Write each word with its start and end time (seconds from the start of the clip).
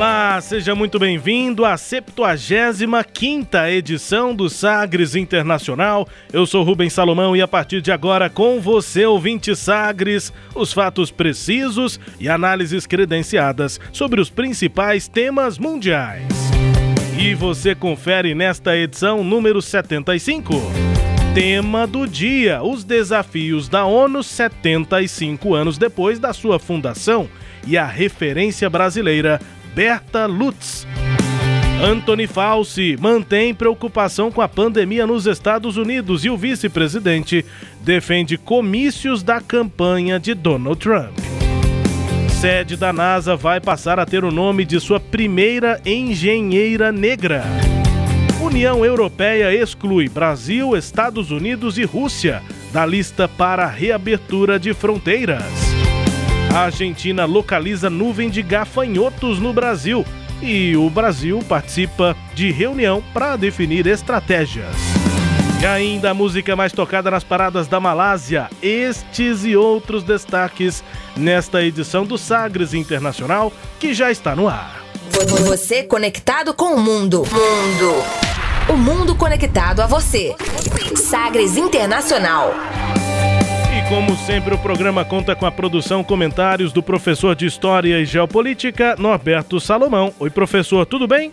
Olá, 0.00 0.40
seja 0.40 0.74
muito 0.74 0.98
bem-vindo 0.98 1.62
à 1.62 1.76
75 1.76 3.54
edição 3.68 4.34
do 4.34 4.48
Sagres 4.48 5.14
Internacional. 5.14 6.08
Eu 6.32 6.46
sou 6.46 6.62
Rubens 6.62 6.94
Salomão 6.94 7.36
e 7.36 7.42
a 7.42 7.46
partir 7.46 7.82
de 7.82 7.92
agora 7.92 8.30
com 8.30 8.58
você, 8.62 9.04
ouvinte 9.04 9.54
Sagres, 9.54 10.32
os 10.54 10.72
fatos 10.72 11.10
precisos 11.10 12.00
e 12.18 12.30
análises 12.30 12.86
credenciadas 12.86 13.78
sobre 13.92 14.22
os 14.22 14.30
principais 14.30 15.06
temas 15.06 15.58
mundiais. 15.58 16.24
E 17.18 17.34
você 17.34 17.74
confere 17.74 18.34
nesta 18.34 18.74
edição 18.74 19.22
número 19.22 19.60
75. 19.60 20.54
Tema 21.34 21.86
do 21.86 22.06
dia: 22.06 22.62
os 22.62 22.84
desafios 22.84 23.68
da 23.68 23.84
ONU 23.84 24.22
75 24.22 25.54
anos 25.54 25.76
depois 25.76 26.18
da 26.18 26.32
sua 26.32 26.58
fundação 26.58 27.28
e 27.66 27.76
a 27.76 27.84
referência 27.84 28.70
brasileira 28.70 29.38
Berta 29.74 30.26
Lutz. 30.26 30.86
Anthony 31.82 32.26
Fauci 32.26 32.96
mantém 33.00 33.54
preocupação 33.54 34.30
com 34.30 34.42
a 34.42 34.48
pandemia 34.48 35.06
nos 35.06 35.26
Estados 35.26 35.76
Unidos 35.76 36.24
e 36.24 36.30
o 36.30 36.36
vice-presidente 36.36 37.44
defende 37.80 38.36
comícios 38.36 39.22
da 39.22 39.40
campanha 39.40 40.20
de 40.20 40.34
Donald 40.34 40.78
Trump. 40.78 41.18
Sede 42.28 42.76
da 42.76 42.92
NASA 42.92 43.34
vai 43.36 43.60
passar 43.60 43.98
a 43.98 44.06
ter 44.06 44.24
o 44.24 44.30
nome 44.30 44.64
de 44.64 44.78
sua 44.78 45.00
primeira 45.00 45.80
engenheira 45.84 46.92
negra. 46.92 47.44
União 48.42 48.84
Europeia 48.84 49.54
exclui 49.54 50.08
Brasil, 50.08 50.76
Estados 50.76 51.30
Unidos 51.30 51.78
e 51.78 51.84
Rússia 51.84 52.42
da 52.72 52.86
lista 52.86 53.28
para 53.28 53.66
reabertura 53.66 54.58
de 54.58 54.72
fronteiras. 54.72 55.69
A 56.52 56.62
Argentina 56.62 57.24
localiza 57.24 57.88
nuvem 57.88 58.28
de 58.28 58.42
gafanhotos 58.42 59.38
no 59.38 59.52
Brasil 59.52 60.04
e 60.42 60.76
o 60.76 60.90
Brasil 60.90 61.38
participa 61.48 62.16
de 62.34 62.50
reunião 62.50 63.02
para 63.14 63.36
definir 63.36 63.86
estratégias. 63.86 64.74
E 65.62 65.66
ainda 65.66 66.10
a 66.10 66.14
música 66.14 66.56
mais 66.56 66.72
tocada 66.72 67.10
nas 67.10 67.22
paradas 67.22 67.68
da 67.68 67.78
Malásia. 67.78 68.48
Estes 68.62 69.44
e 69.44 69.54
outros 69.54 70.02
destaques 70.02 70.82
nesta 71.16 71.62
edição 71.62 72.04
do 72.04 72.18
Sagres 72.18 72.74
Internacional 72.74 73.52
que 73.78 73.94
já 73.94 74.10
está 74.10 74.34
no 74.34 74.48
ar. 74.48 74.82
Você 75.46 75.84
conectado 75.84 76.52
com 76.54 76.74
o 76.74 76.80
mundo. 76.80 77.24
Mundo. 77.30 77.94
O 78.68 78.76
mundo 78.76 79.14
conectado 79.14 79.80
a 79.80 79.86
você. 79.86 80.34
Sagres 80.96 81.56
Internacional. 81.56 82.54
Como 83.90 84.16
sempre, 84.18 84.54
o 84.54 84.58
programa 84.58 85.04
conta 85.04 85.34
com 85.34 85.44
a 85.44 85.50
produção 85.50 86.04
comentários 86.04 86.72
do 86.72 86.80
professor 86.80 87.34
de 87.34 87.44
História 87.44 87.98
e 87.98 88.04
Geopolítica, 88.04 88.94
Norberto 88.96 89.58
Salomão. 89.58 90.14
Oi, 90.20 90.30
professor, 90.30 90.86
tudo 90.86 91.08
bem? 91.08 91.32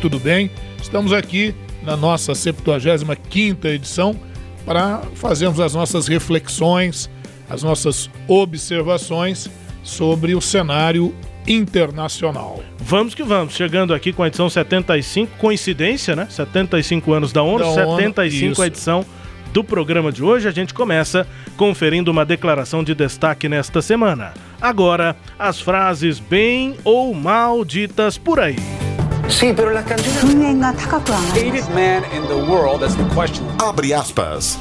Tudo 0.00 0.20
bem? 0.20 0.48
Estamos 0.80 1.12
aqui 1.12 1.52
na 1.82 1.96
nossa 1.96 2.36
75 2.36 3.66
edição 3.66 4.14
para 4.64 5.02
fazermos 5.16 5.58
as 5.58 5.74
nossas 5.74 6.06
reflexões, 6.06 7.10
as 7.50 7.64
nossas 7.64 8.08
observações 8.28 9.50
sobre 9.82 10.36
o 10.36 10.40
cenário 10.40 11.12
internacional. 11.46 12.62
Vamos 12.78 13.14
que 13.14 13.22
vamos, 13.22 13.54
chegando 13.54 13.94
aqui 13.94 14.12
com 14.12 14.22
a 14.22 14.28
edição 14.28 14.48
75, 14.48 15.36
coincidência, 15.38 16.14
né? 16.14 16.26
75 16.28 17.12
anos 17.12 17.32
da 17.32 17.42
ONU, 17.42 17.64
da 17.64 17.72
75 17.72 18.52
ONU, 18.52 18.62
a 18.62 18.66
edição 18.66 19.06
do 19.52 19.62
programa 19.62 20.10
de 20.10 20.22
hoje. 20.22 20.48
A 20.48 20.50
gente 20.50 20.72
começa 20.72 21.26
conferindo 21.56 22.10
uma 22.10 22.24
declaração 22.24 22.82
de 22.82 22.94
destaque 22.94 23.48
nesta 23.48 23.82
semana. 23.82 24.32
Agora, 24.60 25.16
as 25.38 25.60
frases 25.60 26.18
bem 26.18 26.76
ou 26.84 27.14
mal 27.14 27.64
ditas 27.64 28.16
por 28.16 28.40
aí. 28.40 28.56
Sim, 29.28 29.54
Abre 33.60 33.94
aspas. 33.94 34.58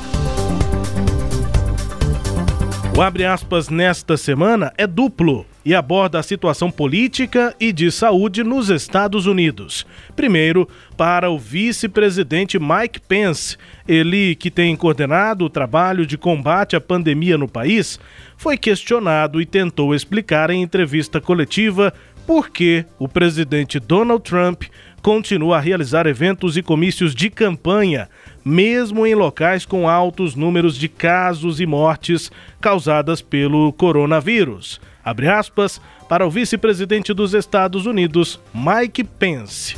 O 2.95 3.01
abre 3.01 3.25
aspas 3.25 3.69
nesta 3.69 4.17
semana 4.17 4.73
é 4.77 4.85
duplo 4.85 5.45
e 5.63 5.75
aborda 5.75 6.19
a 6.19 6.23
situação 6.23 6.71
política 6.71 7.55
e 7.59 7.71
de 7.71 7.91
saúde 7.91 8.43
nos 8.43 8.69
Estados 8.69 9.25
Unidos. 9.25 9.85
Primeiro, 10.15 10.67
para 10.97 11.29
o 11.29 11.37
vice-presidente 11.37 12.59
Mike 12.59 12.99
Pence, 13.01 13.57
ele 13.87 14.35
que 14.35 14.49
tem 14.49 14.75
coordenado 14.75 15.45
o 15.45 15.49
trabalho 15.49 16.05
de 16.05 16.17
combate 16.17 16.75
à 16.75 16.81
pandemia 16.81 17.37
no 17.37 17.47
país, 17.47 17.99
foi 18.35 18.57
questionado 18.57 19.39
e 19.39 19.45
tentou 19.45 19.93
explicar 19.93 20.49
em 20.49 20.63
entrevista 20.63 21.21
coletiva 21.21 21.93
por 22.25 22.49
que 22.49 22.85
o 22.99 23.07
presidente 23.07 23.79
Donald 23.79 24.23
Trump 24.23 24.63
continua 25.01 25.57
a 25.57 25.59
realizar 25.59 26.05
eventos 26.05 26.55
e 26.55 26.61
comícios 26.61 27.15
de 27.15 27.29
campanha, 27.29 28.07
mesmo 28.45 29.05
em 29.05 29.15
locais 29.15 29.65
com 29.65 29.89
altos 29.89 30.35
números 30.35 30.77
de 30.77 30.87
casos 30.87 31.59
e 31.59 31.65
mortes 31.65 32.31
causadas 32.59 33.21
pelo 33.21 33.73
coronavírus. 33.73 34.79
Abre 35.03 35.27
aspas 35.27 35.79
para 36.07 36.25
o 36.25 36.29
vice-presidente 36.29 37.13
dos 37.13 37.33
Estados 37.33 37.85
Unidos, 37.85 38.39
Mike 38.53 39.03
Pence. 39.19 39.75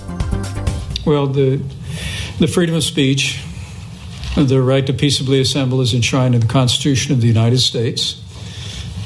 Well, 1.05 1.27
the, 1.27 1.61
the 2.39 2.47
freedom 2.47 2.75
of 2.75 2.83
speech, 2.83 3.41
the 4.35 4.61
right 4.61 4.85
to 4.85 4.93
peaceably 4.93 5.39
assemble 5.39 5.81
is 5.81 5.93
enshrined 5.93 6.35
in 6.35 6.41
the 6.41 6.47
Constitution 6.47 7.13
of 7.13 7.21
the 7.21 7.27
United 7.27 7.59
States. 7.59 8.21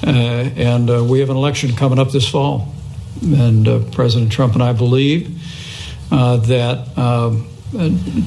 Uh, 0.05 0.11
and 0.55 0.89
uh, 0.89 1.03
we 1.03 1.19
have 1.19 1.29
an 1.29 1.37
election 1.37 1.75
coming 1.75 1.99
up 1.99 2.11
this 2.11 2.27
fall. 2.27 2.73
And 3.21 3.67
uh, 3.67 3.79
President 3.91 4.31
Trump 4.31 4.53
and 4.53 4.61
I 4.61 4.73
believe 4.73 5.41
uh, 6.11 6.37
that 6.37 6.87
uh, 6.95 7.35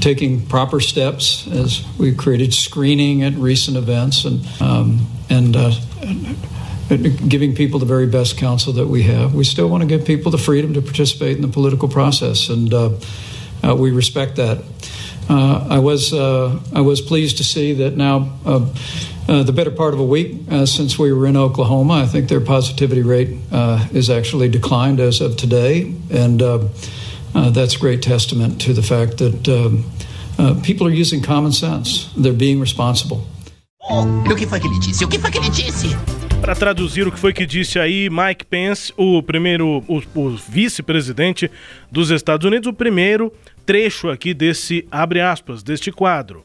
taking 0.00 0.46
proper 0.46 0.80
steps 0.80 1.46
as 1.46 1.84
we've 1.96 2.16
created 2.16 2.52
screening 2.52 3.22
at 3.22 3.34
recent 3.34 3.76
events 3.76 4.24
and 4.24 4.44
um, 4.60 5.06
and 5.30 5.56
uh, 5.56 5.70
giving 6.96 7.54
people 7.54 7.78
the 7.78 7.86
very 7.86 8.06
best 8.06 8.36
counsel 8.36 8.72
that 8.74 8.86
we 8.86 9.02
have. 9.04 9.34
We 9.34 9.44
still 9.44 9.68
want 9.68 9.82
to 9.82 9.86
give 9.86 10.04
people 10.04 10.30
the 10.30 10.38
freedom 10.38 10.74
to 10.74 10.82
participate 10.82 11.36
in 11.36 11.42
the 11.42 11.48
political 11.48 11.88
process, 11.88 12.48
and 12.48 12.72
uh, 12.72 12.90
uh, 13.62 13.76
we 13.76 13.90
respect 13.90 14.36
that. 14.36 14.64
Uh, 15.28 15.66
I 15.70 15.78
was 15.78 16.12
I 16.12 16.80
was 16.80 17.00
pleased 17.00 17.36
to 17.38 17.44
see 17.44 17.74
that 17.74 17.96
now. 17.96 18.32
Uh, 19.30 19.44
the 19.44 19.52
better 19.52 19.70
part 19.70 19.94
of 19.94 20.00
a 20.00 20.04
week 20.04 20.36
uh, 20.50 20.66
since 20.66 20.98
we 20.98 21.12
were 21.12 21.24
in 21.24 21.36
Oklahoma. 21.36 22.02
I 22.02 22.06
think 22.06 22.28
their 22.28 22.40
positivity 22.40 23.02
rate 23.02 23.36
uh, 23.52 23.86
is 23.92 24.10
actually 24.10 24.48
declined 24.48 24.98
as 24.98 25.20
of 25.20 25.36
today, 25.36 25.94
and 26.10 26.42
uh, 26.42 26.58
that's 27.34 27.76
great 27.76 28.02
testament 28.02 28.60
to 28.62 28.72
the 28.72 28.82
fact 28.82 29.18
that 29.18 29.48
um, 29.48 29.84
uh, 30.36 30.60
people 30.64 30.86
are 30.88 30.90
using 30.90 31.22
common 31.22 31.52
sense. 31.52 32.12
They're 32.16 32.32
being 32.32 32.58
responsible. 32.58 33.24
Oh? 33.88 34.24
Para 36.40 36.54
traduzir 36.54 37.06
o 37.06 37.12
que 37.12 37.18
foi 37.18 37.32
que 37.32 37.44
disse 37.44 37.78
aí 37.78 38.08
Mike 38.10 38.46
Pence, 38.46 38.92
o 38.96 39.22
primeiro, 39.22 39.84
o, 39.86 40.02
o 40.14 40.30
vice-presidente 40.30 41.50
dos 41.90 42.10
Estados 42.10 42.46
Unidos, 42.46 42.66
o 42.66 42.72
primeiro 42.72 43.32
trecho 43.66 44.08
aqui 44.08 44.32
desse 44.32 44.86
abre 44.90 45.20
aspas 45.20 45.62
deste 45.62 45.92
quadro 45.92 46.44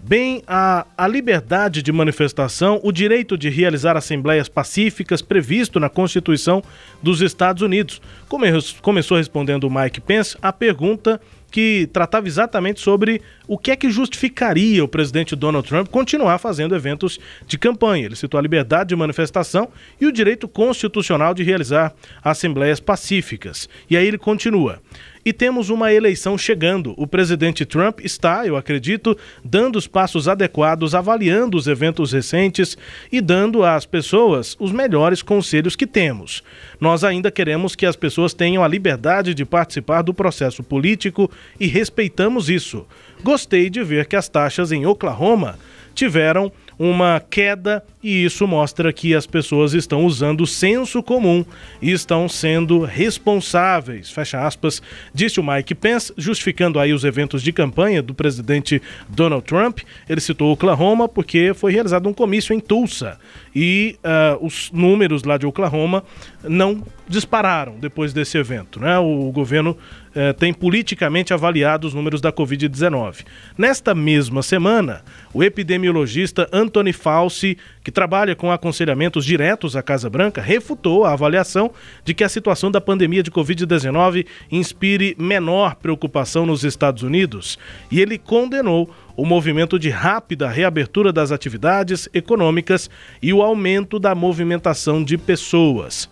bem 0.00 0.42
a, 0.46 0.86
a 0.96 1.06
liberdade 1.08 1.82
de 1.82 1.92
manifestação, 1.92 2.80
o 2.82 2.92
direito 2.92 3.36
de 3.36 3.48
realizar 3.48 3.96
assembleias 3.96 4.48
pacíficas 4.48 5.22
previsto 5.22 5.80
na 5.80 5.88
Constituição 5.88 6.62
dos 7.02 7.20
Estados 7.20 7.62
Unidos. 7.62 8.00
Come, 8.28 8.48
começou 8.80 9.16
respondendo 9.16 9.70
Mike 9.70 10.00
Pence 10.00 10.36
a 10.40 10.52
pergunta 10.52 11.20
que 11.50 11.88
tratava 11.92 12.26
exatamente 12.26 12.80
sobre 12.80 13.22
o 13.48 13.56
que 13.58 13.70
é 13.70 13.76
que 13.76 13.90
justificaria 13.90 14.84
o 14.84 14.88
presidente 14.88 15.34
Donald 15.34 15.66
Trump 15.66 15.88
continuar 15.88 16.38
fazendo 16.38 16.76
eventos 16.76 17.18
de 17.46 17.58
campanha. 17.58 18.04
Ele 18.04 18.14
citou 18.14 18.38
a 18.38 18.42
liberdade 18.42 18.90
de 18.90 18.96
manifestação 18.96 19.68
e 19.98 20.06
o 20.06 20.12
direito 20.12 20.46
constitucional 20.46 21.32
de 21.32 21.42
realizar 21.42 21.94
assembleias 22.22 22.78
pacíficas. 22.78 23.68
E 23.88 23.96
aí 23.96 24.06
ele 24.06 24.18
continua. 24.18 24.80
E 25.24 25.32
temos 25.32 25.68
uma 25.68 25.92
eleição 25.92 26.38
chegando. 26.38 26.94
O 26.96 27.06
presidente 27.06 27.66
Trump 27.66 28.00
está, 28.02 28.46
eu 28.46 28.56
acredito, 28.56 29.16
dando 29.44 29.76
os 29.76 29.86
passos 29.86 30.26
adequados, 30.26 30.94
avaliando 30.94 31.56
os 31.56 31.66
eventos 31.66 32.12
recentes 32.12 32.78
e 33.12 33.20
dando 33.20 33.62
às 33.62 33.84
pessoas 33.84 34.56
os 34.58 34.72
melhores 34.72 35.20
conselhos 35.20 35.76
que 35.76 35.86
temos. 35.86 36.42
Nós 36.80 37.04
ainda 37.04 37.30
queremos 37.30 37.74
que 37.74 37.84
as 37.84 37.96
pessoas 37.96 38.32
tenham 38.32 38.64
a 38.64 38.68
liberdade 38.68 39.34
de 39.34 39.44
participar 39.44 40.00
do 40.00 40.14
processo 40.14 40.62
político 40.62 41.30
e 41.60 41.66
respeitamos 41.66 42.48
isso. 42.48 42.86
Gostei 43.22 43.68
de 43.68 43.82
ver 43.82 44.06
que 44.06 44.16
as 44.16 44.28
taxas 44.28 44.72
em 44.72 44.86
Oklahoma 44.86 45.58
tiveram 45.94 46.52
uma 46.78 47.20
queda 47.28 47.82
e 48.00 48.24
isso 48.24 48.46
mostra 48.46 48.92
que 48.92 49.12
as 49.12 49.26
pessoas 49.26 49.74
estão 49.74 50.04
usando 50.04 50.42
o 50.42 50.46
senso 50.46 51.02
comum 51.02 51.44
e 51.82 51.90
estão 51.90 52.28
sendo 52.28 52.84
responsáveis, 52.84 54.08
fecha 54.08 54.46
aspas, 54.46 54.80
disse 55.12 55.40
o 55.40 55.44
Mike 55.44 55.74
Pence, 55.74 56.12
justificando 56.16 56.78
aí 56.78 56.92
os 56.92 57.02
eventos 57.02 57.42
de 57.42 57.52
campanha 57.52 58.00
do 58.00 58.14
presidente 58.14 58.80
Donald 59.08 59.44
Trump. 59.44 59.80
Ele 60.08 60.20
citou 60.20 60.52
Oklahoma 60.52 61.08
porque 61.08 61.52
foi 61.52 61.72
realizado 61.72 62.08
um 62.08 62.14
comício 62.14 62.54
em 62.54 62.60
Tulsa 62.60 63.18
e 63.54 63.98
uh, 64.04 64.46
os 64.46 64.70
números 64.70 65.24
lá 65.24 65.36
de 65.36 65.46
Oklahoma 65.46 66.04
não 66.44 66.84
dispararam 67.08 67.78
depois 67.78 68.12
desse 68.12 68.36
evento. 68.36 68.78
Né? 68.78 68.98
O 68.98 69.30
governo 69.32 69.76
uh, 70.10 70.34
tem 70.34 70.52
politicamente 70.52 71.32
avaliado 71.32 71.86
os 71.86 71.94
números 71.94 72.20
da 72.20 72.32
Covid-19. 72.32 73.24
Nesta 73.56 73.94
mesma 73.94 74.42
semana, 74.42 75.02
o 75.32 75.42
epidemiologista 75.42 76.48
Anthony 76.52 76.92
Fauci, 76.92 77.56
que 77.82 77.90
trabalha 77.90 78.36
com 78.36 78.52
aconselhamentos 78.52 79.24
diretos 79.24 79.74
à 79.74 79.82
Casa 79.82 80.10
Branca, 80.10 80.42
refutou 80.42 81.04
a 81.04 81.12
avaliação 81.12 81.70
de 82.04 82.12
que 82.12 82.24
a 82.24 82.28
situação 82.28 82.70
da 82.70 82.80
pandemia 82.80 83.22
de 83.22 83.30
Covid-19 83.30 84.26
inspire 84.50 85.16
menor 85.18 85.76
preocupação 85.76 86.44
nos 86.44 86.64
Estados 86.64 87.02
Unidos 87.02 87.58
e 87.90 88.00
ele 88.00 88.18
condenou 88.18 88.90
o 89.16 89.24
movimento 89.24 89.80
de 89.80 89.90
rápida 89.90 90.48
reabertura 90.48 91.12
das 91.12 91.32
atividades 91.32 92.08
econômicas 92.14 92.88
e 93.20 93.32
o 93.32 93.42
aumento 93.42 93.98
da 93.98 94.14
movimentação 94.14 95.02
de 95.02 95.18
pessoas. 95.18 96.08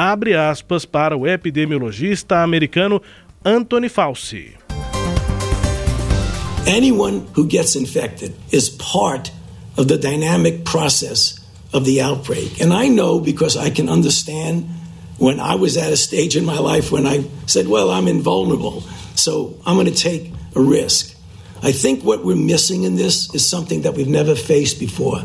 Abre 0.00 0.34
aspas 0.34 0.86
para 0.86 1.14
o 1.14 1.26
epidemiologista 1.26 2.42
americano 2.42 3.02
Anthony 3.44 3.90
Fauci. 3.90 4.54
Anyone 6.66 7.26
who 7.34 7.46
gets 7.46 7.76
infected 7.76 8.34
is 8.50 8.70
part 8.70 9.30
of 9.76 9.88
the 9.88 9.98
dynamic 9.98 10.64
process 10.64 11.38
of 11.74 11.84
the 11.84 12.00
outbreak. 12.00 12.62
And 12.62 12.72
I 12.72 12.88
know 12.88 13.20
because 13.20 13.58
I 13.58 13.68
can 13.68 13.90
understand 13.90 14.70
when 15.18 15.38
I 15.38 15.56
was 15.56 15.76
at 15.76 15.92
a 15.92 15.98
stage 15.98 16.34
in 16.34 16.46
my 16.46 16.58
life 16.58 16.90
when 16.90 17.06
I 17.06 17.26
said, 17.44 17.68
well, 17.68 17.90
I'm 17.90 18.08
invulnerable, 18.08 18.80
so 19.16 19.54
I'm 19.66 19.76
going 19.76 19.84
to 19.84 19.92
take 19.92 20.32
a 20.56 20.62
risk. 20.62 21.14
I 21.62 21.72
think 21.72 22.04
what 22.04 22.24
we're 22.24 22.36
missing 22.36 22.84
in 22.84 22.96
this 22.96 23.28
is 23.34 23.46
something 23.46 23.82
that 23.82 23.92
we've 23.92 24.08
never 24.08 24.34
faced 24.34 24.80
before. 24.80 25.20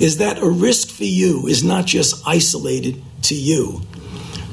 Is 0.00 0.16
that 0.16 0.38
a 0.38 0.48
risk 0.48 0.88
for 0.88 1.04
you 1.04 1.46
is 1.46 1.62
not 1.62 1.84
just 1.84 2.26
isolated 2.26 3.02
to 3.24 3.34
you. 3.34 3.82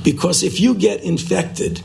Because 0.06 0.44
if 0.44 0.62
you 0.62 0.75
get 0.75 1.02
infected, 1.02 1.81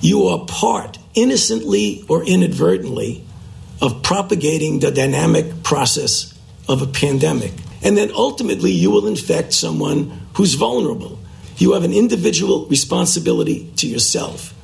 you 0.00 0.28
are 0.28 0.46
part, 0.46 0.96
innocently 1.14 2.04
or 2.08 2.24
inadvertently, 2.24 3.24
of 3.82 4.02
propagating 4.02 4.78
the 4.78 4.92
dynamic 4.92 5.64
process 5.64 6.32
of 6.68 6.82
a 6.82 6.86
pandemic. 6.86 7.52
And 7.82 7.96
then 7.96 8.10
ultimately, 8.14 8.70
you 8.70 8.92
will 8.92 9.08
infect 9.08 9.52
someone 9.52 10.20
who's 10.34 10.54
vulnerable. 10.54 11.18
You 11.56 11.72
have 11.72 11.82
an 11.82 11.92
individual 11.92 12.66
responsibility 12.66 13.70
to 13.76 13.88
yourself, 13.88 14.54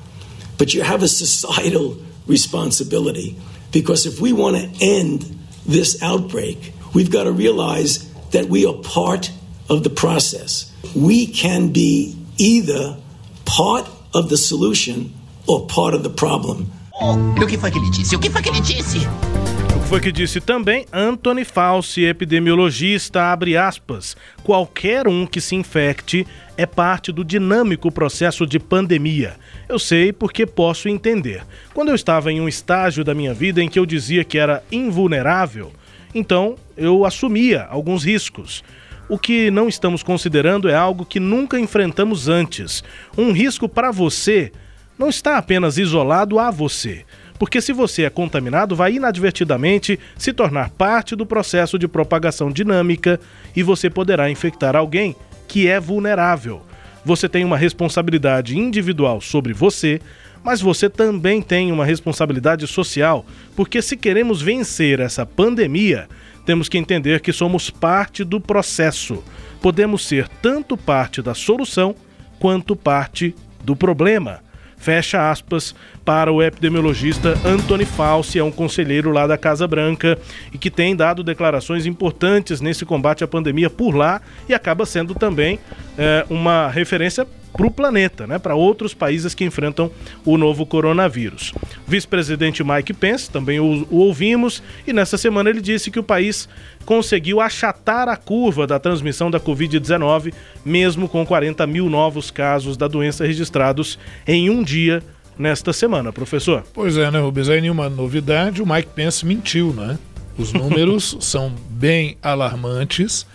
but 0.57 0.73
you 0.73 0.83
have 0.83 1.03
a 1.03 1.09
societal 1.09 1.97
responsibility 2.29 3.37
because 3.73 4.07
if 4.07 4.21
we 4.21 4.33
want 4.33 4.57
to 4.57 4.85
end 4.85 5.23
this 5.67 6.01
outbreak, 6.01 6.73
we've 6.95 7.11
got 7.11 7.25
to 7.25 7.33
realize 7.33 8.09
that 8.31 8.47
we 8.47 8.67
are 8.67 8.75
part 8.75 9.33
of 9.69 9.83
the 9.83 9.91
process. 9.91 10.73
We 10.95 11.27
can 11.27 11.73
be 11.73 12.17
either 12.39 12.97
part 13.45 13.89
of 14.15 14.29
the 14.29 14.37
solution 14.37 15.11
or 15.47 15.67
part 15.67 15.95
of 15.95 16.03
the 16.03 16.11
problem. 16.11 16.67
Oh, 17.01 17.15
o 17.41 17.47
que 17.47 17.59
foi 17.59 17.71
que 17.71 17.79
ele 17.79 17.91
disse? 17.91 18.15
O 18.15 18.19
que 18.19 18.31
foi 18.31 18.43
que 18.43 18.49
ele 18.49 18.61
disse? 18.61 18.99
O 18.99 19.81
que 19.81 19.89
foi 19.89 20.01
que 20.01 20.13
disse 20.13 20.41
também 20.41 20.87
Anthony 20.93 21.45
Fauci, 21.45 22.05
epidemiologista, 22.05 23.33
abre 23.33 23.57
aspas, 23.57 24.17
qualquer 24.43 25.09
um 25.09 25.27
que 25.27 25.41
se 25.41 25.55
infecte 25.57 26.27
é 26.57 26.65
parte 26.65 27.11
do 27.11 27.25
dinâmico 27.25 27.91
processo 27.91 28.47
de 28.47 28.59
pandemia. 28.59 29.37
Eu 29.69 29.79
sei 29.79 30.13
porque 30.13 30.47
posso 30.47 30.89
entender. 30.89 31.45
Quando 31.75 31.89
eu 31.89 31.95
estava 31.95 32.33
em 32.33 32.41
um 32.41 32.49
estágio 32.49 33.05
da 33.05 33.15
minha 33.15 33.35
vida 33.35 33.63
em 33.63 33.69
que 33.69 33.79
eu 33.79 33.85
dizia 33.85 34.25
que 34.25 34.39
era 34.39 34.63
invulnerável, 34.71 35.73
então 36.15 36.55
eu 36.77 37.05
assumia 37.05 37.65
alguns 37.65 38.05
riscos. 38.05 38.63
O 39.09 39.19
que 39.19 39.51
não 39.51 39.69
estamos 39.69 40.03
considerando 40.03 40.69
é 40.69 40.75
algo 40.75 41.05
que 41.05 41.21
nunca 41.21 41.59
enfrentamos 41.61 42.29
antes. 42.29 42.83
Um 43.17 43.33
risco 43.33 43.69
para 43.69 43.91
você 43.91 44.51
não 44.99 45.09
está 45.09 45.37
apenas 45.37 45.77
isolado 45.77 46.39
a 46.39 46.51
você. 46.51 47.05
Porque 47.39 47.61
se 47.61 47.73
você 47.73 48.05
é 48.05 48.11
contaminado, 48.11 48.75
vai 48.75 48.95
inadvertidamente 48.95 49.99
se 50.17 50.33
tornar 50.33 50.71
parte 50.71 51.15
do 51.15 51.27
processo 51.27 51.79
de 51.79 51.87
propagação 51.87 52.51
dinâmica 52.51 53.21
e 53.55 53.63
você 53.63 53.91
poderá 53.91 54.31
infectar 54.31 54.75
alguém 54.77 55.15
que 55.47 55.69
é 55.69 55.79
vulnerável. 55.79 56.63
Você 57.05 57.29
tem 57.29 57.45
uma 57.45 57.59
responsabilidade 57.59 58.57
individual 58.57 59.21
sobre 59.21 59.53
você, 59.53 60.01
mas 60.43 60.61
você 60.61 60.89
também 60.89 61.43
tem 61.43 61.71
uma 61.71 61.85
responsabilidade 61.85 62.67
social, 62.67 63.27
porque 63.55 63.83
se 63.83 63.97
queremos 63.97 64.41
vencer 64.41 65.01
essa 65.01 65.27
pandemia, 65.27 66.09
temos 66.45 66.69
que 66.69 66.79
entender 66.79 67.21
que 67.21 67.33
somos 67.33 67.71
parte 67.71 68.25
do 68.25 68.41
processo. 68.41 69.23
Podemos 69.61 70.07
ser 70.07 70.29
tanto 70.29 70.77
parte 70.77 71.23
da 71.23 71.35
solução 71.35 71.95
quanto 72.39 72.77
parte 72.77 73.35
do 73.63 73.75
problema. 73.75 74.41
Fecha 74.77 75.31
aspas 75.31 75.75
para 76.05 76.31
o 76.31 76.43
epidemiologista 76.43 77.39
Anthony 77.43 77.87
Fauci, 77.87 78.39
é 78.39 78.45
um 78.45 78.51
conselheiro 78.51 79.11
lá 79.11 79.27
da 79.27 79.39
Casa 79.39 79.67
Branca 79.67 80.19
e 80.53 80.59
que 80.59 80.71
tem 80.71 80.95
dado 80.95 81.25
declarações 81.25 81.87
importantes 81.87 82.61
nesse 82.61 82.85
combate 82.85 83.25
à 83.25 83.27
pandemia 83.27 83.71
por 83.71 83.97
lá 83.97 84.21
e 84.47 84.53
acaba 84.53 84.85
sendo 84.85 85.15
também 85.15 85.59
é, 85.97 86.27
uma 86.29 86.69
referência 86.69 87.27
para 87.57 87.67
o 87.67 87.71
planeta, 87.71 88.27
né, 88.27 88.39
para 88.39 88.55
outros 88.55 88.93
países 88.93 89.35
que 89.35 89.45
enfrentam 89.45 89.91
o 90.25 90.37
novo 90.37 90.67
coronavírus. 90.67 91.53
Vice-presidente 91.87 92.65
Mike 92.65 92.93
Pence, 92.93 93.31
também 93.31 93.61
o, 93.61 93.87
o, 93.91 93.99
ouvimos, 93.99 94.63
e 94.87 94.93
nessa 94.93 95.17
semana 95.17 95.51
ele 95.51 95.61
disse 95.61 95.91
que 95.91 95.99
o 95.99 96.03
país 96.03 96.49
conseguiu 96.85 97.41
achatar 97.41 98.09
a 98.09 98.17
curva 98.17 98.67
da 98.67 98.79
transmissão 98.79 99.31
da 99.31 99.39
Covid-19, 99.39 100.35
mesmo 100.65 101.09
com 101.09 101.25
40 101.25 101.67
mil 101.67 101.89
novos 101.89 102.31
casos 102.31 102.77
da 102.77 102.89
doença 102.89 103.25
registrados 103.25 103.99
em 104.27 104.51
um 104.51 104.63
dia 104.63 105.03
nesta 105.39 105.73
semana, 105.73 106.13
professor. 106.13 106.65
Pois 106.75 106.97
é, 106.97 107.11
né, 107.11 107.21
Rubens? 107.21 107.49
Aí 107.49 107.61
nenhuma 107.61 107.89
novidade, 107.89 108.63
o 108.63 108.67
Mike 108.67 108.91
Pence 108.95 109.25
mentiu, 109.25 109.73
né? 109.73 109.99
Os 110.37 110.51
números 110.53 111.17
são 111.21 111.53
bem 111.71 112.17
alarmantes 112.21 113.27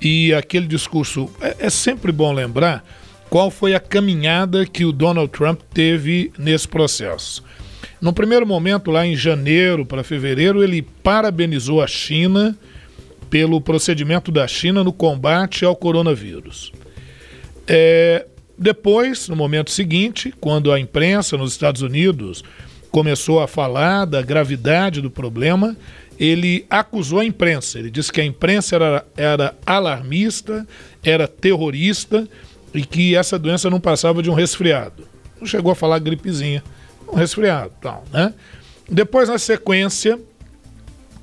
e 0.00 0.34
aquele 0.34 0.66
discurso 0.66 1.30
é, 1.40 1.56
é 1.60 1.70
sempre 1.70 2.12
bom 2.12 2.32
lembrar 2.32 2.84
qual 3.32 3.50
foi 3.50 3.74
a 3.74 3.80
caminhada 3.80 4.66
que 4.66 4.84
o 4.84 4.92
Donald 4.92 5.32
Trump 5.32 5.62
teve 5.72 6.30
nesse 6.38 6.68
processo. 6.68 7.42
No 7.98 8.12
primeiro 8.12 8.46
momento, 8.46 8.90
lá 8.90 9.06
em 9.06 9.16
janeiro 9.16 9.86
para 9.86 10.04
fevereiro, 10.04 10.62
ele 10.62 10.82
parabenizou 10.82 11.80
a 11.80 11.86
China 11.86 12.54
pelo 13.30 13.58
procedimento 13.58 14.30
da 14.30 14.46
China 14.46 14.84
no 14.84 14.92
combate 14.92 15.64
ao 15.64 15.74
coronavírus. 15.74 16.72
É, 17.66 18.26
depois, 18.58 19.30
no 19.30 19.34
momento 19.34 19.70
seguinte, 19.70 20.34
quando 20.38 20.70
a 20.70 20.78
imprensa 20.78 21.34
nos 21.38 21.52
Estados 21.52 21.80
Unidos 21.80 22.44
começou 22.90 23.40
a 23.40 23.48
falar 23.48 24.04
da 24.04 24.20
gravidade 24.20 25.00
do 25.00 25.10
problema, 25.10 25.74
ele 26.20 26.66
acusou 26.68 27.20
a 27.20 27.24
imprensa. 27.24 27.78
Ele 27.78 27.90
disse 27.90 28.12
que 28.12 28.20
a 28.20 28.26
imprensa 28.26 28.76
era, 28.76 29.06
era 29.16 29.54
alarmista, 29.64 30.66
era 31.02 31.26
terrorista 31.26 32.28
e 32.74 32.84
que 32.84 33.14
essa 33.14 33.38
doença 33.38 33.68
não 33.68 33.80
passava 33.80 34.22
de 34.22 34.30
um 34.30 34.34
resfriado. 34.34 35.06
Não 35.40 35.46
chegou 35.46 35.72
a 35.72 35.74
falar 35.74 35.98
gripezinha, 35.98 36.62
um 37.10 37.16
resfriado, 37.16 37.72
tal, 37.80 38.04
né? 38.12 38.32
Depois, 38.88 39.28
na 39.28 39.38
sequência, 39.38 40.18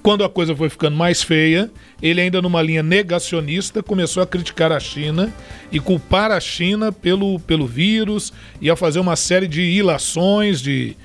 quando 0.01 0.23
a 0.23 0.29
coisa 0.29 0.55
foi 0.55 0.69
ficando 0.69 0.95
mais 0.95 1.21
feia, 1.21 1.69
ele 2.01 2.21
ainda 2.21 2.41
numa 2.41 2.61
linha 2.61 2.81
negacionista 2.81 3.83
começou 3.83 4.23
a 4.23 4.27
criticar 4.27 4.71
a 4.71 4.79
China 4.79 5.31
e 5.71 5.79
culpar 5.79 6.31
a 6.31 6.39
China 6.39 6.91
pelo, 6.91 7.39
pelo 7.41 7.67
vírus 7.67 8.31
e 8.61 8.69
a 8.69 8.75
fazer 8.75 8.99
uma 8.99 9.15
série 9.15 9.47
de 9.47 9.61
ilações, 9.61 10.61
de, 10.61 10.95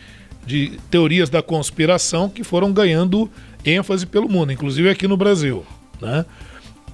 de 0.47 0.79
teorias 0.91 1.29
da 1.29 1.43
conspiração 1.43 2.29
que 2.29 2.45
foram 2.45 2.73
ganhando 2.73 3.31
ênfase 3.65 4.07
pelo 4.07 4.29
mundo, 4.29 4.53
inclusive 4.53 4.89
aqui 4.89 5.09
no 5.09 5.17
Brasil. 5.17 5.65
Né? 6.01 6.25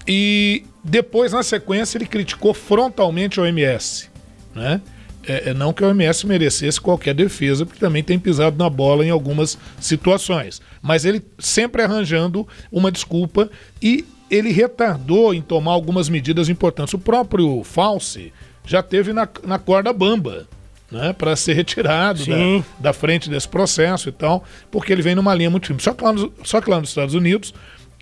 E 0.08 0.64
depois, 0.82 1.32
na 1.32 1.42
sequência, 1.42 1.98
ele 1.98 2.06
criticou 2.06 2.54
frontalmente 2.54 3.38
a 3.38 3.42
OMS. 3.42 4.08
Né? 4.54 4.80
É, 5.26 5.50
é, 5.50 5.54
não 5.54 5.72
que 5.72 5.84
a 5.84 5.88
OMS 5.88 6.26
merecesse 6.26 6.80
qualquer 6.80 7.14
defesa, 7.14 7.66
porque 7.66 7.78
também 7.78 8.02
tem 8.02 8.18
pisado 8.18 8.56
na 8.56 8.70
bola 8.70 9.04
em 9.04 9.10
algumas 9.10 9.58
situações. 9.78 10.62
Mas 10.80 11.04
ele 11.04 11.22
sempre 11.38 11.82
arranjando 11.82 12.48
uma 12.72 12.90
desculpa 12.90 13.50
e 13.82 14.04
ele 14.30 14.50
retardou 14.50 15.34
em 15.34 15.42
tomar 15.42 15.72
algumas 15.72 16.08
medidas 16.08 16.48
importantes. 16.48 16.94
O 16.94 16.98
próprio 16.98 17.62
Fauci 17.64 18.32
já 18.64 18.82
teve 18.82 19.12
na, 19.12 19.28
na 19.44 19.58
corda 19.58 19.92
bamba. 19.92 20.46
Né, 20.90 21.12
para 21.12 21.36
ser 21.36 21.52
retirado 21.52 22.26
da, 22.26 22.34
da, 22.80 22.92
frente 22.92 23.30
desse 23.30 23.46
processo 23.46 24.08
e 24.08 24.12
tal, 24.12 24.42
porque 24.72 24.92
ele 24.92 25.02
vem 25.02 25.14
numa 25.14 25.32
linha 25.32 25.48
muito 25.48 25.68
firme. 25.68 25.80
Só 25.80 25.94
que 25.94 26.02
lá, 26.02 26.12
no, 26.12 26.32
só 26.42 26.60
que 26.60 26.68
lá 26.68 26.80
nos 26.80 26.88
Estados 26.88 27.14
Unidos, 27.14 27.54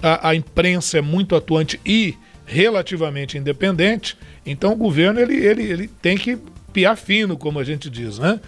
a, 0.03 0.31
a 0.31 0.35
imprensa 0.35 0.97
é 0.97 1.03
muito 1.03 1.37
atuante 1.37 1.79
e 1.85 2.17
relativamente 2.49 3.37
independente, 3.37 4.17
então 4.45 4.73
o 4.73 4.77
governo 4.77 5.21
ele, 5.21 5.37
ele, 5.37 5.63
ele 5.63 5.89
tem 6.01 6.17
que 6.17 6.39
piar 6.73 6.97
fino, 6.97 7.37
como 7.37 7.59
a 7.59 7.65
gente 7.65 7.91
diz, 7.91 8.19
né? 8.19 8.41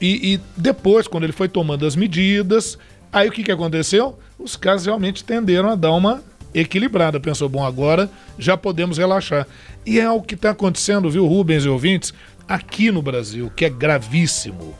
E, 0.00 0.34
e, 0.34 0.40
depois, 0.56 1.06
quando 1.06 1.24
ele 1.24 1.32
foi 1.32 1.48
tomando 1.48 1.86
as 1.86 1.94
medidas, 1.94 2.78
aí 3.12 3.28
o 3.28 3.32
que, 3.32 3.44
que 3.44 3.52
aconteceu? 3.52 4.18
Os 4.38 4.56
casos 4.56 4.86
realmente 4.86 5.22
tenderam 5.22 5.70
a 5.70 5.74
dar 5.74 5.92
uma 5.92 6.22
equilibrada. 6.52 7.20
Pensou, 7.20 7.48
bom, 7.48 7.64
agora 7.64 8.10
já 8.36 8.56
podemos 8.56 8.98
relaxar. 8.98 9.46
E 9.86 10.00
é 10.00 10.10
o 10.10 10.20
que 10.20 10.34
está 10.34 10.50
acontecendo, 10.50 11.08
viu, 11.08 11.26
Rubens 11.26 11.64
e 11.64 11.68
ouvintes, 11.68 12.12
aqui 12.48 12.90
no 12.90 13.00
Brasil, 13.00 13.50
que 13.54 13.64
é 13.64 13.70
gravíssimo. 13.70 14.74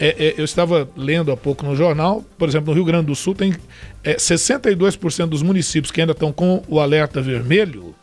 É, 0.00 0.28
é, 0.28 0.34
eu 0.38 0.44
estava 0.44 0.88
lendo 0.96 1.32
há 1.32 1.36
pouco 1.36 1.66
no 1.66 1.74
jornal, 1.74 2.24
por 2.38 2.48
exemplo, 2.48 2.68
no 2.68 2.74
Rio 2.74 2.84
Grande 2.84 3.06
do 3.06 3.16
Sul 3.16 3.34
tem 3.34 3.52
é, 4.04 4.14
62% 4.14 5.26
dos 5.26 5.42
municípios 5.42 5.90
que 5.90 6.00
ainda 6.00 6.12
estão 6.12 6.32
com 6.32 6.62
o 6.68 6.78
alerta 6.78 7.20
vermelho, 7.20 7.96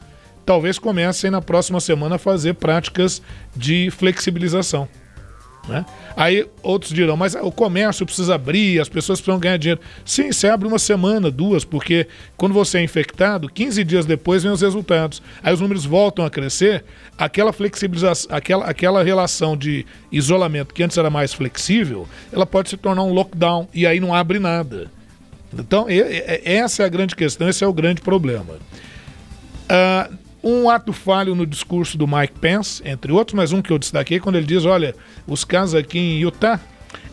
talvez 0.46 0.78
comecem 0.78 1.32
na 1.32 1.42
próxima 1.42 1.80
semana 1.80 2.16
a 2.16 2.20
fazer 2.20 2.54
práticas 2.54 3.22
de 3.56 3.90
flexibilização. 3.92 4.88
Né? 5.68 5.84
Aí 6.16 6.48
outros 6.62 6.94
dirão, 6.94 7.18
mas 7.18 7.34
o 7.36 7.52
comércio 7.52 8.06
precisa 8.06 8.36
abrir, 8.36 8.80
as 8.80 8.88
pessoas 8.88 9.20
precisam 9.20 9.40
ganhar 9.40 9.58
dinheiro. 9.58 9.82
Sim, 10.06 10.32
você 10.32 10.48
abre 10.48 10.68
uma 10.68 10.78
semana, 10.78 11.32
duas, 11.32 11.66
porque 11.66 12.08
quando 12.38 12.54
você 12.54 12.78
é 12.78 12.84
infectado, 12.84 13.50
15 13.50 13.84
dias 13.84 14.06
depois 14.06 14.44
vem 14.44 14.52
os 14.52 14.62
resultados. 14.62 15.22
Aí 15.42 15.54
os 15.54 15.60
números 15.60 15.84
voltam 15.84 16.24
a 16.24 16.30
crescer, 16.30 16.86
aquela 17.18 17.52
flexibilização, 17.52 18.36
aquela, 18.36 18.66
aquela 18.66 19.04
relação 19.04 19.58
de 19.58 19.86
isolamento 20.12 20.74
que 20.74 20.84
antes 20.84 20.98
era 20.98 21.10
mais 21.10 21.34
flexível, 21.34 22.08
ela 22.32 22.46
pode 22.46 22.70
se 22.70 22.78
tornar 22.78 23.04
um 23.04 23.14
lockdown 23.14 23.68
e 23.74 23.88
aí 23.88 24.00
não 24.00 24.14
abre 24.14 24.38
nada. 24.38 24.92
Então, 25.58 25.88
essa 26.44 26.84
é 26.84 26.86
a 26.86 26.90
grande 26.90 27.16
questão, 27.16 27.50
esse 27.50 27.64
é 27.64 27.68
o 27.68 27.74
grande 27.74 28.02
problema. 28.02 28.56
Uh, 29.66 30.25
um 30.46 30.70
ato 30.70 30.94
falho 30.94 31.34
no 31.34 31.46
discurso 31.46 31.98
do 31.98 32.08
Mike 32.08 32.40
Pence, 32.40 32.82
entre 32.86 33.12
outros, 33.12 33.34
mas 33.34 33.52
um 33.52 33.64
que 33.64 33.74
eu 33.74 33.80
destaquei, 33.80 34.20
quando 34.20 34.36
ele 34.36 34.46
diz: 34.46 34.64
olha, 34.64 34.94
os 35.26 35.44
casos 35.44 35.74
aqui 35.74 35.98
em 35.98 36.20
Utah. 36.20 36.60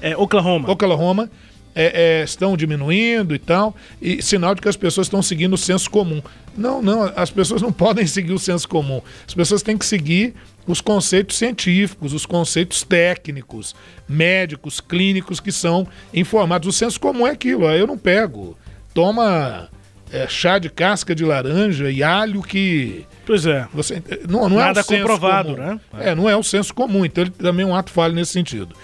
É, 0.03 0.15
Oklahoma. 0.17 0.71
Oklahoma. 0.71 1.31
É, 1.75 2.19
é, 2.21 2.23
estão 2.23 2.55
diminuindo 2.55 3.35
e 3.35 3.39
tal, 3.39 3.75
e 3.99 4.21
sinal 4.21 4.55
de 4.55 4.61
que 4.61 4.69
as 4.69 4.77
pessoas 4.77 5.07
estão 5.07 5.23
seguindo 5.23 5.55
o 5.55 5.57
senso 5.57 5.91
comum. 5.91 6.21
Não, 6.55 6.83
não, 6.83 7.11
as 7.17 7.31
pessoas 7.31 7.62
não 7.62 7.73
podem 7.73 8.07
seguir 8.07 8.35
o 8.35 8.39
senso 8.39 8.69
comum. 8.69 9.01
As 9.27 9.33
pessoas 9.33 9.62
têm 9.62 9.79
que 9.79 9.87
seguir 9.87 10.35
os 10.67 10.83
conceitos 10.83 11.39
científicos, 11.39 12.12
os 12.12 12.27
conceitos 12.27 12.83
técnicos, 12.83 13.75
médicos, 14.07 14.83
clínicos 14.83 15.41
que 15.41 15.51
são 15.51 15.89
informados. 16.12 16.69
O 16.69 16.73
senso 16.73 17.01
comum 17.01 17.27
é 17.27 17.31
aquilo, 17.31 17.65
eu 17.71 17.87
não 17.87 17.97
pego. 17.97 18.55
Toma 18.93 19.71
é, 20.12 20.28
chá 20.28 20.59
de 20.59 20.69
casca 20.69 21.14
de 21.14 21.25
laranja 21.25 21.90
e 21.90 22.02
alho 22.02 22.42
que. 22.42 23.07
Pois 23.25 23.47
é. 23.47 23.66
Você, 23.73 24.02
não, 24.28 24.49
não 24.49 24.59
Nada 24.59 24.81
é 24.81 24.83
um 24.83 24.87
comprovado, 24.87 25.54
comum. 25.54 25.66
né? 25.66 25.81
É, 25.99 26.14
não 26.14 26.28
é 26.28 26.37
um 26.37 26.42
senso 26.42 26.75
comum, 26.75 27.04
então 27.04 27.25
ele 27.25 27.31
também 27.31 27.64
é 27.64 27.69
um 27.69 27.75
ato 27.75 27.90
falho 27.90 28.14
nesse 28.14 28.33
sentido. 28.33 28.76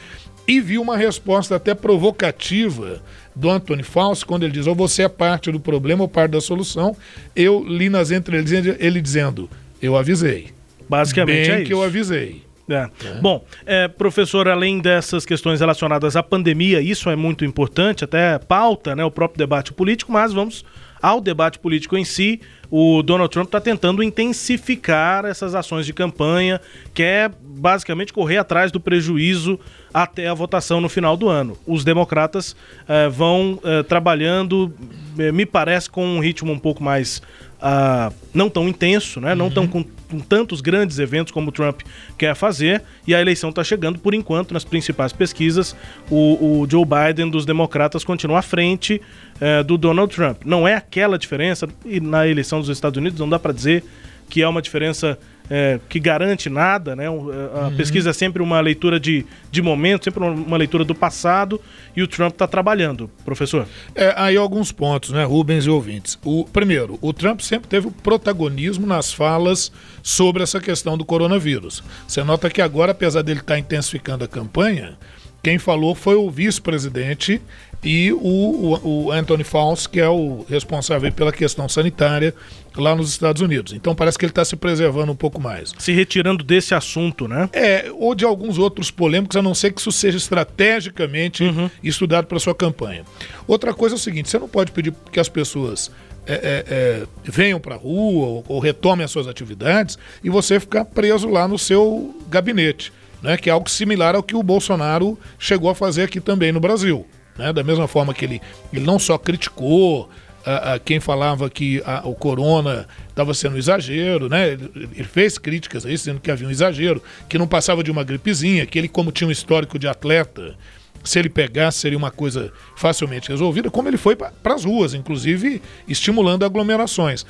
E 0.47 0.61
vi 0.61 0.78
uma 0.78 0.97
resposta 0.97 1.56
até 1.56 1.75
provocativa 1.75 3.02
do 3.37 3.50
Anthony 3.50 3.82
Fauci, 3.82 4.25
quando 4.25 4.44
ele 4.44 4.52
diz: 4.52 4.66
ou 4.66 4.75
você 4.75 5.02
é 5.02 5.08
parte 5.08 5.52
do 5.52 5.61
problema 5.61 6.02
ou 6.02 6.08
parte 6.08 6.30
da 6.30 6.40
solução. 6.40 6.97
Eu 7.37 7.62
li 7.62 7.90
nas 7.90 8.11
entrelinhas 8.11 8.76
ele 8.78 9.02
dizendo: 9.02 9.50
eu 9.82 9.94
avisei. 9.97 10.49
Basicamente 10.88 11.47
Bem 11.47 11.50
é 11.50 11.56
isso. 11.58 11.66
que 11.66 11.75
eu 11.75 11.82
avisei. 11.82 12.42
É. 12.70 12.88
É. 13.04 13.14
Bom, 13.20 13.44
é, 13.64 13.88
professor, 13.88 14.47
além 14.49 14.78
dessas 14.78 15.25
questões 15.25 15.61
relacionadas 15.61 16.16
à 16.16 16.23
pandemia, 16.23 16.80
isso 16.80 17.08
é 17.08 17.16
muito 17.16 17.44
importante, 17.44 18.04
até 18.04 18.38
pauta 18.38 18.94
né, 18.94 19.04
o 19.04 19.11
próprio 19.11 19.38
debate 19.38 19.73
político, 19.73 20.12
mas 20.12 20.32
vamos 20.32 20.64
ao 21.00 21.21
debate 21.21 21.59
político 21.59 21.97
em 21.97 22.05
si, 22.05 22.40
o 22.71 23.02
Donald 23.02 23.31
Trump 23.31 23.47
está 23.47 23.61
tentando 23.61 24.02
intensificar 24.02 25.25
essas 25.25 25.55
ações 25.55 25.87
de 25.87 25.93
campanha, 25.93 26.61
que 26.93 27.02
é 27.02 27.31
basicamente 27.43 28.12
correr 28.12 28.37
atrás 28.37 28.71
do 28.71 28.78
prejuízo 28.78 29.59
até 29.93 30.28
a 30.28 30.35
votação 30.35 30.81
no 30.81 30.88
final 30.88 31.17
do 31.17 31.28
ano. 31.28 31.57
Os 31.67 31.83
democratas 31.83 32.55
eh, 32.87 33.09
vão 33.09 33.59
eh, 33.64 33.83
trabalhando, 33.83 34.73
eh, 35.19 35.33
me 35.33 35.47
parece, 35.47 35.88
com 35.88 36.05
um 36.05 36.21
ritmo 36.21 36.52
um 36.52 36.59
pouco 36.59 36.83
mais 36.83 37.23
uh, 37.58 38.14
não 38.32 38.48
tão 38.48 38.68
intenso, 38.68 39.20
né? 39.20 39.32
Uhum. 39.32 39.36
não 39.36 39.50
tão 39.50 39.66
com, 39.66 39.84
com, 39.84 40.18
tantos 40.20 40.60
grandes 40.60 40.98
eventos 40.98 41.32
como 41.32 41.48
o 41.48 41.52
Trump 41.52 41.80
quer 42.16 42.34
fazer, 42.34 42.82
e 43.06 43.14
a 43.14 43.20
eleição 43.20 43.50
está 43.50 43.62
chegando, 43.62 43.98
por 43.98 44.14
enquanto, 44.14 44.52
nas 44.52 44.64
principais 44.64 45.12
pesquisas, 45.12 45.76
o, 46.10 46.60
o, 46.60 46.66
Joe 46.68 46.84
Biden 46.84 47.30
dos 47.30 47.44
democratas 47.44 48.04
continua 48.04 48.38
à 48.38 48.42
frente 48.42 49.00
uh, 49.36 49.64
do 49.64 49.76
Donald 49.76 50.14
Trump. 50.14 50.42
Não 50.44 50.66
é 50.66 50.74
aquela 50.74 51.18
diferença, 51.18 51.68
e 51.84 52.00
na 52.00 52.26
eleição 52.26 52.60
dos 52.60 52.68
Estados 52.68 52.96
Unidos 52.96 53.18
não 53.18 53.28
dá 53.28 53.38
para 53.38 53.52
dizer 53.52 53.84
que 54.28 54.42
é 54.42 54.48
uma 54.48 54.60
diferença 54.60 55.18
é, 55.50 55.81
que 55.88 55.99
garante 55.99 56.49
nada, 56.49 56.95
né? 56.95 57.07
A 57.07 57.11
uhum. 57.11 57.76
pesquisa 57.76 58.11
é 58.11 58.12
sempre 58.12 58.43
uma 58.43 58.61
leitura 58.61 59.00
de, 59.00 59.25
de 59.50 59.62
momento, 59.62 60.05
sempre 60.05 60.23
uma 60.23 60.57
leitura 60.57 60.85
do 60.85 60.95
passado, 60.95 61.61
e 61.97 62.02
o 62.02 62.09
Trump 62.09 62.33
está 62.33 62.47
trabalhando, 62.47 63.11
professor. 63.25 63.67
É, 63.95 64.14
aí 64.17 64.37
alguns 64.37 64.71
pontos, 64.73 65.11
né, 65.11 65.25
Rubens 65.25 65.67
e 65.67 65.71
ouvintes. 65.71 66.19
O, 66.25 66.45
primeiro, 66.45 66.99
o 67.00 67.12
Trump 67.12 67.40
sempre 67.40 67.69
teve 67.69 67.88
o 67.88 67.90
protagonismo 67.90 68.87
nas 68.87 69.12
falas 69.12 69.73
sobre 70.02 70.43
essa 70.43 70.61
questão 70.61 70.97
do 70.97 71.05
coronavírus. 71.05 71.83
Você 72.07 72.23
nota 72.23 72.50
que 72.50 72.61
agora, 72.62 72.93
apesar 72.93 73.23
dele 73.23 73.40
estar 73.40 73.55
tá 73.55 73.59
intensificando 73.59 74.25
a 74.25 74.28
campanha, 74.28 74.99
quem 75.42 75.59
falou 75.59 75.95
foi 75.95 76.16
o 76.16 76.30
vice-presidente 76.30 77.40
e 77.83 78.12
o, 78.12 78.18
o, 78.18 79.07
o, 79.07 79.12
Anthony 79.12 79.45
Fauci, 79.45 79.88
que 79.88 80.00
é 80.00 80.09
o 80.09 80.45
responsável 80.49 81.12
pela 81.12 81.33
questão 81.33 81.68
sanitária 81.68 82.35
lá 82.76 82.95
nos 82.95 83.11
Estados 83.11 83.40
Unidos. 83.40 83.73
Então 83.73 83.95
parece 83.95 84.18
que 84.18 84.25
ele 84.25 84.33
está 84.33 84.45
se 84.45 84.57
preservando 84.57 85.12
um 85.12 85.16
pouco 85.16 85.40
mais. 85.40 85.73
Se 85.78 85.92
retirando 85.92 86.42
desse 86.42 86.75
assunto, 86.75 87.28
né? 87.28 87.49
É, 87.52 87.87
ou 87.95 88.14
de 88.14 88.25
alguns 88.25 88.59
outros 88.59 88.90
polêmicos, 88.90 89.37
a 89.37 89.42
não 89.42 89.54
ser 89.54 89.73
que 89.73 89.80
isso 89.80 89.92
seja 89.92 90.16
estrategicamente 90.16 91.45
uhum. 91.45 91.71
estudado 91.83 92.26
para 92.26 92.38
sua 92.38 92.54
campanha. 92.54 93.04
Outra 93.47 93.73
coisa 93.73 93.95
é 93.95 93.97
o 93.97 94.00
seguinte: 94.00 94.28
você 94.28 94.38
não 94.38 94.49
pode 94.49 94.73
pedir 94.73 94.92
que 95.12 95.21
as 95.21 95.28
pessoas 95.28 95.90
é, 96.26 96.35
é, 96.35 96.64
é, 96.68 97.07
venham 97.25 97.59
para 97.61 97.75
a 97.75 97.78
rua 97.78 98.26
ou, 98.26 98.45
ou 98.49 98.59
retomem 98.61 99.04
as 99.04 99.11
suas 99.11 99.26
atividades 99.26 99.99
e 100.23 100.28
você 100.28 100.59
ficar 100.61 100.85
preso 100.85 101.28
lá 101.28 101.47
no 101.47 101.59
seu 101.59 102.14
gabinete. 102.28 102.92
Né, 103.20 103.37
que 103.37 103.50
é 103.50 103.52
algo 103.52 103.68
similar 103.68 104.14
ao 104.14 104.22
que 104.22 104.37
o 104.37 104.42
Bolsonaro 104.42 105.18
chegou 105.38 105.68
a 105.68 105.75
fazer 105.75 106.04
aqui 106.04 106.20
também 106.20 106.52
no 106.52 106.60
Brasil. 106.60 107.04
Né? 107.37 107.52
Da 107.52 107.64
mesma 107.64 107.88
forma 107.88 108.14
que 108.14 108.25
ele, 108.25 108.40
ele 108.72 108.84
não 108.84 108.98
só 108.98 109.18
criticou 109.18 110.08
a, 110.44 110.75
a 110.75 110.78
quem 110.78 111.00
falava 111.00 111.50
que 111.50 111.82
a, 111.84 112.06
o 112.06 112.14
corona 112.14 112.87
estava 113.08 113.34
sendo 113.34 113.56
um 113.56 113.58
exagero, 113.58 114.28
né? 114.28 114.52
Ele, 114.52 114.70
ele, 114.75 115.08
fez 115.08 115.37
críticas 115.37 115.84
a 115.84 115.90
isso, 115.90 116.04
dizendo 116.04 116.20
que 116.20 116.30
havia 116.30 116.46
um 116.46 116.50
exagero, 116.50 117.02
que 117.28 117.37
não 117.37 117.46
passava 117.46 117.82
de 117.82 117.90
uma 117.90 118.04
gripezinha, 118.04 118.64
que 118.64 118.78
ele, 118.78 118.88
como 118.88 119.12
tinha 119.12 119.28
um 119.28 119.30
histórico 119.30 119.78
de 119.78 119.87
atleta, 119.87 120.56
se 121.04 121.18
ele 121.18 121.28
pegasse 121.28 121.78
seria 121.78 121.98
uma 121.98 122.10
coisa 122.10 122.52
facilmente 122.76 123.28
resolvida, 123.28 123.70
como 123.70 123.88
ele 123.88 123.96
foi 123.96 124.16
para 124.16 124.54
as 124.54 124.64
ruas, 124.64 124.94
inclusive 124.94 125.62
estimulando 125.87 126.44
aglomerações. 126.44 127.25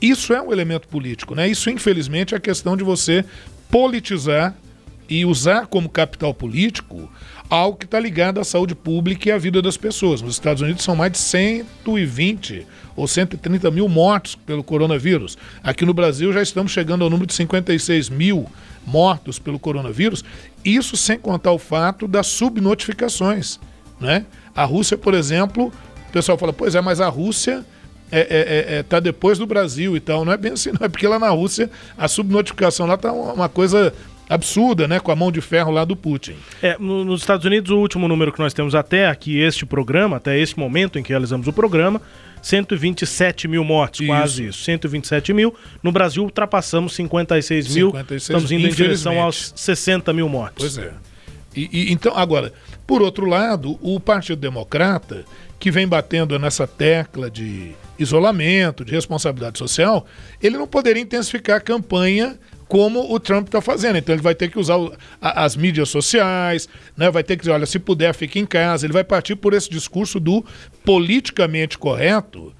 Isso 0.00 0.32
é 0.32 0.40
um 0.40 0.52
elemento 0.52 0.86
político, 0.88 1.34
né? 1.34 1.48
Isso, 1.48 1.70
infelizmente, 1.70 2.34
é 2.34 2.36
a 2.36 2.40
questão 2.40 2.76
de 2.76 2.84
você 2.84 3.24
politizar 3.70 4.54
e 5.08 5.24
usar 5.24 5.66
como 5.66 5.88
capital 5.88 6.34
político 6.34 7.10
algo 7.48 7.78
que 7.78 7.86
está 7.86 7.98
ligado 7.98 8.40
à 8.40 8.44
saúde 8.44 8.74
pública 8.74 9.28
e 9.28 9.32
à 9.32 9.38
vida 9.38 9.62
das 9.62 9.76
pessoas. 9.76 10.20
Nos 10.20 10.34
Estados 10.34 10.60
Unidos 10.60 10.84
são 10.84 10.94
mais 10.94 11.12
de 11.12 11.18
120 11.18 12.66
ou 12.94 13.08
130 13.08 13.70
mil 13.70 13.88
mortos 13.88 14.34
pelo 14.34 14.62
coronavírus. 14.62 15.38
Aqui 15.62 15.86
no 15.86 15.94
Brasil 15.94 16.32
já 16.32 16.42
estamos 16.42 16.72
chegando 16.72 17.04
ao 17.04 17.10
número 17.10 17.26
de 17.26 17.34
56 17.34 18.10
mil 18.10 18.46
mortos 18.86 19.38
pelo 19.38 19.58
coronavírus. 19.58 20.24
Isso 20.64 20.96
sem 20.96 21.18
contar 21.18 21.52
o 21.52 21.58
fato 21.58 22.06
das 22.06 22.26
subnotificações. 22.26 23.58
Né? 24.00 24.26
A 24.54 24.64
Rússia, 24.64 24.98
por 24.98 25.14
exemplo, 25.14 25.72
o 26.08 26.12
pessoal 26.12 26.36
fala, 26.36 26.52
pois 26.52 26.74
é, 26.74 26.80
mas 26.80 27.00
a 27.00 27.08
Rússia 27.08 27.64
está 28.10 28.16
é, 28.16 28.74
é, 28.74 28.78
é, 28.78 28.82
tá 28.82 29.00
depois 29.00 29.38
do 29.38 29.46
Brasil 29.46 29.96
e 29.96 30.00
tal. 30.00 30.24
Não 30.24 30.32
é 30.32 30.36
bem 30.36 30.52
assim, 30.52 30.70
não 30.70 30.84
é 30.84 30.88
porque 30.88 31.06
lá 31.06 31.18
na 31.18 31.28
Rússia 31.30 31.70
a 31.96 32.08
subnotificação 32.08 32.86
lá 32.86 32.94
está 32.94 33.12
uma 33.12 33.48
coisa 33.48 33.92
absurda, 34.28 34.86
né, 34.86 35.00
com 35.00 35.10
a 35.10 35.16
mão 35.16 35.32
de 35.32 35.40
ferro 35.40 35.70
lá 35.70 35.84
do 35.84 35.96
Putin. 35.96 36.34
É, 36.62 36.76
no, 36.78 37.04
nos 37.04 37.22
Estados 37.22 37.46
Unidos, 37.46 37.70
o 37.70 37.78
último 37.78 38.06
número 38.06 38.32
que 38.32 38.38
nós 38.38 38.52
temos 38.52 38.74
até 38.74 39.08
aqui, 39.08 39.38
este 39.38 39.64
programa, 39.64 40.16
até 40.16 40.38
este 40.38 40.58
momento 40.58 40.98
em 40.98 41.02
que 41.02 41.10
realizamos 41.10 41.46
o 41.46 41.52
programa, 41.52 42.00
127 42.42 43.48
mil 43.48 43.64
mortes, 43.64 44.00
isso. 44.00 44.08
quase 44.08 44.46
isso. 44.46 44.64
127 44.64 45.32
mil. 45.32 45.54
No 45.82 45.90
Brasil, 45.90 46.22
ultrapassamos 46.22 46.94
56 46.94 47.74
mil. 47.74 47.86
56, 47.90 48.22
Estamos 48.22 48.52
indo 48.52 48.66
em 48.66 48.70
direção 48.70 49.20
aos 49.20 49.52
60 49.56 50.12
mil 50.12 50.28
mortes. 50.28 50.76
Pois 50.76 50.78
é. 50.78 50.92
E, 51.56 51.68
e, 51.72 51.92
então, 51.92 52.16
agora, 52.16 52.52
por 52.86 53.02
outro 53.02 53.26
lado, 53.26 53.78
o 53.82 53.98
Partido 53.98 54.40
Democrata, 54.40 55.24
que 55.58 55.70
vem 55.70 55.88
batendo 55.88 56.38
nessa 56.38 56.66
tecla 56.66 57.30
de 57.30 57.72
isolamento, 57.98 58.84
de 58.84 58.92
responsabilidade 58.92 59.58
social, 59.58 60.06
ele 60.40 60.56
não 60.56 60.68
poderia 60.68 61.02
intensificar 61.02 61.56
a 61.56 61.60
campanha 61.60 62.38
como 62.68 63.12
o 63.12 63.18
Trump 63.18 63.46
está 63.46 63.60
fazendo. 63.60 63.96
Então 63.96 64.14
ele 64.14 64.22
vai 64.22 64.34
ter 64.34 64.50
que 64.50 64.58
usar 64.58 64.76
as 65.20 65.56
mídias 65.56 65.88
sociais, 65.88 66.68
né? 66.96 67.10
vai 67.10 67.24
ter 67.24 67.36
que 67.36 67.42
dizer, 67.42 67.52
olha, 67.52 67.66
se 67.66 67.78
puder, 67.78 68.14
fique 68.14 68.38
em 68.38 68.46
casa. 68.46 68.86
Ele 68.86 68.92
vai 68.92 69.04
partir 69.04 69.34
por 69.34 69.54
esse 69.54 69.70
discurso 69.70 70.20
do 70.20 70.44
politicamente 70.84 71.78
correto, 71.78 72.52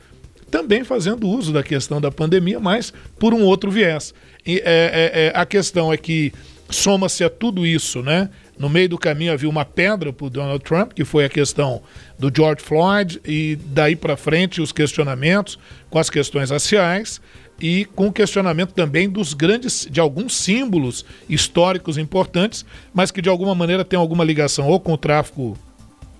também 0.50 0.82
fazendo 0.82 1.28
uso 1.28 1.52
da 1.52 1.62
questão 1.62 2.00
da 2.00 2.10
pandemia, 2.10 2.58
mas 2.58 2.92
por 3.18 3.34
um 3.34 3.42
outro 3.42 3.70
viés. 3.70 4.14
E, 4.46 4.58
é, 4.58 4.62
é, 4.64 5.26
é, 5.26 5.32
a 5.34 5.44
questão 5.44 5.92
é 5.92 5.96
que 5.96 6.32
soma-se 6.70 7.22
a 7.22 7.30
tudo 7.30 7.66
isso, 7.66 8.02
né? 8.02 8.30
No 8.58 8.68
meio 8.68 8.88
do 8.88 8.98
caminho 8.98 9.32
havia 9.32 9.48
uma 9.48 9.64
pedra 9.64 10.12
para 10.12 10.26
o 10.26 10.30
Donald 10.30 10.62
Trump, 10.64 10.92
que 10.92 11.04
foi 11.04 11.24
a 11.24 11.28
questão 11.28 11.82
do 12.18 12.30
George 12.34 12.62
Floyd, 12.62 13.20
e 13.24 13.56
daí 13.66 13.94
para 13.94 14.16
frente 14.16 14.60
os 14.60 14.72
questionamentos 14.72 15.58
com 15.88 15.98
as 15.98 16.10
questões 16.10 16.50
raciais 16.50 17.20
e 17.60 17.84
com 17.86 18.12
questionamento 18.12 18.72
também 18.72 19.08
dos 19.08 19.34
grandes, 19.34 19.86
de 19.90 20.00
alguns 20.00 20.36
símbolos 20.36 21.04
históricos 21.28 21.98
importantes, 21.98 22.64
mas 22.92 23.10
que 23.10 23.22
de 23.22 23.28
alguma 23.28 23.54
maneira 23.54 23.84
têm 23.84 23.98
alguma 23.98 24.24
ligação 24.24 24.68
ou 24.68 24.78
com 24.78 24.92
o 24.92 24.98
tráfico 24.98 25.56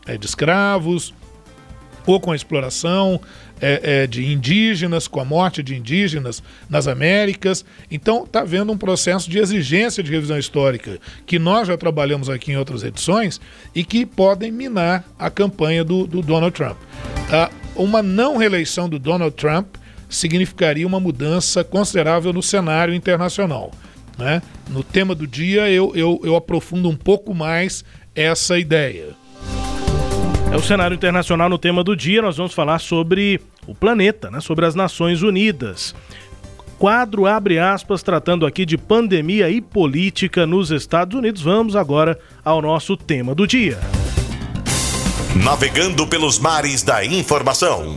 é, 0.07 0.16
de 0.16 0.26
escravos, 0.26 1.14
ou 2.07 2.18
com 2.18 2.33
a 2.33 2.37
exploração 2.37 3.21
é, 3.61 4.02
é, 4.02 4.07
de 4.07 4.33
indígenas, 4.33 5.07
com 5.07 5.21
a 5.21 5.25
morte 5.25 5.62
de 5.62 5.76
indígenas 5.76 6.42
nas 6.68 6.87
Américas. 6.88 7.64
Então 7.90 8.25
está 8.25 8.40
havendo 8.40 8.73
um 8.73 8.78
processo 8.78 9.28
de 9.28 9.38
exigência 9.38 10.02
de 10.02 10.11
revisão 10.11 10.38
histórica 10.38 10.99
que 11.26 11.38
nós 11.38 11.68
já 11.68 11.76
trabalhamos 11.76 12.30
aqui 12.30 12.52
em 12.52 12.57
outras 12.57 12.83
edições 12.83 13.38
e 13.75 13.85
que 13.85 14.07
podem 14.07 14.50
minar 14.50 15.04
a 15.18 15.28
campanha 15.28 15.85
do, 15.85 16.07
do 16.07 16.23
Donald 16.23 16.54
Trump. 16.54 16.78
Ah, 17.30 17.50
uma 17.76 18.02
não 18.02 18.38
reeleição 18.38 18.88
do 18.88 18.99
Donald 18.99 19.37
Trump 19.37 19.76
significaria 20.08 20.86
uma 20.86 21.00
mudança 21.00 21.62
considerável 21.62 22.32
no 22.32 22.42
cenário 22.42 22.94
internacional. 22.94 23.70
Né? 24.16 24.42
No 24.68 24.82
tema 24.82 25.14
do 25.14 25.26
dia, 25.26 25.70
eu, 25.70 25.92
eu, 25.94 26.20
eu 26.24 26.34
aprofundo 26.34 26.88
um 26.88 26.96
pouco 26.96 27.34
mais 27.34 27.84
essa 28.14 28.58
ideia. 28.58 29.10
É 30.50 30.56
o 30.56 30.62
cenário 30.62 30.94
internacional 30.94 31.48
no 31.48 31.58
tema 31.58 31.84
do 31.84 31.94
dia. 31.94 32.22
Nós 32.22 32.36
vamos 32.36 32.54
falar 32.54 32.78
sobre 32.78 33.40
o 33.66 33.74
planeta, 33.74 34.30
né? 34.30 34.40
sobre 34.40 34.64
as 34.66 34.74
Nações 34.74 35.22
Unidas. 35.22 35.94
Quadro 36.78 37.26
abre 37.26 37.58
aspas, 37.58 38.02
tratando 38.02 38.46
aqui 38.46 38.64
de 38.64 38.78
pandemia 38.78 39.50
e 39.50 39.60
política 39.60 40.46
nos 40.46 40.70
Estados 40.70 41.18
Unidos. 41.18 41.42
Vamos 41.42 41.76
agora 41.76 42.18
ao 42.44 42.62
nosso 42.62 42.96
tema 42.96 43.34
do 43.34 43.46
dia. 43.46 43.78
Navegando 45.44 46.06
pelos 46.06 46.38
mares 46.38 46.82
da 46.82 47.04
informação. 47.04 47.96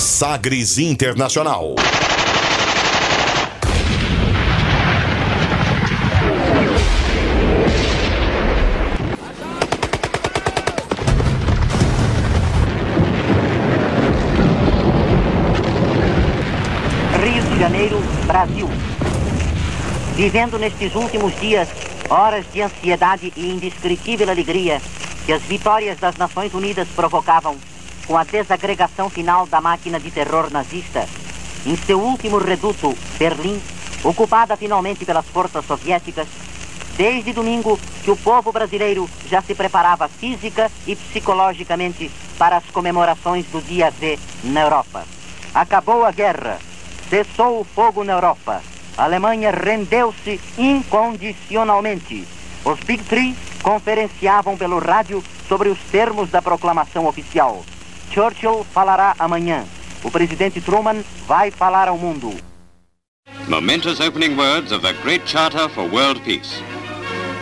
Sagres 0.00 0.78
Internacional. 0.78 1.74
Rio 17.22 17.42
de 17.42 17.58
Janeiro, 17.58 18.00
Brasil. 18.26 18.66
Vivendo 20.16 20.58
nestes 20.58 20.94
últimos 20.94 21.38
dias 21.38 21.68
horas 22.08 22.46
de 22.50 22.62
ansiedade 22.62 23.34
e 23.36 23.50
indescritível 23.50 24.30
alegria 24.30 24.80
que 25.26 25.32
as 25.34 25.42
vitórias 25.42 26.00
das 26.00 26.16
Nações 26.16 26.54
Unidas 26.54 26.88
provocavam 26.88 27.58
com 28.10 28.18
a 28.18 28.24
desagregação 28.24 29.08
final 29.08 29.46
da 29.46 29.60
máquina 29.60 30.00
de 30.00 30.10
terror 30.10 30.50
nazista, 30.50 31.08
em 31.64 31.76
seu 31.76 32.00
último 32.00 32.38
reduto, 32.38 32.92
Berlim, 33.16 33.62
ocupada 34.02 34.56
finalmente 34.56 35.04
pelas 35.04 35.24
forças 35.26 35.64
soviéticas, 35.64 36.26
desde 36.96 37.32
domingo 37.32 37.78
que 38.02 38.10
o 38.10 38.16
povo 38.16 38.50
brasileiro 38.50 39.08
já 39.28 39.40
se 39.40 39.54
preparava 39.54 40.08
física 40.08 40.68
e 40.88 40.96
psicologicamente 40.96 42.10
para 42.36 42.56
as 42.56 42.64
comemorações 42.72 43.46
do 43.46 43.62
dia 43.62 43.92
Z 43.92 44.18
na 44.42 44.62
Europa. 44.62 45.04
Acabou 45.54 46.04
a 46.04 46.10
guerra, 46.10 46.58
cessou 47.08 47.60
o 47.60 47.64
fogo 47.64 48.02
na 48.02 48.14
Europa, 48.14 48.60
a 48.98 49.04
Alemanha 49.04 49.52
rendeu-se 49.52 50.40
incondicionalmente. 50.58 52.26
Os 52.64 52.80
Big 52.80 53.04
Three 53.04 53.36
conferenciavam 53.62 54.56
pelo 54.56 54.80
rádio 54.80 55.22
sobre 55.48 55.68
os 55.68 55.78
termos 55.92 56.28
da 56.28 56.42
proclamação 56.42 57.06
oficial. 57.06 57.62
Churchill 58.10 58.64
falará 58.64 59.14
amanhã. 59.18 59.64
O 60.02 60.10
presidente 60.10 60.60
Truman 60.60 61.04
vai 61.26 61.50
falar 61.50 61.88
ao 61.88 61.96
mundo. 61.96 62.34
Momentous 63.48 64.00
opening 64.00 64.36
words 64.36 64.72
of 64.72 64.82
the 64.82 64.92
Great 65.02 65.24
Charter 65.26 65.68
for 65.68 65.88
World 65.88 66.22
Peace. 66.24 66.60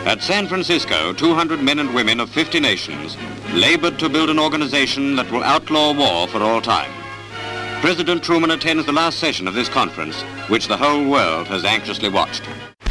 At 0.05 0.21
San 0.21 0.47
Francisco, 0.47 1.13
200 1.13 1.61
men 1.61 1.79
and 1.79 1.93
women 1.93 2.19
of 2.19 2.29
50 2.29 2.59
nations 2.59 3.17
labored 3.53 3.97
to 3.99 4.09
build 4.09 4.29
an 4.29 4.39
organization 4.39 5.15
that 5.15 5.29
will 5.31 5.43
outlaw 5.43 5.93
war 5.93 6.27
for 6.27 6.41
all 6.41 6.61
time. 6.61 6.91
President 7.81 8.23
Truman 8.23 8.51
attends 8.51 8.85
the 8.85 8.91
last 8.91 9.19
session 9.19 9.47
of 9.47 9.53
this 9.53 9.69
conference, 9.69 10.21
which 10.49 10.67
the 10.67 10.77
whole 10.77 11.05
world 11.09 11.47
has 11.47 11.65
anxiously 11.65 12.09
watched. 12.09 12.43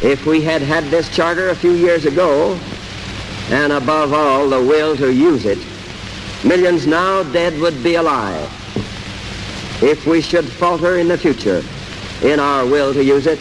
If 0.02 0.26
we 0.26 0.40
had 0.40 0.62
had 0.62 0.84
this 0.84 1.14
charter 1.14 1.50
a 1.50 1.54
few 1.54 1.72
years 1.72 2.06
ago, 2.06 2.58
and 3.50 3.72
above 3.72 4.12
all 4.12 4.48
the 4.48 4.60
will 4.60 4.96
to 4.96 5.12
use 5.12 5.44
it, 5.44 5.58
millions 6.44 6.86
now 6.86 7.22
dead 7.32 7.58
would 7.60 7.82
be 7.82 7.96
alive. 7.96 8.48
If 9.82 10.06
we 10.06 10.20
should 10.20 10.44
falter 10.44 10.98
in 10.98 11.08
the 11.08 11.18
future 11.18 11.62
in 12.22 12.40
our 12.40 12.64
will 12.66 12.92
to 12.94 13.02
use 13.02 13.26
it, 13.26 13.40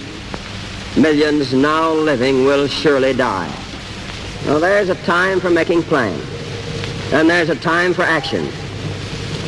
millions 0.96 1.54
now 1.54 1.92
living 1.94 2.46
will 2.46 2.68
surely 2.68 3.14
die. 3.14 3.52
Now 4.46 4.60
there's 4.60 4.90
a 4.90 4.96
time 5.04 5.40
for 5.40 5.50
making 5.50 5.84
plans, 5.84 6.24
and 7.12 7.30
there's 7.30 7.50
a 7.50 7.56
time 7.56 7.94
for 7.94 8.04
action. 8.04 8.46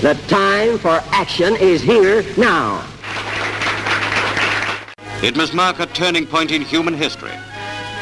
The 0.02 0.14
time 0.28 0.78
for 0.78 1.02
action 1.12 1.56
is 1.56 1.82
here 1.82 2.24
now. 2.38 2.86
It 5.22 5.36
must 5.36 5.54
mark 5.54 5.80
a 5.80 5.86
turning 5.88 6.26
point 6.26 6.52
in 6.52 6.62
human 6.62 6.94
history. 6.94 7.34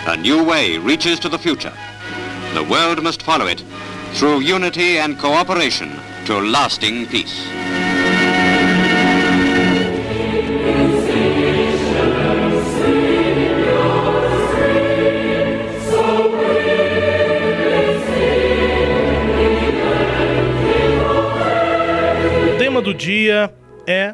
A 0.06 0.16
new 0.16 0.44
way 0.44 0.78
reaches 0.78 1.20
to 1.20 1.30
the 1.30 1.40
future. 1.40 1.74
The 2.54 2.64
world 2.64 3.02
must 3.02 3.24
follow 3.24 3.48
it 3.48 3.64
through 4.14 4.42
unity 4.42 5.00
and 5.00 5.18
cooperation 5.18 5.92
to 6.26 6.40
lasting 6.40 7.06
peace. 7.08 7.48
O 22.46 22.58
tema 22.58 22.82
do 22.82 22.94
dia 22.94 23.54
é 23.86 24.14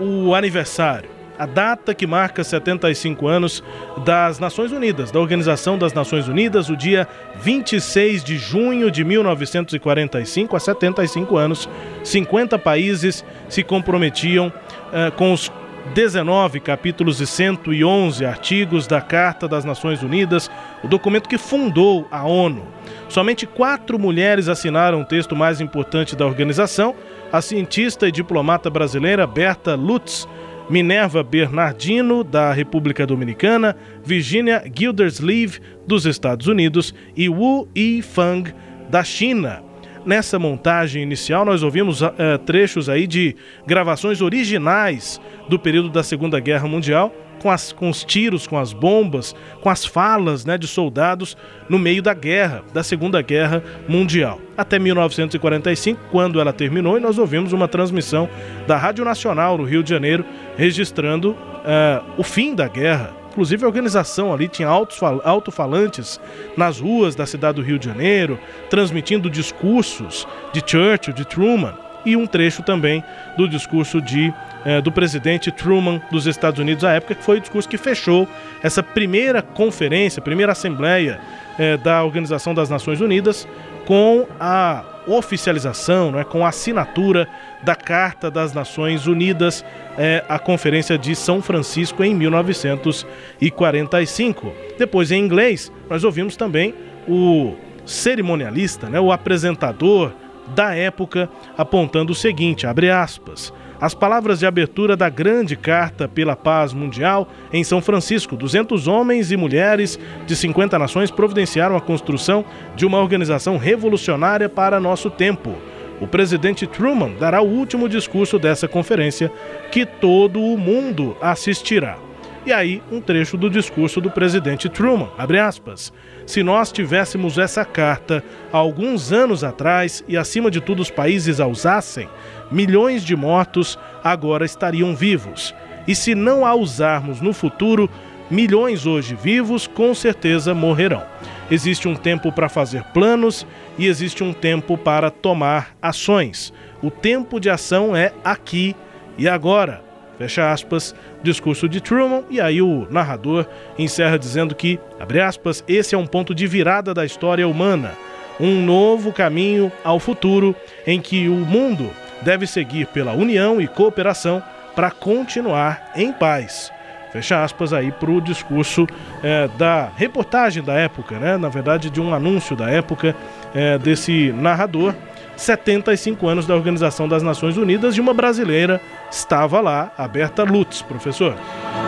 o 0.00 0.34
aniversário 0.34 1.21
a 1.42 1.46
data 1.46 1.92
que 1.92 2.06
marca 2.06 2.44
75 2.44 3.26
anos 3.26 3.64
das 4.04 4.38
Nações 4.38 4.70
Unidas, 4.70 5.10
da 5.10 5.18
Organização 5.18 5.76
das 5.76 5.92
Nações 5.92 6.28
Unidas, 6.28 6.68
o 6.70 6.76
dia 6.76 7.08
26 7.40 8.22
de 8.22 8.38
junho 8.38 8.92
de 8.92 9.02
1945, 9.02 10.54
há 10.54 10.60
75 10.60 11.36
anos, 11.36 11.68
50 12.04 12.60
países 12.60 13.24
se 13.48 13.64
comprometiam 13.64 14.48
uh, 14.48 15.10
com 15.16 15.32
os 15.32 15.50
19 15.96 16.60
capítulos 16.60 17.20
e 17.20 17.26
111 17.26 18.24
artigos 18.24 18.86
da 18.86 19.00
Carta 19.00 19.48
das 19.48 19.64
Nações 19.64 20.00
Unidas, 20.00 20.48
o 20.84 20.86
documento 20.86 21.28
que 21.28 21.36
fundou 21.36 22.06
a 22.08 22.24
ONU. 22.24 22.64
Somente 23.08 23.48
quatro 23.48 23.98
mulheres 23.98 24.48
assinaram 24.48 25.00
o 25.00 25.04
texto 25.04 25.34
mais 25.34 25.60
importante 25.60 26.14
da 26.14 26.24
organização: 26.24 26.94
a 27.32 27.42
cientista 27.42 28.06
e 28.06 28.12
diplomata 28.12 28.70
brasileira 28.70 29.26
Berta 29.26 29.74
Lutz 29.74 30.28
Minerva 30.70 31.22
Bernardino, 31.22 32.24
da 32.24 32.52
República 32.52 33.06
Dominicana, 33.06 33.76
Virginia 34.04 34.62
Gildersleeve, 34.74 35.60
dos 35.86 36.06
Estados 36.06 36.46
Unidos 36.46 36.94
e 37.16 37.28
Wu 37.28 37.68
Yifang, 37.76 38.52
da 38.88 39.02
China. 39.02 39.62
Nessa 40.04 40.38
montagem 40.38 41.02
inicial, 41.02 41.44
nós 41.44 41.62
ouvimos 41.62 42.02
uh, 42.02 42.10
trechos 42.44 42.88
aí 42.88 43.06
de 43.06 43.36
gravações 43.66 44.20
originais 44.20 45.20
do 45.48 45.58
período 45.58 45.90
da 45.90 46.02
Segunda 46.02 46.40
Guerra 46.40 46.66
Mundial, 46.66 47.14
com, 47.42 47.50
as, 47.50 47.72
com 47.72 47.90
os 47.90 48.04
tiros, 48.04 48.46
com 48.46 48.56
as 48.56 48.72
bombas, 48.72 49.34
com 49.60 49.68
as 49.68 49.84
falas 49.84 50.44
né, 50.44 50.56
de 50.56 50.66
soldados 50.66 51.36
no 51.68 51.78
meio 51.78 52.02
da 52.02 52.14
guerra, 52.14 52.62
da 52.72 52.82
Segunda 52.82 53.20
Guerra 53.20 53.62
Mundial. 53.88 54.40
Até 54.56 54.78
1945, 54.78 56.00
quando 56.10 56.40
ela 56.40 56.52
terminou, 56.52 56.96
e 56.96 57.00
nós 57.00 57.18
ouvimos 57.18 57.52
uma 57.52 57.66
transmissão 57.66 58.28
da 58.66 58.76
Rádio 58.76 59.04
Nacional 59.04 59.58
no 59.58 59.64
Rio 59.64 59.82
de 59.82 59.90
Janeiro 59.90 60.24
registrando 60.56 61.32
uh, 61.32 62.04
o 62.16 62.22
fim 62.22 62.54
da 62.54 62.68
guerra 62.68 63.22
Inclusive 63.32 63.64
a 63.64 63.66
organização 63.66 64.30
ali 64.30 64.46
tinha 64.46 64.68
alto-falantes 64.68 66.20
nas 66.54 66.78
ruas 66.78 67.14
da 67.14 67.24
cidade 67.24 67.56
do 67.56 67.62
Rio 67.62 67.78
de 67.78 67.86
Janeiro, 67.86 68.38
transmitindo 68.68 69.30
discursos 69.30 70.28
de 70.52 70.60
Churchill, 70.60 71.14
de 71.14 71.24
Truman 71.24 71.72
e 72.04 72.14
um 72.14 72.26
trecho 72.26 72.62
também 72.62 73.02
do 73.38 73.48
discurso 73.48 74.02
de, 74.02 74.32
eh, 74.64 74.80
do 74.80 74.92
presidente 74.92 75.50
Truman 75.50 76.00
dos 76.10 76.26
Estados 76.26 76.60
Unidos 76.60 76.84
à 76.84 76.92
época, 76.92 77.14
que 77.14 77.24
foi 77.24 77.38
o 77.38 77.40
discurso 77.40 77.68
que 77.68 77.78
fechou 77.78 78.28
essa 78.62 78.82
primeira 78.82 79.42
conferência, 79.42 80.22
primeira 80.22 80.52
assembleia 80.52 81.20
eh, 81.58 81.76
da 81.76 82.04
Organização 82.04 82.54
das 82.54 82.70
Nações 82.70 83.00
Unidas 83.00 83.48
com 83.86 84.26
a 84.38 84.84
oficialização, 85.06 86.12
né, 86.12 86.24
com 86.24 86.46
a 86.46 86.50
assinatura 86.50 87.26
da 87.62 87.74
Carta 87.74 88.30
das 88.30 88.52
Nações 88.52 89.06
Unidas, 89.06 89.64
é, 89.98 90.22
a 90.28 90.38
Conferência 90.38 90.96
de 90.96 91.16
São 91.16 91.42
Francisco 91.42 92.04
em 92.04 92.14
1945. 92.14 94.52
Depois, 94.78 95.10
em 95.10 95.18
inglês, 95.18 95.72
nós 95.90 96.04
ouvimos 96.04 96.36
também 96.36 96.72
o 97.08 97.56
cerimonialista, 97.84 98.88
né, 98.88 99.00
o 99.00 99.10
apresentador 99.10 100.12
da 100.54 100.72
época, 100.74 101.28
apontando 101.56 102.12
o 102.12 102.16
seguinte, 102.16 102.66
abre 102.66 102.90
aspas, 102.90 103.52
as 103.82 103.94
palavras 103.94 104.38
de 104.38 104.46
abertura 104.46 104.96
da 104.96 105.08
grande 105.08 105.56
Carta 105.56 106.06
pela 106.06 106.36
Paz 106.36 106.72
Mundial 106.72 107.28
em 107.52 107.64
São 107.64 107.82
Francisco. 107.82 108.36
200 108.36 108.86
homens 108.86 109.32
e 109.32 109.36
mulheres 109.36 109.98
de 110.24 110.36
50 110.36 110.78
nações 110.78 111.10
providenciaram 111.10 111.76
a 111.76 111.80
construção 111.80 112.44
de 112.76 112.86
uma 112.86 113.00
organização 113.00 113.56
revolucionária 113.56 114.48
para 114.48 114.78
nosso 114.78 115.10
tempo. 115.10 115.56
O 116.00 116.06
presidente 116.06 116.64
Truman 116.64 117.16
dará 117.18 117.42
o 117.42 117.48
último 117.48 117.88
discurso 117.88 118.38
dessa 118.38 118.68
conferência, 118.68 119.32
que 119.72 119.84
todo 119.84 120.40
o 120.40 120.56
mundo 120.56 121.16
assistirá. 121.20 121.98
E 122.44 122.52
aí, 122.52 122.82
um 122.90 123.00
trecho 123.00 123.36
do 123.36 123.48
discurso 123.48 124.00
do 124.00 124.10
presidente 124.10 124.68
Truman, 124.68 125.08
abre 125.16 125.38
aspas. 125.38 125.92
Se 126.26 126.42
nós 126.42 126.72
tivéssemos 126.72 127.38
essa 127.38 127.64
carta 127.64 128.22
alguns 128.50 129.12
anos 129.12 129.44
atrás 129.44 130.02
e, 130.08 130.16
acima 130.16 130.50
de 130.50 130.60
tudo, 130.60 130.82
os 130.82 130.90
países 130.90 131.38
a 131.38 131.46
usassem, 131.46 132.08
milhões 132.50 133.04
de 133.04 133.14
mortos 133.14 133.78
agora 134.02 134.44
estariam 134.44 134.92
vivos. 134.92 135.54
E 135.86 135.94
se 135.94 136.16
não 136.16 136.44
a 136.44 136.52
usarmos 136.52 137.20
no 137.20 137.32
futuro, 137.32 137.88
milhões 138.28 138.86
hoje 138.86 139.14
vivos 139.14 139.68
com 139.68 139.94
certeza 139.94 140.52
morrerão. 140.52 141.04
Existe 141.48 141.86
um 141.86 141.94
tempo 141.94 142.32
para 142.32 142.48
fazer 142.48 142.82
planos 142.92 143.46
e 143.78 143.86
existe 143.86 144.24
um 144.24 144.32
tempo 144.32 144.76
para 144.76 145.12
tomar 145.12 145.76
ações. 145.80 146.52
O 146.82 146.90
tempo 146.90 147.38
de 147.38 147.48
ação 147.48 147.94
é 147.94 148.12
aqui 148.24 148.74
e 149.16 149.28
agora. 149.28 149.91
Fecha 150.22 150.52
aspas, 150.52 150.94
discurso 151.20 151.68
de 151.68 151.80
Truman, 151.80 152.22
e 152.30 152.40
aí 152.40 152.62
o 152.62 152.86
narrador 152.88 153.44
encerra 153.76 154.16
dizendo 154.16 154.54
que, 154.54 154.78
abre 155.00 155.20
aspas, 155.20 155.64
esse 155.66 155.96
é 155.96 155.98
um 155.98 156.06
ponto 156.06 156.32
de 156.32 156.46
virada 156.46 156.94
da 156.94 157.04
história 157.04 157.48
humana, 157.48 157.90
um 158.38 158.64
novo 158.64 159.12
caminho 159.12 159.72
ao 159.82 159.98
futuro 159.98 160.54
em 160.86 161.00
que 161.00 161.28
o 161.28 161.34
mundo 161.34 161.90
deve 162.20 162.46
seguir 162.46 162.86
pela 162.86 163.12
união 163.12 163.60
e 163.60 163.66
cooperação 163.66 164.40
para 164.76 164.92
continuar 164.92 165.90
em 165.96 166.12
paz. 166.12 166.70
Fecha 167.10 167.42
aspas 167.42 167.72
aí 167.72 167.90
para 167.90 168.10
o 168.12 168.20
discurso 168.20 168.86
é, 169.24 169.48
da 169.58 169.90
reportagem 169.96 170.62
da 170.62 170.74
época, 170.74 171.18
né? 171.18 171.36
na 171.36 171.48
verdade 171.48 171.90
de 171.90 172.00
um 172.00 172.14
anúncio 172.14 172.54
da 172.54 172.70
época 172.70 173.16
é, 173.52 173.76
desse 173.76 174.32
narrador. 174.32 174.94
75 175.36 176.28
anos 176.28 176.46
da 176.46 176.54
Organização 176.54 177.08
das 177.08 177.22
Nações 177.22 177.56
Unidas 177.56 177.96
e 177.96 178.00
uma 178.00 178.14
brasileira 178.14 178.80
estava 179.10 179.60
lá, 179.60 179.92
a 179.96 180.06
Berta 180.06 180.44
Lutz, 180.44 180.82
professor. 180.82 181.36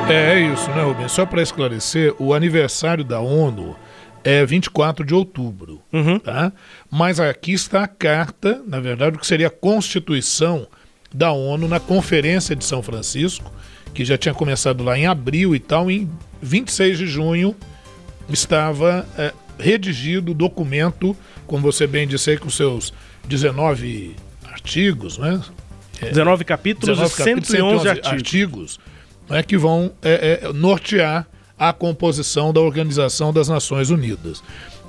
É, 0.08 0.34
é 0.34 0.40
isso, 0.40 0.70
né, 0.70 0.82
Rubens? 0.82 1.12
Só 1.12 1.24
para 1.24 1.42
esclarecer, 1.42 2.14
o 2.18 2.34
aniversário 2.34 3.04
da 3.04 3.20
ONU 3.20 3.76
é 4.24 4.44
24 4.44 5.04
de 5.04 5.14
outubro. 5.14 5.80
Uhum. 5.92 6.18
Tá? 6.18 6.52
Mas 6.90 7.20
aqui 7.20 7.52
está 7.52 7.84
a 7.84 7.88
carta, 7.88 8.62
na 8.66 8.80
verdade, 8.80 9.16
o 9.16 9.20
que 9.20 9.26
seria 9.26 9.48
a 9.48 9.50
Constituição 9.50 10.66
da 11.14 11.30
ONU 11.30 11.68
na 11.68 11.78
Conferência 11.78 12.56
de 12.56 12.64
São 12.64 12.82
Francisco, 12.82 13.52
que 13.92 14.04
já 14.04 14.18
tinha 14.18 14.34
começado 14.34 14.82
lá 14.82 14.98
em 14.98 15.06
abril 15.06 15.54
e 15.54 15.60
tal, 15.60 15.90
em 15.90 16.10
26 16.42 16.98
de 16.98 17.06
junho 17.06 17.54
estava 18.28 19.06
é, 19.18 19.32
redigido 19.58 20.32
o 20.32 20.34
documento, 20.34 21.16
como 21.46 21.62
você 21.62 21.86
bem 21.86 22.08
disse 22.08 22.30
aí, 22.30 22.38
com 22.38 22.50
seus 22.50 22.92
19 23.26 24.16
artigos, 24.44 25.18
né? 25.18 25.40
É, 26.00 26.10
19 26.10 26.44
capítulos 26.44 26.98
19 26.98 27.12
e 27.12 27.46
111, 27.46 27.46
111 27.46 27.88
artigos, 27.88 28.12
artigos 28.12 28.80
né, 29.28 29.42
que 29.42 29.56
vão 29.56 29.92
é, 30.02 30.40
é, 30.42 30.52
nortear 30.52 31.26
a 31.58 31.72
composição 31.72 32.52
da 32.52 32.60
Organização 32.60 33.32
das 33.32 33.48
Nações 33.48 33.90
Unidas. 33.90 34.42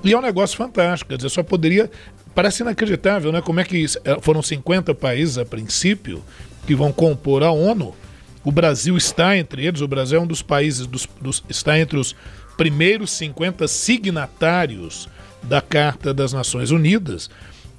E 0.03 0.13
é 0.13 0.17
um 0.17 0.21
negócio 0.21 0.57
fantástico, 0.57 1.09
quer 1.09 1.17
dizer, 1.17 1.29
só 1.29 1.43
poderia. 1.43 1.89
Parece 2.33 2.63
inacreditável, 2.63 3.31
né? 3.31 3.41
Como 3.41 3.61
é 3.61 3.63
que 3.63 3.85
é, 4.03 4.19
foram 4.19 4.41
50 4.41 4.93
países 4.93 5.37
a 5.37 5.45
princípio 5.45 6.21
que 6.67 6.75
vão 6.75 6.91
compor 6.91 7.43
a 7.43 7.51
ONU. 7.51 7.95
O 8.43 8.51
Brasil 8.51 8.97
está 8.97 9.37
entre 9.37 9.65
eles, 9.65 9.81
o 9.81 9.87
Brasil 9.87 10.19
é 10.19 10.21
um 10.21 10.27
dos 10.27 10.41
países, 10.41 10.85
dos, 10.85 11.07
dos, 11.19 11.43
está 11.49 11.79
entre 11.79 11.97
os 11.97 12.15
primeiros 12.57 13.11
50 13.11 13.67
signatários 13.67 15.07
da 15.41 15.61
Carta 15.61 16.13
das 16.13 16.33
Nações 16.33 16.71
Unidas, 16.71 17.29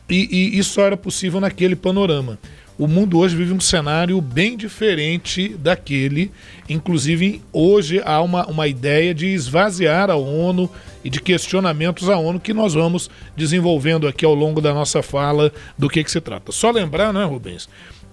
e, 0.08 0.28
e 0.30 0.58
isso 0.58 0.80
era 0.80 0.96
possível 0.96 1.40
naquele 1.40 1.76
panorama 1.76 2.38
o 2.78 2.86
mundo 2.86 3.18
hoje 3.18 3.34
vive 3.34 3.52
um 3.52 3.60
cenário 3.60 4.20
bem 4.20 4.56
diferente 4.56 5.48
daquele. 5.48 6.30
Inclusive, 6.68 7.42
hoje 7.52 8.02
há 8.04 8.20
uma, 8.20 8.46
uma 8.46 8.68
ideia 8.68 9.14
de 9.14 9.28
esvaziar 9.28 10.10
a 10.10 10.16
ONU 10.16 10.70
e 11.02 11.08
de 11.08 11.20
questionamentos 11.20 12.10
à 12.10 12.18
ONU 12.18 12.38
que 12.38 12.52
nós 12.52 12.74
vamos 12.74 13.08
desenvolvendo 13.34 14.06
aqui 14.06 14.26
ao 14.26 14.34
longo 14.34 14.60
da 14.60 14.74
nossa 14.74 15.02
fala 15.02 15.50
do 15.78 15.88
que, 15.88 16.04
que 16.04 16.10
se 16.10 16.20
trata. 16.20 16.52
Só 16.52 16.70
lembrar, 16.70 17.14
né, 17.14 17.24
Rubens, 17.24 17.66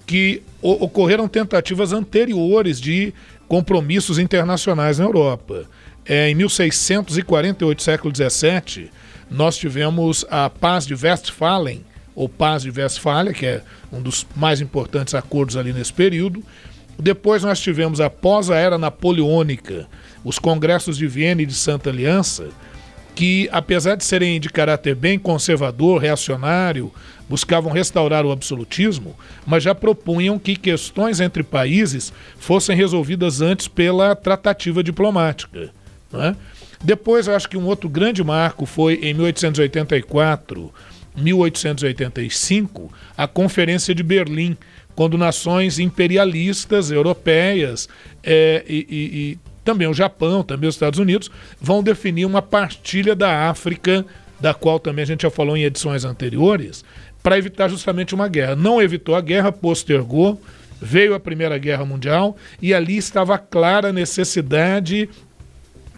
que 0.05 0.41
ocorreram 0.61 1.27
tentativas 1.27 1.91
anteriores 1.91 2.79
de 2.79 3.13
compromissos 3.49 4.17
internacionais 4.17 4.97
na 4.97 5.05
Europa. 5.05 5.65
É, 6.05 6.29
em 6.29 6.35
1648, 6.35 7.83
século 7.83 8.13
XVII, 8.15 8.89
nós 9.33 9.57
tivemos 9.57 10.23
a 10.29 10.47
Paz 10.47 10.85
de 10.85 10.93
Westphalen, 10.93 11.83
ou 12.15 12.29
Paz 12.29 12.61
de 12.61 12.69
Westfália, 12.69 13.33
que 13.33 13.45
é 13.45 13.63
um 13.91 13.99
dos 13.99 14.25
mais 14.35 14.61
importantes 14.61 15.15
acordos 15.15 15.57
ali 15.57 15.73
nesse 15.73 15.91
período. 15.91 16.43
Depois 16.99 17.41
nós 17.41 17.59
tivemos, 17.59 17.99
após 17.99 18.51
a 18.51 18.55
Era 18.55 18.77
Napoleônica, 18.77 19.87
os 20.23 20.37
congressos 20.37 20.95
de 20.95 21.07
Viena 21.07 21.41
e 21.41 21.45
de 21.47 21.55
Santa 21.55 21.89
Aliança, 21.89 22.49
que, 23.15 23.49
apesar 23.51 23.95
de 23.95 24.03
serem 24.03 24.39
de 24.39 24.49
caráter 24.49 24.95
bem 24.95 25.17
conservador, 25.17 25.99
reacionário, 25.99 26.93
buscavam 27.27 27.71
restaurar 27.71 28.25
o 28.25 28.31
absolutismo, 28.31 29.15
mas 29.45 29.63
já 29.63 29.73
propunham 29.73 30.37
que 30.37 30.55
questões 30.55 31.19
entre 31.19 31.41
países 31.41 32.13
fossem 32.37 32.75
resolvidas 32.75 33.41
antes 33.41 33.67
pela 33.67 34.15
tratativa 34.15 34.83
diplomática. 34.83 35.71
É? 36.13 36.35
Depois, 36.83 37.29
acho 37.29 37.49
que 37.49 37.57
um 37.57 37.65
outro 37.65 37.87
grande 37.87 38.23
marco 38.23 38.65
foi 38.65 38.95
em 38.95 39.13
1884 39.13 40.73
1885, 41.15 42.91
a 43.15 43.27
Conferência 43.27 43.93
de 43.93 44.03
Berlim, 44.03 44.57
quando 44.95 45.17
nações 45.17 45.79
imperialistas 45.79 46.91
europeias 46.91 47.87
é, 48.23 48.63
e, 48.67 48.87
e, 48.89 49.19
e 49.19 49.39
também 49.63 49.87
o 49.87 49.93
Japão, 49.93 50.43
também 50.43 50.67
os 50.67 50.75
Estados 50.75 50.99
Unidos, 50.99 51.31
vão 51.59 51.81
definir 51.81 52.25
uma 52.25 52.41
partilha 52.41 53.15
da 53.15 53.49
África, 53.49 54.05
da 54.39 54.53
qual 54.53 54.79
também 54.79 55.03
a 55.03 55.07
gente 55.07 55.21
já 55.21 55.29
falou 55.29 55.55
em 55.55 55.63
edições 55.63 56.03
anteriores, 56.03 56.83
para 57.21 57.37
evitar 57.37 57.69
justamente 57.69 58.13
uma 58.13 58.27
guerra. 58.27 58.55
Não 58.55 58.81
evitou 58.81 59.15
a 59.15 59.21
guerra, 59.21 59.51
postergou, 59.51 60.41
veio 60.81 61.13
a 61.13 61.19
Primeira 61.19 61.57
Guerra 61.57 61.85
Mundial 61.85 62.35
e 62.61 62.73
ali 62.73 62.97
estava 62.97 63.37
clara 63.37 63.89
a 63.89 63.93
necessidade 63.93 65.09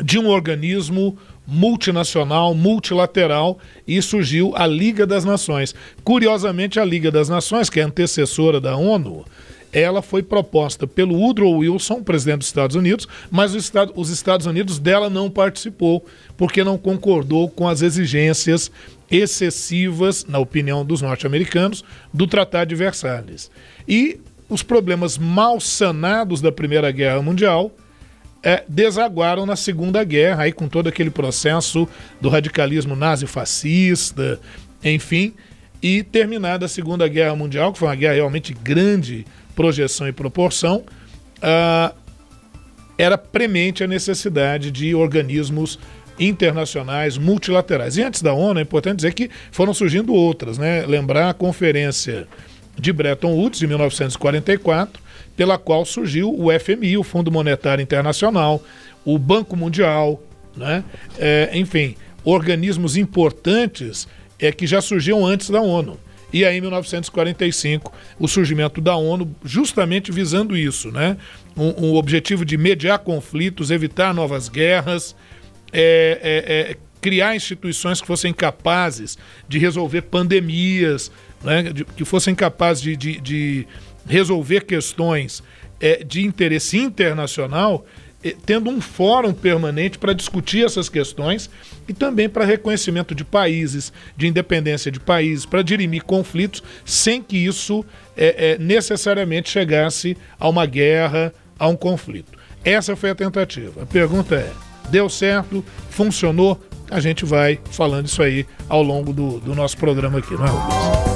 de 0.01 0.19
um 0.19 0.27
organismo 0.27 1.17
multinacional, 1.47 2.53
multilateral 2.55 3.59
e 3.87 4.01
surgiu 4.01 4.53
a 4.55 4.65
Liga 4.65 5.05
das 5.05 5.23
Nações. 5.23 5.75
Curiosamente, 6.03 6.79
a 6.79 6.85
Liga 6.85 7.11
das 7.11 7.29
Nações, 7.29 7.69
que 7.69 7.79
é 7.79 7.83
antecessora 7.83 8.59
da 8.59 8.75
ONU, 8.75 9.25
ela 9.71 10.01
foi 10.01 10.23
proposta 10.23 10.87
pelo 10.87 11.15
Woodrow 11.15 11.57
Wilson, 11.57 12.01
presidente 12.01 12.39
dos 12.39 12.47
Estados 12.47 12.77
Unidos, 12.77 13.07
mas 13.29 13.53
os 13.53 14.09
Estados 14.09 14.45
Unidos 14.45 14.79
dela 14.79 15.09
não 15.09 15.29
participou, 15.29 16.05
porque 16.37 16.63
não 16.63 16.77
concordou 16.77 17.49
com 17.49 17.67
as 17.67 17.81
exigências 17.81 18.71
excessivas, 19.11 20.25
na 20.25 20.39
opinião 20.39 20.85
dos 20.85 21.01
norte-americanos, 21.01 21.83
do 22.13 22.25
Tratado 22.25 22.69
de 22.69 22.75
Versalhes. 22.75 23.51
E 23.87 24.17
os 24.47 24.63
problemas 24.63 25.17
mal 25.17 25.59
sanados 25.59 26.39
da 26.39 26.51
Primeira 26.51 26.89
Guerra 26.89 27.21
Mundial 27.21 27.69
é, 28.45 28.63
desaguaram 28.67 29.43
na 29.43 29.55
Segunda 29.55 30.03
Guerra, 30.03 30.43
aí 30.43 30.51
com 30.51 30.67
todo 30.67 30.87
aquele 30.87 31.09
processo 31.09 31.89
do 32.21 32.29
radicalismo 32.29 32.95
nazi-fascista, 32.95 34.39
enfim, 34.83 35.33
e 35.81 36.03
terminada 36.03 36.67
a 36.67 36.69
Segunda 36.69 37.07
Guerra 37.07 37.35
Mundial, 37.35 37.73
que 37.73 37.79
foi 37.79 37.87
uma 37.87 37.95
guerra 37.95 38.13
realmente 38.13 38.53
grande 38.53 39.25
projeção 39.55 40.07
e 40.07 40.11
proporção, 40.11 40.83
uh, 41.37 41.95
era 42.97 43.17
premente 43.17 43.83
a 43.83 43.87
necessidade 43.87 44.69
de 44.69 44.93
organismos 44.93 45.79
internacionais 46.19 47.17
multilaterais. 47.17 47.97
E 47.97 48.03
antes 48.03 48.21
da 48.21 48.31
ONU, 48.31 48.59
é 48.59 48.63
importante 48.63 48.97
dizer 48.97 49.13
que 49.13 49.29
foram 49.51 49.73
surgindo 49.73 50.13
outras, 50.13 50.57
né? 50.57 50.85
Lembrar 50.85 51.29
a 51.29 51.33
Conferência 51.33 52.27
de 52.77 52.91
Bretton 52.91 53.33
Woods, 53.33 53.59
de 53.59 53.67
1944, 53.67 55.01
pela 55.35 55.57
qual 55.57 55.85
surgiu 55.85 56.33
o 56.33 56.47
FMI, 56.59 56.97
o 56.97 57.03
Fundo 57.03 57.31
Monetário 57.31 57.81
Internacional, 57.81 58.63
o 59.03 59.17
Banco 59.17 59.55
Mundial, 59.55 60.21
né? 60.55 60.83
É, 61.17 61.51
enfim, 61.53 61.95
organismos 62.23 62.97
importantes 62.97 64.07
é, 64.39 64.51
que 64.51 64.65
já 64.65 64.81
surgiam 64.81 65.25
antes 65.25 65.49
da 65.49 65.61
ONU. 65.61 65.97
E 66.33 66.43
aí, 66.43 66.57
em 66.57 66.61
1945, 66.61 67.93
o 68.19 68.27
surgimento 68.27 68.81
da 68.81 68.95
ONU, 68.95 69.33
justamente 69.43 70.11
visando 70.11 70.57
isso, 70.57 70.91
né? 70.91 71.17
Um, 71.55 71.87
um 71.87 71.95
objetivo 71.95 72.43
de 72.43 72.57
mediar 72.57 72.99
conflitos, 72.99 73.71
evitar 73.71 74.13
novas 74.13 74.49
guerras, 74.49 75.15
é, 75.71 76.19
é, 76.21 76.71
é, 76.71 76.77
criar 76.99 77.35
instituições 77.35 78.01
que 78.01 78.07
fossem 78.07 78.33
capazes 78.33 79.17
de 79.47 79.59
resolver 79.59 80.01
pandemias, 80.01 81.11
né? 81.43 81.63
de, 81.63 81.85
que 81.85 82.05
fossem 82.05 82.33
capazes 82.33 82.81
de, 82.81 82.95
de, 82.95 83.19
de 83.21 83.67
resolver 84.07 84.61
questões 84.61 85.43
é, 85.79 86.03
de 86.03 86.25
interesse 86.25 86.77
internacional 86.77 87.85
eh, 88.25 88.35
tendo 88.43 88.71
um 88.71 88.81
fórum 88.81 89.31
permanente 89.31 89.99
para 89.99 90.11
discutir 90.11 90.65
essas 90.65 90.89
questões 90.89 91.47
e 91.87 91.93
também 91.93 92.27
para 92.27 92.43
reconhecimento 92.43 93.13
de 93.13 93.23
países, 93.23 93.93
de 94.17 94.25
independência 94.25 94.91
de 94.91 94.99
países, 94.99 95.45
para 95.45 95.61
dirimir 95.61 96.03
conflitos 96.03 96.63
sem 96.83 97.21
que 97.21 97.37
isso 97.37 97.85
é, 98.17 98.53
é, 98.53 98.57
necessariamente 98.57 99.47
chegasse 99.47 100.17
a 100.39 100.49
uma 100.49 100.65
guerra, 100.65 101.31
a 101.59 101.67
um 101.67 101.75
conflito. 101.75 102.35
Essa 102.63 102.95
foi 102.95 103.11
a 103.11 103.15
tentativa. 103.15 103.83
A 103.83 103.85
pergunta 103.85 104.35
é: 104.35 104.51
deu 104.89 105.07
certo? 105.07 105.63
Funcionou? 105.91 106.59
A 106.89 106.99
gente 106.99 107.25
vai 107.25 107.59
falando 107.71 108.07
isso 108.07 108.23
aí 108.23 108.45
ao 108.67 108.81
longo 108.81 109.13
do, 109.13 109.39
do 109.39 109.53
nosso 109.53 109.77
programa 109.77 110.17
aqui, 110.17 110.33
não 110.33 110.45
é, 110.45 110.49
Rubens? 110.49 111.14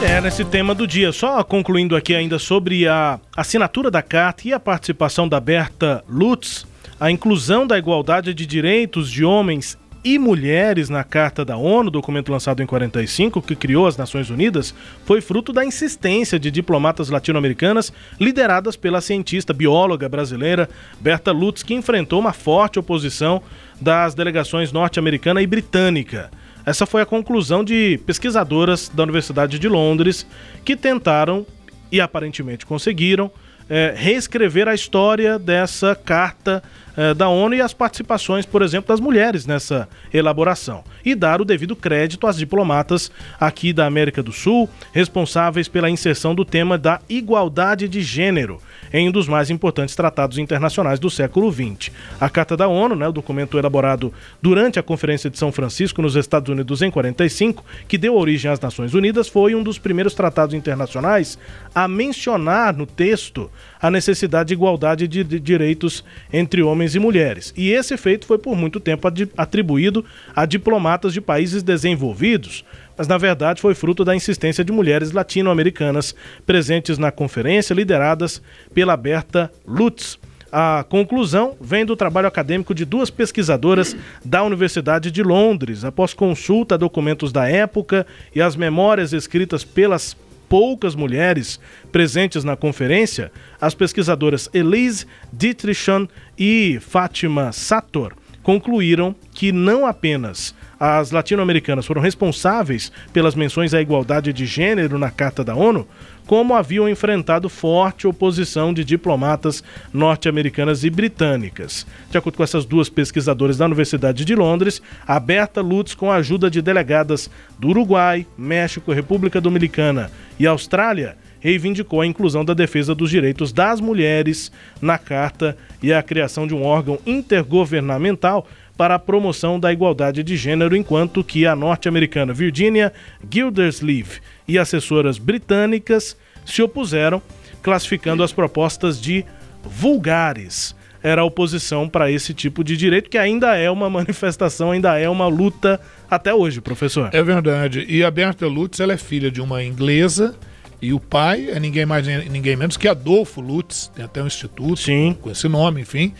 É, 0.00 0.20
nesse 0.20 0.44
tema 0.44 0.76
do 0.76 0.86
dia. 0.86 1.10
Só 1.10 1.42
concluindo 1.42 1.96
aqui 1.96 2.14
ainda 2.14 2.38
sobre 2.38 2.86
a 2.86 3.18
assinatura 3.36 3.90
da 3.90 4.00
carta 4.00 4.46
e 4.46 4.52
a 4.52 4.60
participação 4.60 5.28
da 5.28 5.40
Berta 5.40 6.04
Lutz, 6.08 6.64
a 7.00 7.10
inclusão 7.10 7.66
da 7.66 7.76
igualdade 7.76 8.32
de 8.32 8.46
direitos 8.46 9.10
de 9.10 9.24
homens 9.24 9.76
e 10.04 10.16
mulheres 10.16 10.88
na 10.88 11.02
Carta 11.02 11.44
da 11.44 11.56
ONU, 11.56 11.90
documento 11.90 12.30
lançado 12.30 12.62
em 12.62 12.66
45, 12.66 13.42
que 13.42 13.56
criou 13.56 13.88
as 13.88 13.96
Nações 13.96 14.30
Unidas, 14.30 14.72
foi 15.04 15.20
fruto 15.20 15.52
da 15.52 15.64
insistência 15.64 16.38
de 16.38 16.48
diplomatas 16.48 17.10
latino-americanas 17.10 17.92
lideradas 18.20 18.76
pela 18.76 19.00
cientista 19.00 19.52
bióloga 19.52 20.08
brasileira 20.08 20.68
Berta 21.00 21.32
Lutz, 21.32 21.64
que 21.64 21.74
enfrentou 21.74 22.20
uma 22.20 22.32
forte 22.32 22.78
oposição 22.78 23.42
das 23.80 24.14
delegações 24.14 24.70
norte-americana 24.70 25.42
e 25.42 25.46
britânica. 25.46 26.30
Essa 26.64 26.86
foi 26.86 27.02
a 27.02 27.06
conclusão 27.06 27.64
de 27.64 27.98
pesquisadoras 28.06 28.88
da 28.88 29.02
Universidade 29.02 29.58
de 29.58 29.68
Londres 29.68 30.26
que 30.64 30.76
tentaram, 30.76 31.46
e 31.90 32.00
aparentemente 32.00 32.66
conseguiram, 32.66 33.30
é, 33.68 33.94
reescrever 33.96 34.68
a 34.68 34.74
história 34.74 35.38
dessa 35.38 35.94
carta 35.94 36.62
é, 36.98 37.14
da 37.14 37.28
ONU 37.28 37.54
e 37.54 37.60
as 37.60 37.72
participações, 37.72 38.44
por 38.44 38.60
exemplo, 38.60 38.88
das 38.88 38.98
mulheres 38.98 39.46
nessa 39.46 39.88
elaboração. 40.12 40.82
E 41.04 41.14
dar 41.14 41.40
o 41.40 41.44
devido 41.44 41.76
crédito 41.76 42.26
às 42.26 42.36
diplomatas 42.36 43.08
aqui 43.38 43.72
da 43.72 43.86
América 43.86 44.20
do 44.20 44.32
Sul, 44.32 44.68
responsáveis 44.92 45.68
pela 45.68 45.88
inserção 45.88 46.34
do 46.34 46.44
tema 46.44 46.76
da 46.76 47.00
igualdade 47.08 47.86
de 47.86 48.02
gênero 48.02 48.60
em 48.92 49.08
um 49.08 49.12
dos 49.12 49.28
mais 49.28 49.48
importantes 49.48 49.94
tratados 49.94 50.38
internacionais 50.38 50.98
do 50.98 51.08
século 51.08 51.52
XX. 51.52 51.92
A 52.20 52.28
Carta 52.28 52.56
da 52.56 52.66
ONU, 52.66 52.96
né, 52.96 53.06
o 53.06 53.12
documento 53.12 53.58
elaborado 53.58 54.12
durante 54.42 54.80
a 54.80 54.82
Conferência 54.82 55.30
de 55.30 55.38
São 55.38 55.52
Francisco 55.52 56.02
nos 56.02 56.16
Estados 56.16 56.50
Unidos 56.50 56.82
em 56.82 56.90
45, 56.90 57.64
que 57.86 57.96
deu 57.96 58.16
origem 58.16 58.50
às 58.50 58.58
Nações 58.58 58.94
Unidas, 58.94 59.28
foi 59.28 59.54
um 59.54 59.62
dos 59.62 59.78
primeiros 59.78 60.14
tratados 60.14 60.54
internacionais 60.54 61.38
a 61.72 61.86
mencionar 61.86 62.74
no 62.74 62.86
texto 62.86 63.48
a 63.80 63.90
necessidade 63.90 64.48
de 64.48 64.54
igualdade 64.54 65.06
de 65.06 65.24
direitos 65.24 66.04
entre 66.32 66.62
homens 66.62 66.94
e 66.94 66.98
mulheres. 66.98 67.52
E 67.56 67.70
esse 67.70 67.96
feito 67.96 68.26
foi 68.26 68.38
por 68.38 68.56
muito 68.56 68.80
tempo 68.80 69.08
atribuído 69.36 70.04
a 70.34 70.44
diplomatas 70.44 71.12
de 71.12 71.20
países 71.20 71.62
desenvolvidos, 71.62 72.64
mas 72.96 73.06
na 73.06 73.16
verdade 73.16 73.60
foi 73.60 73.74
fruto 73.74 74.04
da 74.04 74.16
insistência 74.16 74.64
de 74.64 74.72
mulheres 74.72 75.12
latino-americanas 75.12 76.14
presentes 76.44 76.98
na 76.98 77.12
conferência, 77.12 77.74
lideradas 77.74 78.42
pela 78.74 78.96
Berta 78.96 79.50
Lutz. 79.66 80.18
A 80.50 80.82
conclusão 80.88 81.54
vem 81.60 81.84
do 81.84 81.94
trabalho 81.94 82.26
acadêmico 82.26 82.74
de 82.74 82.86
duas 82.86 83.10
pesquisadoras 83.10 83.94
da 84.24 84.42
Universidade 84.42 85.10
de 85.10 85.22
Londres, 85.22 85.84
após 85.84 86.14
consulta 86.14 86.74
a 86.74 86.78
documentos 86.78 87.30
da 87.30 87.46
época 87.46 88.06
e 88.34 88.40
as 88.40 88.56
memórias 88.56 89.12
escritas 89.12 89.62
pelas 89.62 90.16
poucas 90.48 90.94
mulheres 90.94 91.60
presentes 91.92 92.44
na 92.44 92.56
conferência, 92.56 93.30
as 93.60 93.74
pesquisadoras 93.74 94.48
Elise 94.52 95.06
Dietrichon 95.32 96.08
e 96.38 96.78
Fátima 96.80 97.52
Sator 97.52 98.14
concluíram 98.42 99.14
que 99.34 99.52
não 99.52 99.84
apenas 99.84 100.54
as 100.80 101.10
latino-americanas 101.10 101.84
foram 101.84 102.00
responsáveis 102.00 102.90
pelas 103.12 103.34
menções 103.34 103.74
à 103.74 103.80
igualdade 103.82 104.32
de 104.32 104.46
gênero 104.46 104.98
na 104.98 105.10
Carta 105.10 105.44
da 105.44 105.54
ONU, 105.54 105.86
como 106.28 106.54
haviam 106.54 106.86
enfrentado 106.86 107.48
forte 107.48 108.06
oposição 108.06 108.74
de 108.74 108.84
diplomatas 108.84 109.64
norte-americanas 109.94 110.84
e 110.84 110.90
britânicas. 110.90 111.86
De 112.10 112.18
acordo 112.18 112.36
com 112.36 112.44
essas 112.44 112.66
duas 112.66 112.90
pesquisadoras 112.90 113.56
da 113.56 113.64
Universidade 113.64 114.26
de 114.26 114.34
Londres, 114.34 114.82
a 115.06 115.18
Berta 115.18 115.62
Lutz, 115.62 115.94
com 115.94 116.12
a 116.12 116.16
ajuda 116.16 116.50
de 116.50 116.60
delegadas 116.60 117.30
do 117.58 117.68
Uruguai, 117.68 118.26
México, 118.36 118.92
República 118.92 119.40
Dominicana 119.40 120.10
e 120.38 120.46
Austrália, 120.46 121.16
reivindicou 121.40 122.02
a 122.02 122.06
inclusão 122.06 122.44
da 122.44 122.52
defesa 122.52 122.94
dos 122.94 123.08
direitos 123.08 123.50
das 123.50 123.80
mulheres 123.80 124.52
na 124.82 124.98
Carta 124.98 125.56
e 125.82 125.94
a 125.94 126.02
criação 126.02 126.46
de 126.46 126.54
um 126.54 126.62
órgão 126.62 126.98
intergovernamental 127.06 128.46
para 128.76 128.96
a 128.96 128.98
promoção 128.98 129.58
da 129.58 129.72
igualdade 129.72 130.22
de 130.22 130.36
gênero, 130.36 130.76
enquanto 130.76 131.24
que 131.24 131.46
a 131.46 131.56
norte-americana 131.56 132.34
Virginia 132.34 132.92
Gildersleeve 133.28 134.20
e 134.48 134.58
assessoras 134.58 135.18
britânicas 135.18 136.16
se 136.44 136.62
opuseram, 136.62 137.22
classificando 137.62 138.22
as 138.22 138.32
propostas 138.32 139.00
de 139.00 139.24
vulgares. 139.62 140.74
Era 141.02 141.20
a 141.20 141.24
oposição 141.24 141.88
para 141.88 142.10
esse 142.10 142.34
tipo 142.34 142.64
de 142.64 142.76
direito, 142.76 143.08
que 143.08 143.18
ainda 143.18 143.54
é 143.54 143.70
uma 143.70 143.88
manifestação, 143.88 144.72
ainda 144.72 144.98
é 144.98 145.08
uma 145.08 145.28
luta 145.28 145.80
até 146.10 146.34
hoje, 146.34 146.60
professor. 146.60 147.10
É 147.12 147.22
verdade. 147.22 147.84
E 147.88 148.02
a 148.02 148.10
Berta 148.10 148.46
Lutz 148.46 148.80
ela 148.80 148.94
é 148.94 148.96
filha 148.96 149.30
de 149.30 149.40
uma 149.40 149.62
inglesa 149.62 150.34
e 150.80 150.92
o 150.92 150.98
pai 150.98 151.50
é 151.50 151.60
ninguém 151.60 151.84
mais 151.84 152.06
ninguém 152.06 152.56
menos 152.56 152.76
que 152.76 152.88
Adolfo 152.88 153.40
Lutz, 153.40 153.90
tem 153.94 154.04
até 154.04 154.22
um 154.22 154.26
instituto 154.26 154.76
Sim. 154.76 155.16
com 155.20 155.30
esse 155.30 155.48
nome, 155.48 155.82
enfim. 155.82 156.14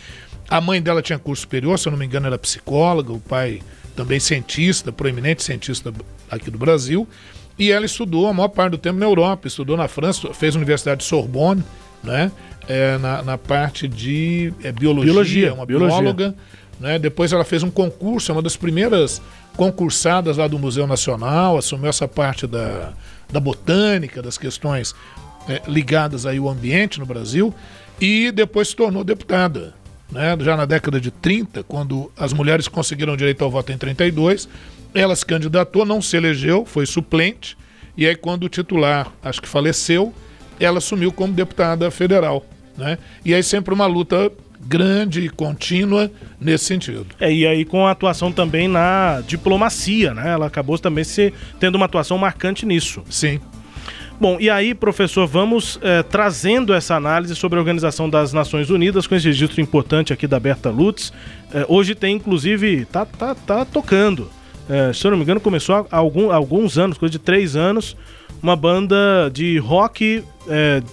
A 0.49 0.59
mãe 0.61 0.81
dela 0.81 1.01
tinha 1.01 1.19
curso 1.19 1.41
superior, 1.41 1.77
se 1.77 1.87
eu 1.87 1.91
não 1.91 1.99
me 1.99 2.05
engano, 2.05 2.27
era 2.27 2.37
psicóloga, 2.37 3.11
o 3.11 3.19
pai 3.19 3.61
também 3.95 4.19
cientista, 4.19 4.91
proeminente 4.91 5.43
cientista 5.43 5.93
aqui 6.29 6.49
do 6.49 6.57
Brasil. 6.57 7.07
E 7.59 7.71
ela 7.71 7.85
estudou 7.85 8.27
a 8.27 8.33
maior 8.33 8.47
parte 8.47 8.71
do 8.71 8.77
tempo 8.77 8.97
na 8.97 9.05
Europa, 9.05 9.47
estudou 9.47 9.75
na 9.75 9.89
França, 9.89 10.33
fez 10.33 10.55
Universidade 10.55 11.01
de 11.01 11.05
Sorbonne, 11.05 11.61
né? 12.01 12.31
É, 12.67 12.97
na, 12.99 13.21
na, 13.21 13.37
parte 13.37 13.87
de 13.87 14.53
é, 14.63 14.71
biologia, 14.71 15.11
biologia, 15.11 15.53
uma 15.53 15.65
biologia. 15.65 15.97
bióloga. 15.99 16.35
Né? 16.79 16.97
Depois 16.97 17.33
ela 17.33 17.43
fez 17.43 17.63
um 17.63 17.69
concurso, 17.69 18.31
é 18.31 18.35
uma 18.35 18.41
das 18.41 18.55
primeiras 18.55 19.21
concursadas 19.57 20.37
lá 20.37 20.47
do 20.47 20.57
Museu 20.57 20.87
Nacional, 20.87 21.57
assumiu 21.57 21.89
essa 21.89 22.07
parte 22.07 22.47
da, 22.47 22.93
da 23.29 23.39
botânica, 23.39 24.21
das 24.21 24.37
questões 24.37 24.95
é, 25.49 25.61
ligadas 25.67 26.25
aí 26.25 26.37
ao 26.37 26.47
ambiente 26.47 26.99
no 26.99 27.05
Brasil, 27.05 27.53
e 27.99 28.31
depois 28.31 28.69
se 28.69 28.75
tornou 28.75 29.03
deputada 29.03 29.73
né, 30.11 30.37
já 30.39 30.55
na 30.55 30.65
década 30.65 30.99
de 30.99 31.11
30, 31.11 31.63
quando 31.63 32.11
as 32.17 32.33
mulheres 32.33 32.67
conseguiram 32.67 33.15
direito 33.17 33.43
ao 33.43 33.51
voto 33.51 33.71
em 33.71 33.77
32, 33.77 34.47
ela 34.93 35.15
se 35.15 35.25
candidatou, 35.25 35.85
não 35.85 36.01
se 36.01 36.17
elegeu, 36.17 36.65
foi 36.65 36.85
suplente, 36.85 37.57
e 37.95 38.07
aí 38.07 38.15
quando 38.15 38.43
o 38.43 38.49
titular, 38.49 39.11
acho 39.23 39.41
que 39.41 39.47
faleceu, 39.47 40.13
ela 40.59 40.77
assumiu 40.79 41.11
como 41.11 41.33
deputada 41.33 41.89
federal. 41.91 42.45
Né? 42.77 42.97
E 43.23 43.33
aí 43.33 43.43
sempre 43.43 43.73
uma 43.73 43.85
luta 43.85 44.31
grande 44.59 45.21
e 45.21 45.29
contínua 45.29 46.11
nesse 46.39 46.65
sentido. 46.65 47.07
É, 47.19 47.31
e 47.31 47.47
aí 47.47 47.65
com 47.65 47.87
a 47.87 47.91
atuação 47.91 48.31
também 48.31 48.67
na 48.67 49.21
diplomacia, 49.25 50.13
né? 50.13 50.31
Ela 50.31 50.47
acabou 50.47 50.77
também 50.77 51.03
se 51.03 51.33
tendo 51.59 51.75
uma 51.75 51.85
atuação 51.85 52.17
marcante 52.17 52.65
nisso. 52.65 53.01
Sim. 53.09 53.39
Bom, 54.19 54.37
e 54.37 54.49
aí, 54.49 54.75
professor, 54.75 55.25
vamos 55.25 55.79
é, 55.81 56.03
trazendo 56.03 56.73
essa 56.73 56.93
análise 56.93 57.33
sobre 57.35 57.57
a 57.57 57.61
Organização 57.61 58.09
das 58.09 58.33
Nações 58.33 58.69
Unidas 58.69 59.07
com 59.07 59.15
esse 59.15 59.27
registro 59.27 59.61
importante 59.61 60.11
aqui 60.11 60.27
da 60.27 60.37
Berta 60.37 60.69
Lutz. 60.69 61.13
É, 61.53 61.65
hoje 61.69 61.95
tem, 61.95 62.17
inclusive, 62.17 62.83
tá, 62.83 63.05
tá, 63.05 63.33
tá 63.33 63.63
tocando. 63.63 64.29
É, 64.69 64.93
se 64.93 65.05
eu 65.05 65.11
não 65.11 65.17
me 65.17 65.23
engano, 65.23 65.39
começou 65.39 65.87
há 65.89 65.97
algum, 65.97 66.31
alguns 66.31 66.77
anos, 66.77 66.97
coisa 66.97 67.11
de 67.11 67.19
três 67.19 67.55
anos, 67.55 67.97
uma 68.41 68.55
banda 68.55 69.29
de 69.33 69.57
rock 69.57 70.23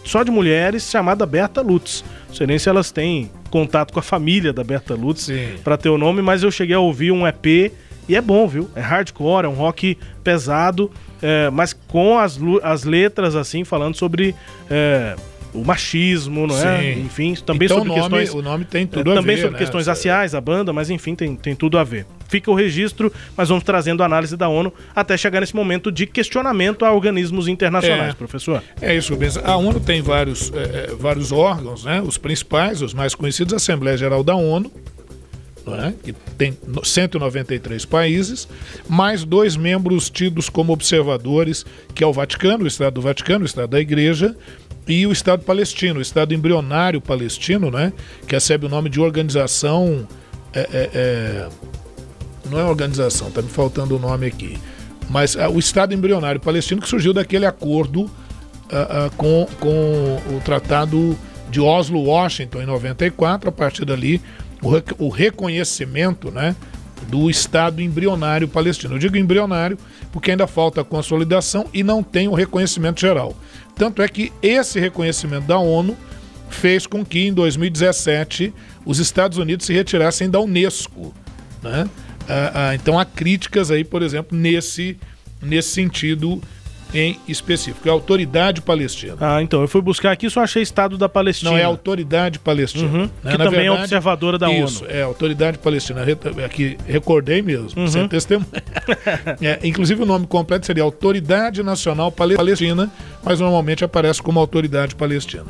só 0.04 0.22
de 0.22 0.30
mulheres 0.30 0.90
chamada 0.90 1.24
Berta 1.24 1.62
Lutz. 1.62 2.04
Não 2.28 2.34
sei 2.34 2.46
nem 2.46 2.58
se 2.58 2.68
elas 2.68 2.90
têm 2.90 3.30
contato 3.50 3.92
com 3.92 4.00
a 4.00 4.02
família 4.02 4.52
da 4.52 4.62
Berta 4.62 4.94
Lutz 4.94 5.30
para 5.62 5.76
ter 5.76 5.88
o 5.88 5.96
nome, 5.96 6.20
mas 6.20 6.42
eu 6.42 6.50
cheguei 6.50 6.74
a 6.74 6.80
ouvir 6.80 7.12
um 7.12 7.26
EP 7.26 7.72
e 8.08 8.14
é 8.14 8.20
bom, 8.20 8.46
viu? 8.46 8.70
É 8.74 8.80
hardcore, 8.80 9.46
é 9.46 9.48
um 9.48 9.54
rock 9.54 9.98
pesado, 10.22 10.90
é, 11.20 11.50
mas 11.50 11.72
com 11.72 12.18
as, 12.18 12.38
as 12.62 12.84
letras 12.84 13.34
assim, 13.34 13.64
falando 13.64 13.96
sobre. 13.96 14.34
É, 14.70 15.16
o 15.54 15.64
machismo, 15.64 16.46
não 16.46 16.54
é? 16.54 16.82
Sim. 16.82 17.00
Enfim, 17.00 17.34
também 17.34 17.64
então, 17.64 17.78
sobre 17.78 17.92
o 17.92 17.96
nome, 17.96 18.18
questões. 18.18 18.34
O 18.34 18.42
nome 18.42 18.66
tem 18.66 18.82
é, 18.82 18.86
tudo 18.86 19.10
a 19.10 19.14
Também 19.14 19.36
ver, 19.36 19.42
sobre 19.42 19.52
né? 19.54 19.58
questões 19.58 19.86
raciais, 19.86 20.34
a 20.34 20.40
banda, 20.40 20.70
mas 20.70 20.90
enfim, 20.90 21.14
tem, 21.14 21.34
tem 21.34 21.54
tudo 21.54 21.78
a 21.78 21.84
ver. 21.84 22.04
Fica 22.28 22.50
o 22.50 22.54
registro, 22.54 23.12
mas 23.36 23.48
vamos 23.48 23.62
trazendo 23.64 24.02
a 24.02 24.06
análise 24.06 24.36
da 24.36 24.48
ONU 24.48 24.72
até 24.94 25.16
chegar 25.16 25.40
nesse 25.40 25.54
momento 25.54 25.92
de 25.92 26.06
questionamento 26.06 26.84
a 26.84 26.92
organismos 26.92 27.46
internacionais, 27.48 28.10
É. 28.10 28.14
professor. 28.14 28.62
É 28.80 28.94
isso, 28.96 29.12
Rubens. 29.12 29.36
A 29.36 29.56
ONU 29.56 29.78
tem 29.80 30.02
vários, 30.02 30.52
é, 30.52 30.90
é, 30.90 30.94
vários 30.98 31.30
órgãos, 31.32 31.84
né? 31.84 32.02
Os 32.04 32.18
principais, 32.18 32.82
os 32.82 32.92
mais 32.94 33.14
conhecidos, 33.14 33.52
a 33.52 33.56
Assembleia 33.56 33.96
Geral 33.96 34.24
da 34.24 34.34
ONU, 34.34 34.70
né? 35.66 35.94
que 36.04 36.12
tem 36.38 36.56
no- 36.66 36.84
193 36.84 37.84
países, 37.84 38.48
mais 38.88 39.24
dois 39.24 39.56
membros 39.56 40.08
tidos 40.08 40.48
como 40.48 40.72
observadores, 40.72 41.64
que 41.94 42.04
é 42.04 42.06
o 42.06 42.12
Vaticano, 42.12 42.64
o 42.64 42.66
Estado 42.68 42.94
do 42.94 43.00
Vaticano, 43.00 43.42
o 43.42 43.46
Estado 43.46 43.70
da 43.70 43.80
Igreja, 43.80 44.36
e 44.86 45.04
o 45.06 45.10
Estado 45.10 45.42
palestino, 45.42 45.98
o 45.98 46.02
Estado 46.02 46.32
embrionário 46.32 47.00
palestino, 47.00 47.70
né? 47.70 47.92
que 48.28 48.34
recebe 48.34 48.66
o 48.66 48.68
nome 48.68 48.88
de 48.88 49.00
organização. 49.00 50.06
é, 50.54 50.60
é, 50.60 50.90
é, 50.94 51.48
não 52.50 52.59
é 52.59 52.64
organização, 52.64 53.28
está 53.28 53.42
me 53.42 53.48
faltando 53.48 53.96
o 53.96 53.98
nome 53.98 54.26
aqui. 54.26 54.59
Mas 55.09 55.37
ah, 55.37 55.48
o 55.48 55.59
Estado 55.59 55.94
embrionário 55.94 56.40
palestino 56.40 56.80
que 56.80 56.88
surgiu 56.88 57.12
daquele 57.12 57.46
acordo 57.46 58.11
ah, 58.70 59.11
com, 59.16 59.46
com 59.61 60.20
o 60.37 60.40
Tratado 60.44 61.16
de 61.50 61.61
Oslo-Washington 61.61 62.62
em 62.62 62.66
94, 62.66 63.48
a 63.48 63.52
partir 63.52 63.85
dali 63.85 64.20
o, 64.62 64.68
rec- 64.68 64.94
o 64.98 65.09
reconhecimento 65.09 66.30
né, 66.30 66.56
do 67.09 67.30
Estado 67.30 67.80
embrionário 67.80 68.48
palestino. 68.48 68.94
Eu 68.94 68.98
digo 68.98 69.16
embrionário 69.16 69.78
porque 70.11 70.30
ainda 70.32 70.46
falta 70.46 70.80
a 70.80 70.85
consolidação 70.85 71.66
e 71.72 71.82
não 71.82 72.02
tem 72.02 72.26
o 72.26 72.35
reconhecimento 72.35 73.00
geral. 73.00 73.35
Tanto 73.76 74.02
é 74.02 74.09
que 74.09 74.32
esse 74.42 74.80
reconhecimento 74.80 75.46
da 75.46 75.59
ONU 75.59 75.96
fez 76.48 76.87
com 76.87 77.04
que 77.04 77.26
em 77.26 77.32
2017 77.32 78.52
os 78.85 78.98
Estados 78.98 79.37
Unidos 79.38 79.66
se 79.66 79.72
retirassem 79.74 80.30
da 80.30 80.40
Unesco. 80.40 81.14
Né? 81.62 81.88
Ah, 82.28 82.68
ah, 82.70 82.74
então 82.74 82.98
há 82.98 83.04
críticas 83.04 83.70
aí, 83.70 83.84
por 83.84 84.02
exemplo, 84.02 84.36
nesse, 84.36 84.96
nesse 85.42 85.70
sentido 85.70 86.40
em 86.94 87.18
específico. 87.26 87.86
É 87.88 87.90
a 87.90 87.94
autoridade 87.94 88.62
palestina. 88.62 89.16
Ah, 89.20 89.42
então, 89.42 89.60
eu 89.60 89.66
fui 89.68 89.80
buscar 89.82 90.12
aqui 90.12 90.30
só 90.30 90.40
achei 90.40 90.62
Estado 90.62 90.96
da 90.96 91.08
Palestina. 91.08 91.50
Não, 91.50 91.58
é 91.58 91.64
a 91.64 91.66
autoridade 91.66 92.38
palestina. 92.38 92.86
Uhum, 92.86 93.10
né? 93.24 93.32
que 93.32 93.38
Na 93.38 93.44
também 93.44 93.66
é 93.66 93.72
observadora 93.72 94.38
da 94.38 94.50
isso, 94.52 94.84
ONU. 94.84 94.92
é 94.94 95.02
a 95.02 95.04
autoridade 95.04 95.58
palestina. 95.58 96.04
Aqui 96.44 96.78
recordei 96.86 97.42
mesmo, 97.42 97.80
Uhum. 97.82 97.88
sem 97.88 98.08
testemunha. 98.08 98.46
É, 99.42 99.58
inclusive 99.64 100.02
o 100.02 100.06
nome 100.06 100.26
completo 100.28 100.64
seria 100.64 100.82
Autoridade 100.84 101.60
Nacional 101.62 102.12
Pale- 102.12 102.36
Palestina, 102.36 102.88
mas 103.24 103.40
normalmente 103.40 103.84
aparece 103.84 104.22
como 104.22 104.38
Autoridade 104.38 104.94
Palestina. 104.94 105.44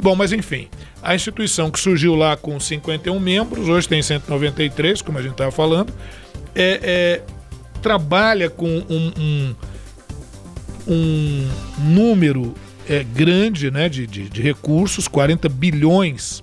Bom, 0.00 0.14
mas 0.14 0.32
enfim, 0.32 0.68
a 1.02 1.14
instituição 1.14 1.70
que 1.70 1.78
surgiu 1.78 2.14
lá 2.14 2.36
com 2.36 2.58
51 2.58 3.18
membros, 3.20 3.68
hoje 3.68 3.88
tem 3.88 4.02
193, 4.02 5.00
como 5.02 5.18
a 5.18 5.22
gente 5.22 5.32
estava 5.32 5.50
falando, 5.50 5.92
é, 6.54 6.80
é, 6.82 7.22
trabalha 7.80 8.50
com 8.50 8.66
um- 8.68 9.12
um, 9.18 9.54
um 10.88 11.48
número 11.78 12.54
é, 12.88 13.02
grande 13.02 13.70
né, 13.70 13.88
de, 13.88 14.06
de, 14.06 14.28
de 14.28 14.42
recursos, 14.42 15.08
40 15.08 15.48
bilhões 15.48 16.42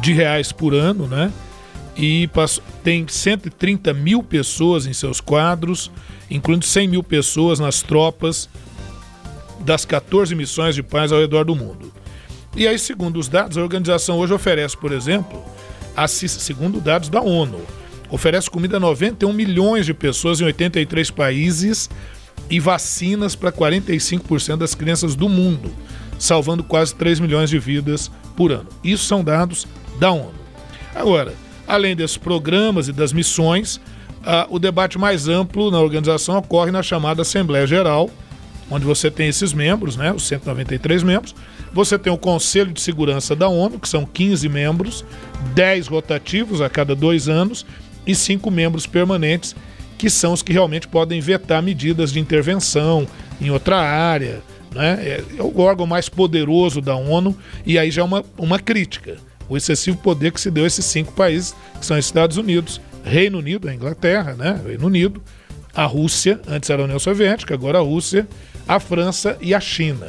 de 0.00 0.12
reais 0.14 0.52
por 0.52 0.72
ano, 0.74 1.06
né? 1.06 1.30
E 1.94 2.26
passou- 2.28 2.64
tem 2.82 3.06
130 3.06 3.92
mil 3.92 4.22
pessoas 4.22 4.86
em 4.86 4.94
seus 4.94 5.20
quadros, 5.20 5.90
incluindo 6.30 6.64
100 6.64 6.88
mil 6.88 7.02
pessoas 7.02 7.60
nas 7.60 7.82
tropas 7.82 8.48
das 9.60 9.84
14 9.84 10.34
missões 10.34 10.74
de 10.74 10.82
paz 10.82 11.12
ao 11.12 11.20
redor 11.20 11.44
do 11.44 11.54
mundo. 11.54 11.92
E 12.54 12.66
aí, 12.66 12.78
segundo 12.78 13.18
os 13.18 13.28
dados, 13.28 13.56
a 13.56 13.62
organização 13.62 14.18
hoje 14.18 14.34
oferece, 14.34 14.76
por 14.76 14.92
exemplo, 14.92 15.42
segundo 16.28 16.80
dados 16.80 17.08
da 17.08 17.22
ONU, 17.22 17.60
oferece 18.10 18.50
comida 18.50 18.76
a 18.76 18.80
91 18.80 19.32
milhões 19.32 19.86
de 19.86 19.94
pessoas 19.94 20.40
em 20.40 20.44
83 20.44 21.10
países 21.10 21.88
e 22.50 22.60
vacinas 22.60 23.34
para 23.34 23.50
45% 23.50 24.56
das 24.56 24.74
crianças 24.74 25.14
do 25.14 25.30
mundo, 25.30 25.72
salvando 26.18 26.62
quase 26.62 26.94
3 26.94 27.20
milhões 27.20 27.48
de 27.48 27.58
vidas 27.58 28.10
por 28.36 28.52
ano. 28.52 28.68
Isso 28.84 29.04
são 29.04 29.24
dados 29.24 29.66
da 29.98 30.10
ONU. 30.10 30.34
Agora, 30.94 31.32
além 31.66 31.96
desses 31.96 32.18
programas 32.18 32.86
e 32.86 32.92
das 32.92 33.14
missões, 33.14 33.80
ah, 34.24 34.46
o 34.50 34.58
debate 34.58 34.98
mais 34.98 35.26
amplo 35.26 35.70
na 35.70 35.80
organização 35.80 36.36
ocorre 36.36 36.70
na 36.70 36.82
chamada 36.82 37.22
Assembleia 37.22 37.66
Geral, 37.66 38.10
onde 38.70 38.84
você 38.84 39.10
tem 39.10 39.28
esses 39.28 39.54
membros, 39.54 39.96
né, 39.96 40.12
os 40.12 40.24
193 40.24 41.02
membros. 41.02 41.34
Você 41.72 41.98
tem 41.98 42.12
o 42.12 42.18
Conselho 42.18 42.72
de 42.72 42.80
Segurança 42.80 43.34
da 43.34 43.48
ONU, 43.48 43.78
que 43.78 43.88
são 43.88 44.04
15 44.04 44.48
membros, 44.48 45.04
10 45.54 45.86
rotativos 45.86 46.60
a 46.60 46.68
cada 46.68 46.94
dois 46.94 47.28
anos 47.28 47.64
e 48.06 48.14
cinco 48.14 48.50
membros 48.50 48.86
permanentes, 48.86 49.54
que 49.96 50.10
são 50.10 50.32
os 50.32 50.42
que 50.42 50.52
realmente 50.52 50.86
podem 50.86 51.20
vetar 51.20 51.62
medidas 51.62 52.12
de 52.12 52.20
intervenção 52.20 53.06
em 53.40 53.50
outra 53.50 53.78
área. 53.78 54.42
Né? 54.74 54.98
É, 55.00 55.24
é 55.38 55.42
o 55.42 55.60
órgão 55.60 55.86
mais 55.86 56.08
poderoso 56.08 56.80
da 56.80 56.94
ONU 56.94 57.36
e 57.64 57.78
aí 57.78 57.90
já 57.90 58.02
é 58.02 58.04
uma, 58.04 58.24
uma 58.36 58.58
crítica. 58.58 59.16
O 59.48 59.56
excessivo 59.56 59.96
poder 59.98 60.32
que 60.32 60.40
se 60.40 60.50
deu 60.50 60.64
a 60.64 60.66
esses 60.66 60.84
cinco 60.84 61.12
países, 61.12 61.54
que 61.78 61.86
são 61.86 61.98
Estados 61.98 62.36
Unidos, 62.36 62.80
Reino 63.04 63.38
Unido, 63.38 63.68
a 63.68 63.74
Inglaterra, 63.74 64.34
né? 64.34 64.60
Reino 64.64 64.86
Unido, 64.86 65.22
a 65.74 65.84
Rússia, 65.84 66.40
antes 66.46 66.70
era 66.70 66.82
a 66.82 66.84
União 66.84 66.98
Soviética, 66.98 67.54
agora 67.54 67.78
a 67.78 67.82
Rússia, 67.82 68.26
a 68.66 68.78
França 68.78 69.36
e 69.40 69.54
a 69.54 69.60
China. 69.60 70.08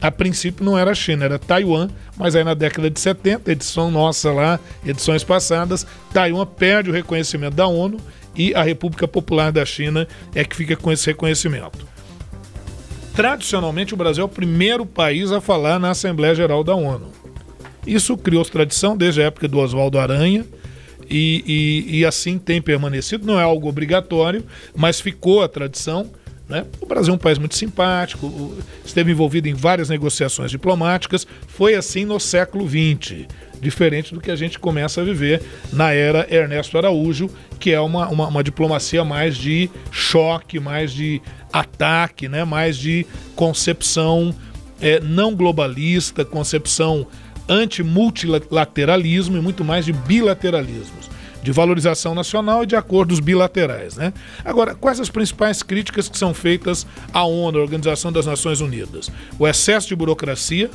A 0.00 0.10
princípio 0.10 0.64
não 0.64 0.78
era 0.78 0.92
a 0.92 0.94
China, 0.94 1.24
era 1.24 1.38
Taiwan, 1.38 1.88
mas 2.16 2.36
aí 2.36 2.44
na 2.44 2.54
década 2.54 2.88
de 2.88 3.00
70, 3.00 3.50
edição 3.50 3.90
nossa 3.90 4.30
lá, 4.32 4.60
edições 4.86 5.24
passadas, 5.24 5.84
Taiwan 6.12 6.46
perde 6.46 6.88
o 6.90 6.92
reconhecimento 6.92 7.54
da 7.54 7.66
ONU 7.66 7.98
e 8.36 8.54
a 8.54 8.62
República 8.62 9.08
Popular 9.08 9.50
da 9.50 9.64
China 9.66 10.06
é 10.34 10.44
que 10.44 10.54
fica 10.54 10.76
com 10.76 10.92
esse 10.92 11.06
reconhecimento. 11.06 11.84
Tradicionalmente, 13.14 13.94
o 13.94 13.96
Brasil 13.96 14.22
é 14.22 14.24
o 14.26 14.28
primeiro 14.28 14.86
país 14.86 15.32
a 15.32 15.40
falar 15.40 15.80
na 15.80 15.90
Assembleia 15.90 16.34
Geral 16.34 16.62
da 16.62 16.74
ONU. 16.74 17.08
Isso 17.84 18.16
criou 18.16 18.44
tradição 18.44 18.96
desde 18.96 19.20
a 19.20 19.24
época 19.24 19.48
do 19.48 19.58
Oswaldo 19.58 19.98
Aranha 19.98 20.44
e, 21.10 21.42
e- 21.88 21.98
e 21.98 22.06
assim 22.06 22.38
tem 22.38 22.62
permanecido. 22.62 23.26
Não 23.26 23.40
é 23.40 23.42
algo 23.42 23.68
obrigatório, 23.68 24.44
mas 24.76 25.00
ficou 25.00 25.42
a 25.42 25.48
tradição. 25.48 26.08
Né? 26.48 26.64
O 26.80 26.86
Brasil 26.86 27.12
é 27.12 27.14
um 27.14 27.18
país 27.18 27.36
muito 27.36 27.54
simpático, 27.54 28.56
esteve 28.84 29.12
envolvido 29.12 29.48
em 29.48 29.54
várias 29.54 29.90
negociações 29.90 30.50
diplomáticas. 30.50 31.26
Foi 31.46 31.74
assim 31.74 32.06
no 32.06 32.18
século 32.18 32.66
XX, 32.66 33.26
diferente 33.60 34.14
do 34.14 34.20
que 34.20 34.30
a 34.30 34.36
gente 34.36 34.58
começa 34.58 35.02
a 35.02 35.04
viver 35.04 35.42
na 35.72 35.92
era 35.92 36.26
Ernesto 36.34 36.78
Araújo, 36.78 37.28
que 37.60 37.72
é 37.72 37.80
uma, 37.80 38.08
uma, 38.08 38.28
uma 38.28 38.42
diplomacia 38.42 39.04
mais 39.04 39.36
de 39.36 39.68
choque, 39.90 40.58
mais 40.58 40.92
de 40.92 41.20
ataque, 41.52 42.28
né? 42.28 42.44
mais 42.44 42.78
de 42.78 43.06
concepção 43.36 44.34
é, 44.80 45.00
não 45.00 45.34
globalista, 45.34 46.24
concepção 46.24 47.06
anti-multilateralismo 47.48 49.36
e 49.36 49.40
muito 49.40 49.64
mais 49.64 49.84
de 49.84 49.92
bilateralismos, 49.92 51.10
de 51.48 51.52
valorização 51.52 52.14
nacional 52.14 52.62
e 52.62 52.66
de 52.66 52.76
acordos 52.76 53.20
bilaterais. 53.20 53.96
Né? 53.96 54.12
Agora, 54.44 54.74
quais 54.74 55.00
as 55.00 55.08
principais 55.08 55.62
críticas 55.62 56.06
que 56.06 56.18
são 56.18 56.34
feitas 56.34 56.86
à 57.10 57.24
ONU, 57.24 57.58
a 57.58 57.62
Organização 57.62 58.12
das 58.12 58.26
Nações 58.26 58.60
Unidas? 58.60 59.10
O 59.38 59.48
excesso 59.48 59.88
de 59.88 59.96
burocracia, 59.96 60.70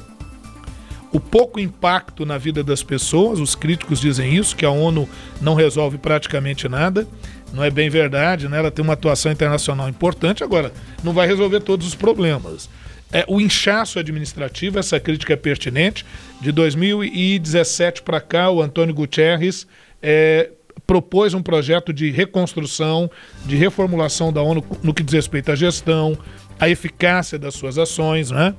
o 1.12 1.20
pouco 1.20 1.60
impacto 1.60 2.26
na 2.26 2.40
vida 2.40 2.64
das 2.64 2.82
pessoas, 2.82 3.40
os 3.40 3.54
críticos 3.54 4.02
dizem 4.02 4.36
isso, 4.36 4.56
que 4.56 4.66
a 4.66 4.72
ONU 4.72 5.08
não 5.40 5.54
resolve 5.54 6.00
praticamente 6.00 6.68
nada. 6.68 7.08
Não 7.54 7.64
é 7.64 7.70
bem 7.70 7.88
verdade, 7.88 8.50
né? 8.50 8.58
Ela 8.58 8.72
tem 8.72 8.84
uma 8.84 8.94
atuação 8.94 9.32
internacional 9.32 9.88
importante, 9.88 10.44
agora 10.44 10.74
não 11.04 11.14
vai 11.14 11.28
resolver 11.28 11.60
todos 11.60 11.86
os 11.86 11.94
problemas. 11.94 12.68
É, 13.12 13.24
o 13.28 13.40
inchaço 13.40 14.00
administrativo, 14.00 14.80
essa 14.80 15.00
crítica 15.00 15.34
é 15.34 15.36
pertinente. 15.36 16.04
De 16.42 16.52
2017 16.52 18.02
para 18.02 18.20
cá, 18.20 18.50
o 18.50 18.60
Antônio 18.60 18.96
Guterres 18.96 19.68
é, 20.06 20.50
propôs 20.86 21.34
um 21.34 21.42
projeto 21.42 21.94
de 21.94 22.12
reconstrução, 22.12 23.10
de 23.46 23.56
reformulação 23.56 24.32
da 24.32 24.42
ONU 24.42 24.64
no 24.82 24.94
que 24.94 25.04
diz 25.04 25.14
respeito 25.14 25.52
à 25.52 25.56
gestão, 25.56 26.18
a 26.60 26.70
eficácia 26.70 27.40
das 27.40 27.56
suas 27.56 27.78
ações, 27.78 28.32
né? 28.32 28.54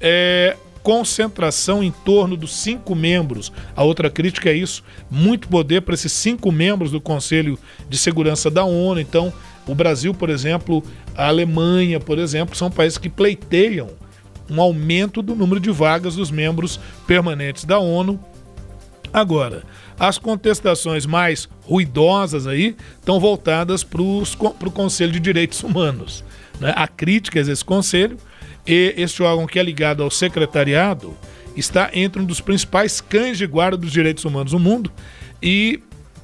É, 0.00 0.56
concentração 0.82 1.82
em 1.82 1.90
torno 1.90 2.36
dos 2.36 2.54
cinco 2.54 2.94
membros. 2.94 3.52
A 3.76 3.84
outra 3.84 4.10
crítica 4.10 4.50
é 4.50 4.54
isso: 4.54 4.82
muito 5.10 5.48
poder 5.48 5.82
para 5.82 5.94
esses 5.94 6.12
cinco 6.12 6.50
membros 6.50 6.90
do 6.90 7.00
Conselho 7.00 7.58
de 7.88 7.98
Segurança 7.98 8.50
da 8.50 8.64
ONU. 8.64 9.00
Então, 9.00 9.32
o 9.66 9.74
Brasil, 9.74 10.12
por 10.14 10.30
exemplo, 10.30 10.82
a 11.14 11.28
Alemanha, 11.28 12.00
por 12.00 12.18
exemplo, 12.18 12.56
são 12.56 12.70
países 12.70 12.98
que 12.98 13.08
pleiteiam 13.08 13.88
um 14.50 14.60
aumento 14.60 15.22
do 15.22 15.34
número 15.34 15.60
de 15.60 15.70
vagas 15.70 16.16
dos 16.16 16.30
membros 16.30 16.80
permanentes 17.06 17.64
da 17.64 17.78
ONU. 17.78 18.18
Agora, 19.12 19.62
as 20.00 20.16
contestações 20.16 21.04
mais 21.04 21.46
ruidosas 21.62 22.46
aí 22.46 22.74
estão 22.98 23.20
voltadas 23.20 23.84
para 23.84 24.00
o 24.00 24.70
Conselho 24.72 25.12
de 25.12 25.20
Direitos 25.20 25.62
Humanos. 25.62 26.24
Né? 26.58 26.72
Há 26.74 26.88
críticas 26.88 27.50
a 27.50 27.52
esse 27.52 27.64
conselho 27.64 28.16
e 28.66 28.94
este 28.96 29.22
órgão 29.22 29.46
que 29.46 29.58
é 29.58 29.62
ligado 29.62 30.02
ao 30.02 30.10
secretariado 30.10 31.14
está 31.54 31.90
entre 31.92 32.22
um 32.22 32.24
dos 32.24 32.40
principais 32.40 32.98
cães 33.02 33.36
de 33.36 33.46
guarda 33.46 33.76
dos 33.76 33.92
direitos 33.92 34.24
humanos 34.24 34.54
no 34.54 34.58
mundo 34.58 34.90
e 35.42 35.80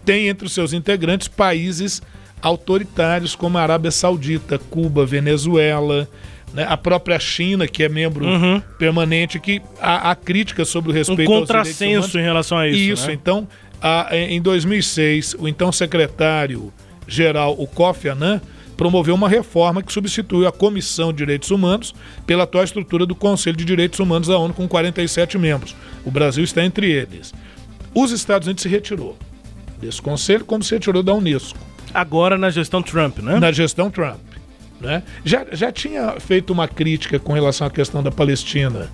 tem 0.06 0.28
entre 0.28 0.46
os 0.46 0.54
seus 0.54 0.72
integrantes 0.72 1.28
países 1.28 2.00
autoritários 2.40 3.34
como 3.34 3.58
a 3.58 3.62
Arábia 3.62 3.90
Saudita, 3.90 4.58
Cuba, 4.58 5.04
Venezuela, 5.04 6.08
né? 6.54 6.64
a 6.68 6.76
própria 6.76 7.18
China, 7.18 7.66
que 7.66 7.82
é 7.82 7.88
membro 7.88 8.24
uhum. 8.24 8.62
permanente, 8.78 9.38
que 9.38 9.60
há, 9.80 10.10
há 10.10 10.14
críticas 10.14 10.68
sobre 10.68 10.90
o 10.90 10.94
respeito 10.94 11.30
um 11.30 11.40
contrassenso 11.40 12.18
em 12.18 12.22
relação 12.22 12.56
a 12.56 12.68
isso. 12.68 12.78
Isso, 12.78 13.06
né? 13.08 13.14
então, 13.14 13.48
a, 13.80 14.08
em 14.12 14.40
2006, 14.40 15.36
o 15.38 15.48
então 15.48 15.70
secretário-geral, 15.70 17.54
o 17.58 17.66
Kofi 17.66 18.08
Annan, 18.08 18.40
promoveu 18.76 19.14
uma 19.14 19.28
reforma 19.28 19.82
que 19.82 19.92
substituiu 19.92 20.46
a 20.46 20.52
Comissão 20.52 21.12
de 21.12 21.18
Direitos 21.18 21.50
Humanos 21.50 21.94
pela 22.26 22.44
atual 22.44 22.64
estrutura 22.64 23.06
do 23.06 23.14
Conselho 23.14 23.56
de 23.56 23.64
Direitos 23.64 23.98
Humanos 23.98 24.28
da 24.28 24.38
ONU, 24.38 24.52
com 24.52 24.68
47 24.68 25.38
membros. 25.38 25.74
O 26.04 26.10
Brasil 26.10 26.44
está 26.44 26.62
entre 26.62 26.90
eles. 26.90 27.32
Os 27.94 28.10
Estados 28.10 28.46
Unidos 28.46 28.62
se 28.62 28.68
retirou 28.68 29.16
desse 29.80 30.00
conselho, 30.00 30.44
como 30.44 30.62
se 30.62 30.74
retirou 30.74 31.02
da 31.02 31.14
Unesco. 31.14 31.58
Agora 31.94 32.36
na 32.36 32.50
gestão 32.50 32.82
Trump, 32.82 33.18
né? 33.18 33.38
Na 33.38 33.52
gestão 33.52 33.90
Trump. 33.90 34.20
Né? 34.80 35.02
Já, 35.24 35.46
já 35.52 35.72
tinha 35.72 36.20
feito 36.20 36.52
uma 36.52 36.68
crítica 36.68 37.18
com 37.18 37.32
relação 37.32 37.66
à 37.66 37.70
questão 37.70 38.02
da 38.02 38.10
Palestina 38.10 38.90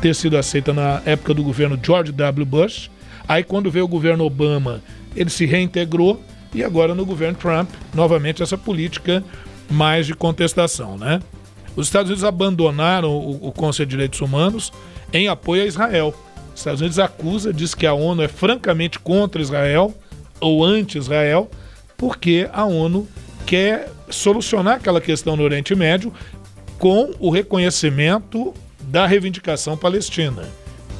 ter 0.00 0.14
sido 0.14 0.38
aceita 0.38 0.72
na 0.72 1.02
época 1.04 1.34
do 1.34 1.42
governo 1.42 1.78
George 1.82 2.10
W. 2.12 2.46
Bush. 2.46 2.90
Aí, 3.30 3.44
quando 3.44 3.70
veio 3.70 3.84
o 3.84 3.88
governo 3.88 4.24
Obama, 4.24 4.82
ele 5.14 5.30
se 5.30 5.46
reintegrou 5.46 6.20
e 6.52 6.64
agora 6.64 6.96
no 6.96 7.06
governo 7.06 7.38
Trump, 7.38 7.70
novamente 7.94 8.42
essa 8.42 8.58
política 8.58 9.22
mais 9.70 10.04
de 10.04 10.14
contestação, 10.14 10.98
né? 10.98 11.20
Os 11.76 11.86
Estados 11.86 12.10
Unidos 12.10 12.24
abandonaram 12.24 13.12
o, 13.12 13.46
o 13.46 13.52
Conselho 13.52 13.86
de 13.86 13.90
Direitos 13.92 14.20
Humanos 14.20 14.72
em 15.12 15.28
apoio 15.28 15.62
a 15.62 15.66
Israel. 15.66 16.12
Os 16.52 16.58
Estados 16.58 16.80
Unidos 16.80 16.98
acusa, 16.98 17.52
diz 17.52 17.72
que 17.72 17.86
a 17.86 17.94
ONU 17.94 18.20
é 18.20 18.26
francamente 18.26 18.98
contra 18.98 19.40
Israel 19.40 19.94
ou 20.40 20.64
anti-Israel, 20.64 21.48
porque 21.96 22.50
a 22.52 22.64
ONU 22.64 23.06
quer 23.46 23.92
solucionar 24.08 24.74
aquela 24.74 25.00
questão 25.00 25.36
no 25.36 25.44
Oriente 25.44 25.72
Médio 25.76 26.12
com 26.80 27.14
o 27.20 27.30
reconhecimento 27.30 28.52
da 28.80 29.06
reivindicação 29.06 29.76
palestina. 29.76 30.48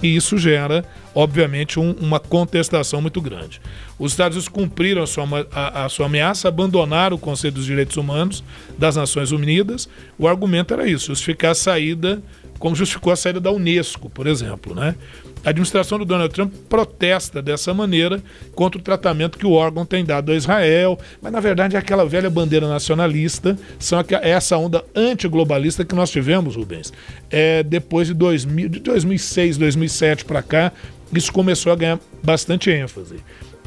E 0.03 0.17
isso 0.17 0.39
gera, 0.39 0.85
obviamente, 1.15 1.79
um, 1.79 1.93
uma 2.01 2.19
contestação 2.19 3.01
muito 3.01 3.21
grande. 3.21 3.61
Os 3.99 4.13
Estados 4.13 4.37
Unidos 4.37 4.49
cumpriram 4.49 5.03
a 5.03 5.07
sua, 5.07 5.47
a, 5.53 5.85
a 5.85 5.89
sua 5.89 6.07
ameaça, 6.07 6.49
abandonaram 6.49 7.17
o 7.17 7.21
Conselho 7.21 7.55
dos 7.55 7.67
Direitos 7.67 7.97
Humanos 7.97 8.43
das 8.79 8.97
Nações 8.97 9.31
Unidas. 9.31 9.89
O 10.19 10.27
argumento 10.27 10.73
era 10.73 10.89
isso, 10.89 11.09
justificar 11.09 11.53
a 11.53 11.55
saída, 11.55 12.23
como 12.61 12.77
justificou 12.77 13.13
a 13.13 13.17
saída 13.17 13.41
da 13.41 13.51
Unesco, 13.51 14.09
por 14.11 14.27
exemplo. 14.27 14.75
Né? 14.75 14.95
A 15.43 15.49
administração 15.49 15.99
do 15.99 16.05
Donald 16.05 16.33
Trump 16.33 16.53
protesta 16.69 17.41
dessa 17.41 17.73
maneira 17.73 18.23
contra 18.55 18.79
o 18.79 18.85
tratamento 18.85 19.39
que 19.39 19.47
o 19.47 19.53
órgão 19.53 19.87
tem 19.87 20.05
dado 20.05 20.31
a 20.31 20.37
Israel, 20.37 20.99
mas 21.23 21.33
na 21.33 21.41
verdade 21.41 21.75
é 21.75 21.79
aquela 21.79 22.05
velha 22.05 22.29
bandeira 22.29 22.69
nacionalista, 22.69 23.59
são 23.79 23.99
essa 24.21 24.59
onda 24.59 24.85
antiglobalista 24.95 25.85
que 25.85 25.95
nós 25.95 26.11
tivemos, 26.11 26.55
Rubens, 26.55 26.93
é, 27.31 27.63
depois 27.63 28.09
de, 28.09 28.15
2000, 28.15 28.69
de 28.69 28.81
2006, 28.81 29.57
2007 29.57 30.27
para 30.27 30.43
cá, 30.43 30.71
isso 31.15 31.33
começou 31.33 31.73
a 31.73 31.77
ganhar 31.77 31.99
bastante 32.23 32.71
ênfase. 32.71 33.17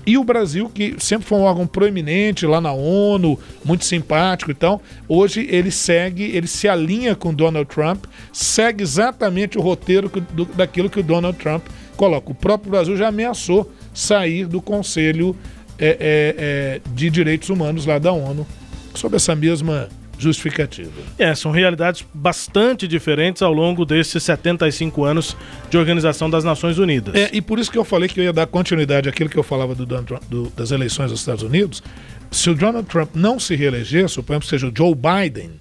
E 0.06 0.18
o 0.18 0.24
Brasil, 0.24 0.70
que 0.70 0.96
sempre 1.00 1.28
foi 1.28 1.38
um 1.38 1.44
órgão 1.44 1.66
proeminente 1.66 2.46
lá 2.46 2.60
na 2.60 2.74
ONU, 2.74 3.40
muito 3.64 3.86
simpático 3.86 4.52
e 4.52 4.54
tal, 4.54 4.82
hoje 5.08 5.48
ele 5.50 5.72
segue, 5.72 6.24
ele 6.24 6.48
se 6.48 6.68
alinha 6.68 7.16
com 7.16 7.34
Donald 7.34 7.70
Trump, 7.70 8.06
segue 8.32 8.84
exatamente 8.84 9.58
o 9.58 9.62
roteiro 9.62 10.10
do, 10.32 10.46
daquilo 10.46 10.90
que 10.90 11.00
o 11.00 11.04
Donald 11.04 11.38
Trump 11.38 11.66
coloca. 11.96 12.32
O 12.32 12.36
próprio 12.36 12.72
Brasil 12.72 12.98
já 12.98 13.08
ameaçou 13.08 13.72
sair 13.94 14.46
do 14.46 14.62
Conselho 14.62 15.36
é, 15.80 15.88
é, 15.88 16.00
é, 16.00 16.82
de 16.94 17.10
Direitos 17.10 17.50
Humanos 17.50 17.86
lá 17.86 17.98
da 17.98 18.12
ONU 18.12 18.46
sob 18.94 19.16
essa 19.16 19.36
mesma 19.36 19.90
justificativa. 20.24 20.92
É, 21.18 21.36
são 21.36 21.52
realidades 21.52 22.06
bastante 22.14 22.88
diferentes 22.88 23.42
ao 23.42 23.54
longo 23.54 23.86
desses 23.86 24.24
75 24.24 25.04
anos 25.04 25.38
de 25.70 25.78
Organização 25.78 26.30
das 26.30 26.44
Nações 26.44 26.78
Unidas. 26.78 27.14
É, 27.16 27.30
e 27.32 27.42
por 27.42 27.60
isso 27.60 27.72
que 27.72 27.78
eu 27.78 27.86
falei 27.86 28.10
que 28.10 28.20
eu 28.20 28.24
ia 28.24 28.34
dar 28.34 28.48
continuidade 28.48 29.08
àquilo 29.10 29.30
que 29.30 29.38
eu 29.38 29.44
falava 29.44 29.76
do, 29.76 29.86
do, 29.86 30.50
das 30.56 30.72
eleições 30.72 31.12
dos 31.12 31.20
Estados 31.20 31.44
Unidos. 31.44 31.84
Se 32.32 32.50
o 32.50 32.56
Donald 32.56 32.88
Trump 32.88 33.12
não 33.14 33.40
se 33.40 33.56
reeleger, 33.56 34.10
suponhamos 34.10 34.46
que 34.46 34.50
seja 34.50 34.68
o 34.68 34.74
Joe 34.76 34.96
Biden, 34.96 35.52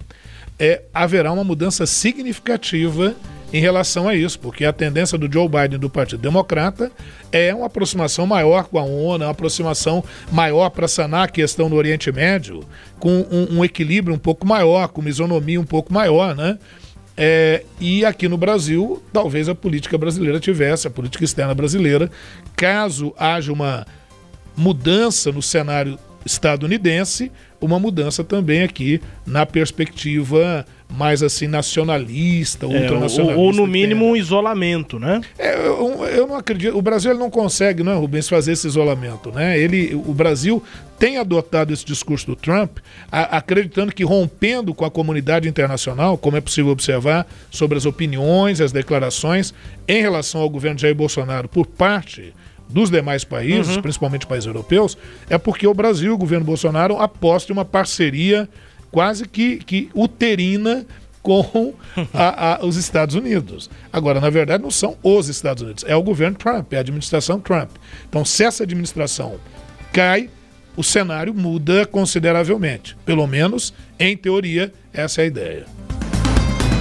é, 0.57 0.81
haverá 0.93 1.31
uma 1.31 1.43
mudança 1.43 1.85
significativa 1.85 3.15
em 3.53 3.59
relação 3.59 4.09
a 4.09 4.15
isso, 4.15 4.39
porque 4.39 4.65
a 4.65 4.73
tendência 4.73 5.15
do 5.15 5.31
Joe 5.31 5.47
Biden 5.47 5.77
do 5.77 5.87
Partido 5.87 6.19
Democrata 6.19 6.91
é 7.31 7.53
uma 7.53 7.67
aproximação 7.67 8.25
maior 8.25 8.63
com 8.63 8.79
a 8.79 8.83
ONU, 8.83 9.23
uma 9.23 9.29
aproximação 9.29 10.03
maior 10.31 10.71
para 10.71 10.87
sanar 10.87 11.25
a 11.25 11.27
questão 11.27 11.69
no 11.69 11.75
Oriente 11.75 12.11
Médio, 12.11 12.61
com 12.99 13.11
um, 13.31 13.59
um, 13.59 13.63
equilíbrio 13.63 14.15
um 14.15 14.19
pouco 14.19 14.47
maior, 14.47 14.87
com 14.87 15.01
uma 15.01 15.09
isonomia 15.09 15.61
um 15.61 15.65
pouco 15.65 15.93
maior, 15.93 16.35
né? 16.35 16.57
É, 17.15 17.63
e 17.79 18.03
aqui 18.03 18.27
no 18.27 18.37
Brasil, 18.37 19.03
talvez 19.13 19.47
a 19.47 19.53
política 19.53 19.99
brasileira 19.99 20.39
tivesse, 20.39 20.87
a 20.87 20.89
política 20.89 21.23
externa 21.23 21.53
brasileira, 21.53 22.09
caso 22.55 23.13
haja 23.19 23.53
uma 23.53 23.85
mudança 24.57 25.31
no 25.31 25.43
cenário 25.43 25.99
estadunidense, 26.25 27.31
uma 27.61 27.79
mudança 27.79 28.23
também 28.23 28.63
aqui 28.63 28.99
na 29.27 29.45
perspectiva 29.45 30.65
mais 30.93 31.23
assim 31.23 31.47
nacionalista, 31.47 32.67
ultranacionalista. 32.67 33.21
É, 33.21 33.35
ou, 33.35 33.47
ou, 33.47 33.53
no 33.53 33.65
mínimo 33.65 34.05
um 34.05 34.15
isolamento, 34.15 34.99
né? 34.99 35.21
É, 35.37 35.55
eu, 35.55 36.05
eu, 36.05 36.27
não 36.27 36.35
acredito. 36.35 36.77
O 36.77 36.81
Brasil 36.81 37.13
não 37.15 37.29
consegue, 37.29 37.81
não, 37.81 37.93
é, 37.93 37.95
Rubens, 37.95 38.29
fazer 38.29 38.51
esse 38.51 38.67
isolamento, 38.67 39.31
né? 39.31 39.57
Ele, 39.57 39.95
o 39.95 40.13
Brasil 40.13 40.61
tem 40.99 41.17
adotado 41.17 41.73
esse 41.73 41.83
discurso 41.83 42.27
do 42.27 42.35
Trump, 42.35 42.77
a, 43.11 43.37
acreditando 43.37 43.91
que 43.91 44.03
rompendo 44.03 44.73
com 44.73 44.85
a 44.85 44.91
comunidade 44.91 45.49
internacional, 45.49 46.17
como 46.17 46.37
é 46.37 46.41
possível 46.41 46.71
observar 46.71 47.25
sobre 47.49 47.77
as 47.77 47.85
opiniões, 47.85 48.61
as 48.61 48.71
declarações 48.71 49.53
em 49.87 50.01
relação 50.01 50.41
ao 50.41 50.49
governo 50.49 50.75
de 50.75 50.83
Jair 50.83 50.95
Bolsonaro 50.95 51.49
por 51.49 51.65
parte 51.65 52.33
dos 52.69 52.89
demais 52.89 53.23
países, 53.23 53.75
uhum. 53.75 53.81
principalmente 53.81 54.25
países 54.25 54.47
europeus, 54.47 54.97
é 55.29 55.37
porque 55.37 55.67
o 55.67 55.73
Brasil, 55.73 56.13
o 56.13 56.17
governo 56.17 56.45
Bolsonaro, 56.45 56.97
aposta 56.97 57.51
em 57.51 57.55
uma 57.55 57.65
parceria 57.65 58.47
quase 58.93 59.27
que, 59.27 59.57
que 59.57 59.89
uterina 59.95 60.85
com 61.23 61.73
a, 62.13 62.53
a, 62.53 62.65
os 62.65 62.77
Estados 62.77 63.15
Unidos. 63.15 63.69
Agora, 63.91 64.21
na 64.21 64.29
verdade, 64.29 64.61
não 64.61 64.69
são 64.69 64.95
os 65.01 65.27
Estados 65.27 65.63
Unidos, 65.63 65.83
é 65.87 65.95
o 65.95 66.03
governo 66.03 66.37
Trump, 66.37 66.71
é 66.71 66.77
a 66.77 66.81
administração 66.81 67.39
Trump. 67.39 67.71
Então, 68.07 68.23
se 68.23 68.43
essa 68.43 68.63
administração 68.63 69.39
cai, 69.91 70.29
o 70.77 70.83
cenário 70.83 71.33
muda 71.33 71.87
consideravelmente. 71.87 72.95
Pelo 73.03 73.25
menos, 73.25 73.73
em 73.99 74.15
teoria, 74.15 74.71
essa 74.93 75.21
é 75.21 75.23
a 75.23 75.27
ideia. 75.27 75.65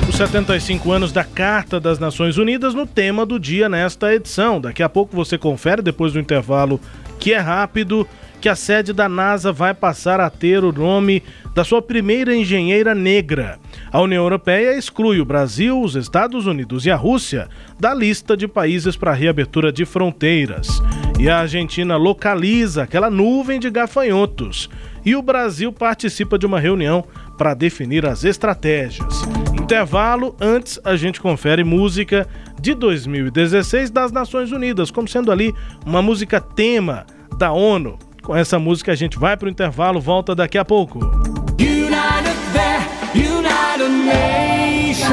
Os 0.07 0.17
75 0.17 0.93
anos 0.93 1.13
da 1.13 1.25
Carta 1.25 1.81
das 1.81 1.99
Nações 1.99 2.37
Unidas 2.37 2.75
no 2.75 2.87
tema 2.87 3.25
do 3.25 3.41
dia 3.41 3.71
nesta 3.71 4.15
edição. 4.15 4.61
Daqui 4.61 4.83
a 4.83 4.89
pouco 4.89 5.17
você 5.17 5.39
confere, 5.39 5.81
depois 5.81 6.13
do 6.13 6.21
intervalo, 6.21 6.79
que 7.19 7.33
é 7.33 7.39
rápido, 7.39 8.07
que 8.43 8.49
a 8.49 8.57
sede 8.57 8.93
da 8.93 9.09
NASA 9.09 9.53
vai 9.53 9.73
passar 9.73 10.19
a 10.19 10.29
ter 10.29 10.65
o 10.65 10.73
nome 10.73 11.23
da 11.55 11.63
sua 11.63 11.81
primeira 11.81 12.35
engenheira 12.35 12.93
negra. 12.93 13.57
A 13.93 14.01
União 14.01 14.25
Europeia 14.25 14.77
exclui 14.77 15.21
o 15.21 15.25
Brasil, 15.25 15.81
os 15.81 15.95
Estados 15.95 16.45
Unidos 16.45 16.85
e 16.85 16.91
a 16.91 16.97
Rússia 16.97 17.49
da 17.79 17.95
lista 17.95 18.37
de 18.37 18.49
países 18.49 18.97
para 18.97 19.13
reabertura 19.13 19.71
de 19.71 19.85
fronteiras. 19.85 20.83
E 21.21 21.31
a 21.31 21.39
Argentina 21.39 21.97
localiza 21.97 22.83
aquela 22.83 23.09
nuvem 23.09 23.61
de 23.61 23.71
gafanhotos. 23.71 24.69
E 25.05 25.15
o 25.15 25.23
Brasil 25.23 25.73
participa 25.73 26.37
de 26.37 26.45
uma 26.45 26.59
reunião 26.59 27.05
para 27.39 27.55
definir 27.55 28.05
as 28.05 28.25
estratégias. 28.25 29.23
Intervalo, 29.55 30.35
antes 30.41 30.81
a 30.83 30.97
gente 30.97 31.21
confere 31.21 31.63
música 31.63 32.27
de 32.61 32.75
2016 32.75 33.89
das 33.89 34.11
Nações 34.11 34.51
Unidas, 34.51 34.91
como 34.91 35.07
sendo 35.07 35.31
ali 35.31 35.55
uma 35.87 36.03
música 36.03 36.41
tema 36.41 37.07
da 37.39 37.53
ONU. 37.53 37.97
Com 38.23 38.37
essa 38.37 38.59
música 38.59 38.93
a 38.93 38.95
gente 38.95 39.19
vai 39.19 39.37
para 39.37 39.47
o 39.47 39.51
intervalo, 39.51 40.01
volta 40.01 40.35
daqui 40.35 40.57
a 40.57 40.65
pouco. 40.65 41.01
United 41.59 42.37
there, 42.53 42.87
United 43.15 43.91
Nations. 44.05 45.13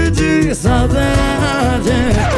de 0.11 0.53
saudade. 0.55 1.89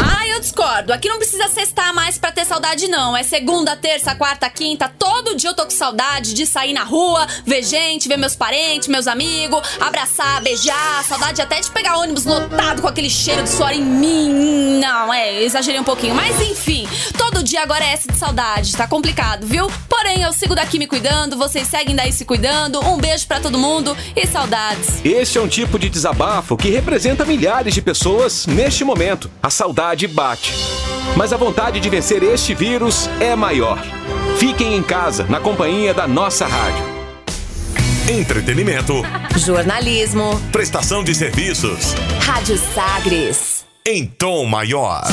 Ah, 0.01 0.27
eu 0.27 0.39
discordo. 0.39 0.93
Aqui 0.93 1.09
não 1.09 1.17
precisa 1.17 1.47
sextar 1.47 1.93
mais 1.93 2.17
pra 2.17 2.31
ter 2.31 2.45
saudade, 2.45 2.87
não. 2.87 3.15
É 3.15 3.23
segunda, 3.23 3.75
terça, 3.75 4.15
quarta, 4.15 4.49
quinta. 4.49 4.89
Todo 4.89 5.12
eu 5.47 5.53
tô 5.53 5.63
com 5.63 5.71
saudade 5.71 6.33
de 6.33 6.45
sair 6.45 6.73
na 6.73 6.83
rua, 6.83 7.27
ver 7.45 7.63
gente, 7.63 8.07
ver 8.07 8.17
meus 8.17 8.35
parentes, 8.35 8.87
meus 8.87 9.07
amigos, 9.07 9.61
abraçar, 9.79 10.41
beijar. 10.41 11.03
Saudade 11.03 11.41
até 11.41 11.59
de 11.59 11.69
pegar 11.71 11.97
ônibus 11.97 12.25
lotado 12.25 12.81
com 12.81 12.87
aquele 12.87 13.09
cheiro 13.09 13.43
de 13.43 13.49
suor 13.49 13.71
em 13.71 13.83
mim. 13.83 14.79
Não, 14.79 15.13
é, 15.13 15.41
exagerei 15.43 15.79
um 15.79 15.83
pouquinho. 15.83 16.15
Mas 16.15 16.39
enfim, 16.41 16.87
todo 17.17 17.43
dia 17.43 17.61
agora 17.61 17.83
é 17.83 17.93
essa 17.93 18.11
de 18.11 18.17
saudade. 18.17 18.75
Tá 18.75 18.87
complicado, 18.87 19.45
viu? 19.45 19.71
Porém, 19.89 20.21
eu 20.23 20.33
sigo 20.33 20.55
daqui 20.55 20.77
me 20.77 20.87
cuidando, 20.87 21.37
vocês 21.37 21.67
seguem 21.67 21.95
daí 21.95 22.11
se 22.11 22.25
cuidando. 22.25 22.79
Um 22.85 22.97
beijo 22.97 23.27
pra 23.27 23.39
todo 23.39 23.57
mundo 23.57 23.95
e 24.15 24.27
saudades. 24.27 25.03
Este 25.03 25.37
é 25.37 25.41
um 25.41 25.47
tipo 25.47 25.79
de 25.79 25.89
desabafo 25.89 26.57
que 26.57 26.69
representa 26.69 27.25
milhares 27.25 27.73
de 27.73 27.81
pessoas 27.81 28.45
neste 28.45 28.83
momento. 28.83 29.29
A 29.41 29.49
saudade 29.49 30.07
bate. 30.07 30.53
Mas 31.15 31.31
a 31.31 31.37
vontade 31.37 31.79
de 31.79 31.89
vencer 31.89 32.23
este 32.23 32.53
vírus 32.53 33.09
é 33.19 33.35
maior. 33.35 34.02
Fiquem 34.37 34.75
em 34.75 34.83
casa, 34.83 35.25
na 35.25 35.39
companhia 35.39 35.93
da 35.93 36.07
nossa 36.07 36.45
rádio. 36.45 36.83
Entretenimento. 38.09 38.93
Jornalismo. 39.37 40.39
Prestação 40.51 41.03
de 41.03 41.15
serviços. 41.15 41.93
Rádio 42.21 42.57
Sagres. 42.57 43.65
Em 43.85 44.05
tom 44.05 44.45
maior. 44.45 45.03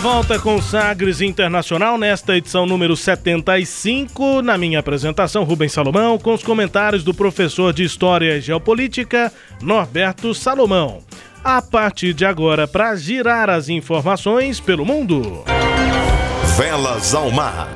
Volta 0.00 0.38
com 0.38 0.54
o 0.54 0.62
Sagres 0.62 1.20
Internacional 1.20 1.98
nesta 1.98 2.34
edição 2.34 2.64
número 2.64 2.96
75. 2.96 4.40
Na 4.40 4.56
minha 4.56 4.78
apresentação, 4.78 5.44
Rubens 5.44 5.72
Salomão, 5.72 6.18
com 6.18 6.32
os 6.32 6.42
comentários 6.42 7.04
do 7.04 7.12
professor 7.12 7.70
de 7.72 7.84
História 7.84 8.38
e 8.38 8.40
Geopolítica, 8.40 9.30
Norberto 9.60 10.34
Salomão. 10.34 11.00
A 11.44 11.60
partir 11.60 12.14
de 12.14 12.24
agora, 12.24 12.66
para 12.66 12.96
girar 12.96 13.50
as 13.50 13.68
informações 13.68 14.58
pelo 14.58 14.86
mundo. 14.86 15.44
Velas 16.56 17.14
ao 17.14 17.30
mar. 17.30 17.68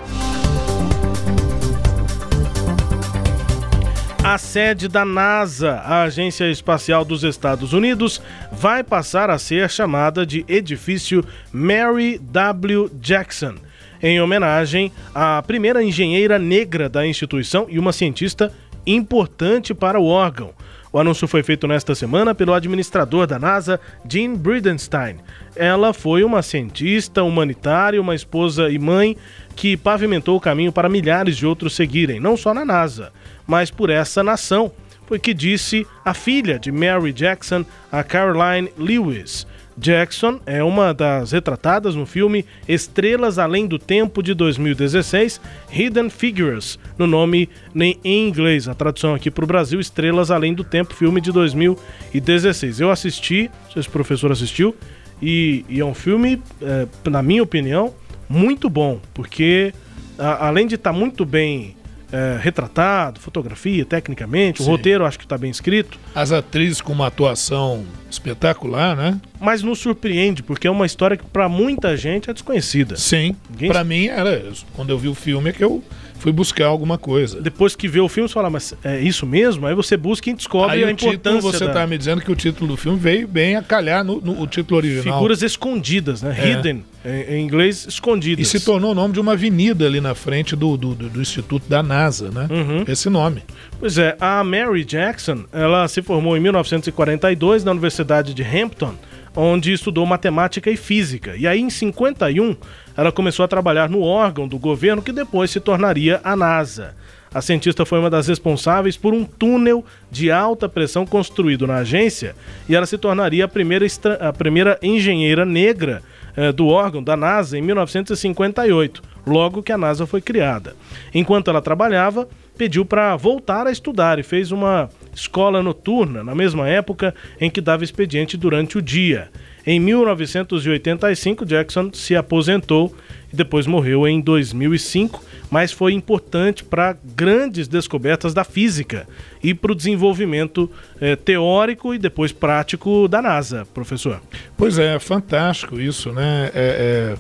A 4.25 4.39
sede 4.39 4.89
da 4.89 5.05
NASA, 5.05 5.73
a 5.85 6.05
Agência 6.05 6.51
Espacial 6.51 7.05
dos 7.05 7.23
Estados 7.23 7.75
Unidos, 7.75 8.23
vai 8.51 8.83
passar 8.83 9.29
a 9.29 9.37
ser 9.37 9.69
chamada 9.69 10.25
de 10.25 10.47
Edifício 10.49 11.23
Mary 11.53 12.19
W. 12.19 12.91
Jackson, 12.99 13.57
em 14.03 14.23
homenagem 14.23 14.91
à 15.15 15.43
primeira 15.43 15.85
engenheira 15.85 16.39
negra 16.39 16.89
da 16.89 17.07
instituição 17.07 17.67
e 17.69 17.79
uma 17.79 17.93
cientista 17.93 18.51
importante 18.87 19.75
para 19.75 20.01
o 20.01 20.07
órgão. 20.07 20.55
O 20.95 21.01
anúncio 21.01 21.27
foi 21.27 21.43
feito 21.43 21.67
nesta 21.67 21.93
semana 21.93 22.37
pelo 22.37 22.55
administrador 22.55 23.27
da 23.27 23.37
NASA, 23.37 23.81
Jean 24.09 24.37
Bridenstine. 24.37 25.17
Ela 25.57 25.93
foi 25.93 26.23
uma 26.23 26.41
cientista 26.41 27.25
humanitária, 27.25 28.01
uma 28.01 28.15
esposa 28.15 28.71
e 28.71 28.79
mãe 28.79 29.17
que 29.57 29.77
pavimentou 29.77 30.37
o 30.37 30.41
caminho 30.41 30.71
para 30.71 30.89
milhares 30.89 31.37
de 31.37 31.45
outros 31.45 31.75
seguirem, 31.75 32.21
não 32.21 32.37
só 32.37 32.55
na 32.55 32.65
NASA, 32.65 33.13
mas 33.45 33.73
por 33.73 33.91
essa 33.91 34.23
nação. 34.23 34.71
Foi 35.05 35.19
que 35.19 35.35
disse 35.35 35.85
a 36.05 36.15
filha 36.15 36.61
de 36.61 36.71
Mary 36.71 37.13
Jackson, 37.13 37.65
a 37.91 38.05
Caroline 38.05 38.71
Lewis. 38.79 39.49
Jackson 39.77 40.41
é 40.47 40.63
uma 40.63 40.95
das 40.95 41.33
retratadas 41.33 41.95
no 41.95 42.07
filme 42.07 42.45
Estrelas 42.69 43.39
Além 43.39 43.67
do 43.67 43.79
Tempo 43.79 44.23
de 44.23 44.33
2016, 44.35 45.41
Hidden 45.73 46.11
Figures, 46.11 46.79
no 46.97 47.07
nome 47.07 47.49
em 47.75 48.29
inglês. 48.29 48.69
A 48.69 48.75
tradução 48.75 49.15
aqui 49.15 49.31
para 49.31 49.45
o 49.45 49.47
Brasil, 49.47 49.81
Estrelas 49.81 50.31
Além 50.31 50.55
do 50.55 50.63
Tempo, 50.63 50.95
filme 50.95 51.21
de 51.21 51.33
2016. 51.33 52.81
Eu 52.81 52.91
assisti, 52.91 53.51
não 53.65 53.73
sei 53.73 53.83
se 53.83 53.89
o 53.89 53.93
professor 53.93 54.31
assistiu, 54.31 54.75
e, 55.21 55.65
e 55.69 55.81
é 55.81 55.85
um 55.85 55.95
filme, 55.95 56.41
é, 56.63 56.87
na 57.11 57.23
minha 57.23 57.43
opinião, 57.43 57.95
muito 58.29 58.69
bom, 58.71 59.01
porque 59.13 59.73
a, 60.19 60.49
além 60.49 60.67
de 60.67 60.77
estar 60.77 60.93
tá 60.93 60.99
muito 60.99 61.25
bem 61.25 61.77
é, 62.17 62.39
retratado, 62.41 63.19
fotografia, 63.19 63.85
tecnicamente, 63.85 64.63
Sim. 64.63 64.69
o 64.69 64.73
roteiro 64.73 65.05
acho 65.05 65.19
que 65.19 65.25
está 65.25 65.37
bem 65.37 65.51
escrito. 65.51 65.99
As 66.15 66.31
atrizes 66.31 66.81
com 66.81 66.93
uma 66.93 67.09
atuação 67.09 67.85
espetacular, 68.09 68.97
né? 68.97 69.21
Mas 69.41 69.63
nos 69.63 69.81
surpreende, 69.81 70.41
porque 70.43 70.67
é 70.69 70.71
uma 70.71 70.87
história 70.87 71.17
que 71.17 71.25
para 71.25 71.49
muita 71.49 71.97
gente 71.97 72.31
é 72.31 72.33
desconhecida. 72.33 72.97
Sim. 72.97 73.35
Ninguém- 73.51 73.69
Pra 73.71 73.83
mim 73.83 74.07
era, 74.07 74.45
quando 74.75 74.91
eu 74.91 74.99
vi 74.99 75.09
o 75.09 75.15
filme 75.15 75.51
é 75.51 75.53
que 75.53 75.65
eu 75.65 75.83
fui 76.25 76.33
buscar 76.33 76.69
alguma 76.69 76.97
coisa. 76.97 77.39
Depois 77.39 77.77
que 77.77 77.87
vê 77.87 78.01
o 78.01 78.09
filme, 78.09 78.27
você 78.27 78.33
fala, 78.33 78.49
mas 78.49 78.73
é 78.83 78.99
isso 78.99 79.27
mesmo? 79.27 79.67
Aí 79.67 79.75
você 79.75 79.95
busca 79.95 80.31
e 80.31 80.33
descobre 80.33 80.77
Aí 80.77 80.83
a 80.83 80.87
o 80.87 80.95
título, 80.95 81.13
importância 81.13 81.43
você 81.53 81.67
da... 81.67 81.73
tá 81.75 81.87
me 81.87 81.99
dizendo 81.99 82.23
que 82.23 82.33
o 82.33 82.35
título 82.35 82.69
do 82.69 82.77
filme 82.79 82.99
veio 82.99 83.29
bem 83.29 83.57
a 83.57 83.63
calhar 83.63 84.03
no, 84.03 84.23
no- 84.23 84.41
o 84.41 84.47
título 84.47 84.79
original. 84.79 85.19
Figuras 85.19 85.43
escondidas, 85.43 86.23
né? 86.23 86.35
É. 86.39 86.49
Hidden, 86.53 86.83
em, 87.05 87.35
em 87.35 87.45
inglês, 87.45 87.85
escondidas. 87.87 88.47
E 88.47 88.49
se 88.59 88.65
tornou 88.65 88.93
o 88.93 88.95
nome 88.95 89.13
de 89.13 89.21
uma 89.21 89.33
avenida 89.33 89.85
ali 89.85 90.01
na 90.01 90.15
frente 90.15 90.57
do, 90.57 90.79
do, 90.79 90.95
do- 90.95 91.11
do 91.11 91.21
Instituto 91.21 91.69
da 91.69 91.83
NASA, 91.83 92.31
né? 92.31 92.49
Uhum. 92.51 92.85
Esse 92.89 93.11
nome. 93.11 93.43
Pois 93.79 93.99
é, 93.99 94.17
a 94.19 94.43
Mary 94.43 94.83
Jackson, 94.83 95.45
ela 95.53 95.87
se 95.89 96.01
formou 96.01 96.35
em 96.39 96.41
1942 96.41 97.65
na 97.65 97.73
Universidade 97.73 98.33
de 98.33 98.43
Hampton, 98.43 98.95
onde 99.37 99.73
estudou 99.75 100.07
matemática 100.07 100.71
e 100.71 100.77
física. 100.79 101.35
E 101.37 101.47
aí, 101.47 101.61
em 101.61 101.69
51, 101.69 102.57
ela 102.97 103.13
começou 103.13 103.45
a 103.45 103.49
trabalhar 103.49 103.89
no 103.89 104.01
órgão 104.03 104.47
do 104.47 104.59
governo 104.59 105.03
que 105.03 105.13
depois 105.13 105.51
se 105.51 105.61
tornaria 105.61 106.21
a 106.23 106.37
NASA. 106.37 106.95
A 107.35 107.43
cientista 107.43 107.85
foi 107.85 107.99
uma 107.99 108.09
das 108.09 108.29
responsáveis 108.29 108.97
por 108.97 109.13
um 109.13 109.25
túnel 109.25 109.85
de 110.09 110.31
alta 110.31 110.69
pressão 110.69 111.05
construído 111.05 111.67
na 111.67 111.79
agência 111.79 112.37
e 112.69 112.77
ela 112.77 112.87
se 112.87 112.97
tornaria 112.97 113.45
a 113.45 113.49
primeira, 113.49 113.85
a 114.21 114.33
primeira 114.33 114.79
engenheira 114.81 115.45
negra 115.45 116.01
eh, 116.37 116.53
do 116.53 116.69
órgão 116.69 117.03
da 117.03 117.17
NASA 117.17 117.59
em 117.59 117.63
1958, 117.63 119.03
logo 119.27 119.65
que 119.65 119.73
a 119.73 119.79
NASA 119.79 120.07
foi 120.07 120.21
criada. 120.21 120.77
Enquanto 121.13 121.51
ela 121.51 121.61
trabalhava, 121.61 122.29
pediu 122.57 122.85
para 122.85 123.17
voltar 123.17 123.67
a 123.67 123.73
estudar 123.73 124.21
e 124.21 124.23
fez 124.23 124.53
uma 124.53 124.89
escola 125.13 125.63
noturna, 125.63 126.23
na 126.23 126.35
mesma 126.35 126.69
época 126.69 127.15
em 127.41 127.51
que 127.51 127.61
dava 127.61 127.83
expediente 127.83 128.37
durante 128.37 128.79
o 128.79 128.83
dia. 128.83 129.29
Em 129.67 129.81
1985, 129.81 131.47
Jackson 131.47 131.91
se 131.93 132.15
aposentou 132.15 132.95
e 133.33 133.37
depois 133.37 133.67
morreu 133.67 134.07
em 134.07 134.21
2005, 134.21 135.23
mas 135.51 135.73
foi 135.73 135.93
importante 135.95 136.63
para 136.63 136.97
grandes 137.17 137.67
descobertas 137.67 138.35
da 138.35 138.45
física 138.45 139.07
e 139.43 139.55
para 139.55 139.73
o 139.73 139.75
desenvolvimento 139.75 140.71
eh, 141.01 141.17
teórico 141.17 141.95
e 141.95 141.99
depois 141.99 142.31
prático 142.31 143.09
da 143.09 143.23
NASA, 143.23 143.67
professor. 143.73 144.21
Pois 144.57 144.79
é, 144.79 144.99
fantástico 144.99 145.81
isso, 145.81 146.13
né? 146.13 146.51
É, 146.55 147.15
é, 147.15 147.17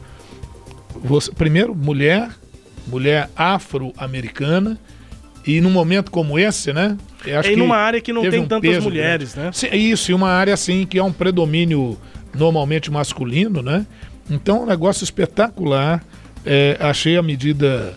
você- 1.02 1.32
primeiro, 1.32 1.74
mulher, 1.74 2.28
mulher 2.86 3.30
afro-americana, 3.34 4.78
e 5.46 5.60
num 5.60 5.70
momento 5.70 6.10
como 6.10 6.38
esse, 6.38 6.72
né? 6.72 6.96
acho 7.38 7.50
E 7.50 7.56
numa 7.56 7.76
área 7.76 8.00
que 8.00 8.12
não 8.12 8.22
tem 8.28 8.40
um 8.40 8.46
tantas 8.46 8.82
mulheres, 8.82 9.34
grande. 9.34 9.46
né? 9.46 9.52
Sim, 9.52 9.66
é 9.70 9.76
isso, 9.76 10.10
e 10.10 10.14
uma 10.14 10.30
área 10.30 10.54
assim 10.54 10.86
que 10.86 10.98
é 10.98 11.02
um 11.02 11.12
predomínio 11.12 11.98
normalmente 12.38 12.90
masculino, 12.90 13.62
né? 13.62 13.86
Então, 14.30 14.62
um 14.62 14.66
negócio 14.66 15.04
espetacular. 15.04 16.04
É, 16.46 16.76
achei 16.80 17.16
a 17.16 17.22
medida 17.22 17.94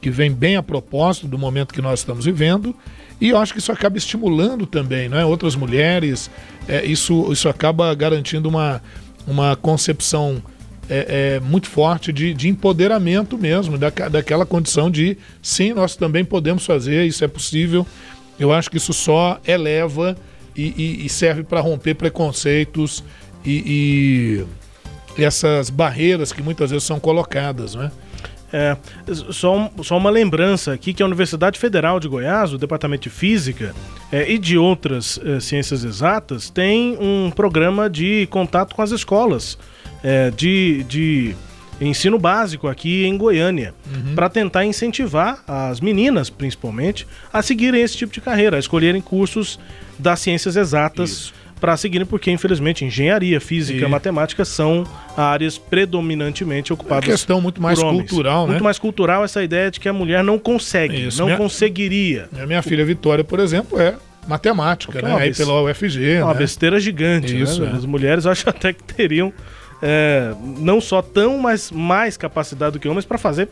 que 0.00 0.10
vem 0.10 0.32
bem 0.32 0.56
a 0.56 0.62
propósito 0.62 1.28
do 1.28 1.38
momento 1.38 1.72
que 1.74 1.80
nós 1.82 2.00
estamos 2.00 2.24
vivendo. 2.24 2.74
E 3.20 3.30
eu 3.30 3.38
acho 3.38 3.52
que 3.52 3.58
isso 3.58 3.72
acaba 3.72 3.96
estimulando 3.98 4.66
também, 4.66 5.08
né? 5.08 5.24
Outras 5.24 5.54
mulheres, 5.56 6.30
é, 6.68 6.84
isso, 6.84 7.32
isso 7.32 7.48
acaba 7.48 7.92
garantindo 7.94 8.48
uma, 8.48 8.80
uma 9.26 9.56
concepção 9.56 10.42
é, 10.88 11.36
é, 11.36 11.40
muito 11.40 11.68
forte 11.68 12.12
de, 12.12 12.32
de 12.32 12.48
empoderamento 12.48 13.36
mesmo, 13.36 13.76
daca- 13.76 14.08
daquela 14.08 14.46
condição 14.46 14.90
de 14.90 15.18
sim, 15.42 15.72
nós 15.72 15.94
também 15.96 16.24
podemos 16.24 16.64
fazer, 16.64 17.04
isso 17.06 17.24
é 17.24 17.28
possível. 17.28 17.86
Eu 18.38 18.52
acho 18.52 18.70
que 18.70 18.76
isso 18.76 18.92
só 18.92 19.40
eleva 19.46 20.16
e, 20.56 20.62
e- 20.76 21.06
e 21.06 21.08
serve 21.08 21.42
para 21.42 21.60
romper 21.60 21.94
preconceitos 21.94 23.02
e, 23.44 24.44
e 25.16 25.22
essas 25.24 25.70
barreiras 25.70 26.32
que 26.32 26.42
muitas 26.42 26.70
vezes 26.70 26.84
são 26.84 26.98
colocadas, 27.00 27.74
né? 27.74 27.90
É, 28.50 28.74
só, 29.30 29.54
um- 29.58 29.82
só 29.84 29.98
uma 29.98 30.08
lembrança 30.08 30.72
aqui 30.72 30.94
que 30.94 31.02
a 31.02 31.06
Universidade 31.06 31.58
Federal 31.58 32.00
de 32.00 32.08
Goiás, 32.08 32.50
o 32.50 32.56
Departamento 32.56 33.02
de 33.02 33.10
Física 33.10 33.74
é, 34.10 34.30
e 34.30 34.38
de 34.38 34.56
outras 34.56 35.20
é, 35.22 35.38
ciências 35.38 35.84
exatas, 35.84 36.48
tem 36.48 36.96
um 36.98 37.30
programa 37.30 37.90
de 37.90 38.26
contato 38.30 38.74
com 38.74 38.80
as 38.80 38.90
escolas 38.90 39.58
é, 40.02 40.30
de, 40.30 40.82
de 40.84 41.36
ensino 41.78 42.18
básico 42.18 42.68
aqui 42.68 43.04
em 43.04 43.18
Goiânia, 43.18 43.74
para 44.14 44.30
tentar 44.30 44.64
incentivar 44.64 45.42
as 45.46 45.78
meninas, 45.80 46.30
principalmente, 46.30 47.06
a 47.30 47.42
seguirem 47.42 47.82
esse 47.82 47.98
tipo 47.98 48.14
de 48.14 48.20
carreira, 48.22 48.56
a 48.56 48.60
escolherem 48.60 49.02
cursos 49.02 49.60
das 49.98 50.20
ciências 50.20 50.56
exatas 50.56 51.34
para 51.58 51.76
seguirem, 51.76 52.06
porque 52.06 52.30
infelizmente 52.30 52.84
engenharia, 52.84 53.40
física, 53.40 53.84
E- 53.84 53.88
matemática 53.88 54.44
são 54.44 54.84
áreas 55.16 55.58
predominantemente 55.58 56.72
ocupadas 56.72 57.04
É 57.08 57.12
questão 57.12 57.40
muito 57.40 57.60
mais 57.60 57.78
cultural, 57.82 58.44
né? 58.46 58.50
Muito 58.52 58.64
mais 58.64 58.78
cultural 58.78 59.24
essa 59.24 59.42
ideia 59.42 59.70
de 59.70 59.80
que 59.80 59.88
a 59.88 59.92
mulher 59.92 60.22
não 60.22 60.38
consegue, 60.38 61.06
Isso, 61.08 61.18
não 61.18 61.26
minha- 61.26 61.36
conseguiria. 61.38 62.28
A 62.40 62.46
minha 62.46 62.62
filha 62.62 62.84
Vitória, 62.84 63.24
por 63.24 63.40
exemplo, 63.40 63.80
é 63.80 63.94
matemática, 64.26 64.98
é 64.98 65.02
né? 65.02 65.08
uma 65.10 65.18
Aí 65.20 65.34
pela 65.34 65.62
UFG. 65.62 66.12
É 66.12 66.24
uma 66.24 66.32
né? 66.34 66.38
besteira 66.40 66.78
gigante, 66.78 67.38
Isso, 67.40 67.62
né? 67.62 67.70
é. 67.72 67.76
As 67.76 67.84
mulheres 67.86 68.26
acho 68.26 68.48
até 68.50 68.72
que 68.72 68.82
teriam 68.84 69.32
é, 69.82 70.32
não 70.58 70.80
só 70.80 71.00
tão, 71.02 71.38
mas 71.38 71.70
mais 71.70 72.16
capacidade 72.16 72.72
do 72.72 72.78
que 72.78 72.88
homens 72.88 73.04
para 73.04 73.16
fazer 73.18 73.48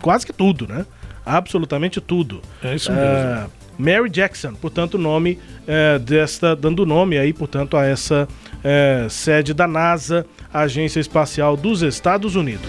quase 0.00 0.24
que 0.26 0.32
tudo, 0.32 0.66
né? 0.68 0.84
Absolutamente 1.24 2.00
tudo. 2.00 2.40
É 2.62 2.74
isso 2.74 2.90
É, 2.90 3.46
Mary 3.78 4.10
Jackson, 4.10 4.54
portanto, 4.54 4.94
o 4.94 4.98
nome 4.98 5.38
é, 5.66 5.98
desta, 5.98 6.54
dando 6.54 6.84
nome 6.84 7.18
aí, 7.18 7.32
portanto, 7.32 7.76
a 7.76 7.84
essa 7.84 8.28
é, 8.62 9.06
sede 9.08 9.54
da 9.54 9.66
NASA, 9.66 10.26
Agência 10.52 11.00
Espacial 11.00 11.56
dos 11.56 11.82
Estados 11.82 12.36
Unidos. 12.36 12.68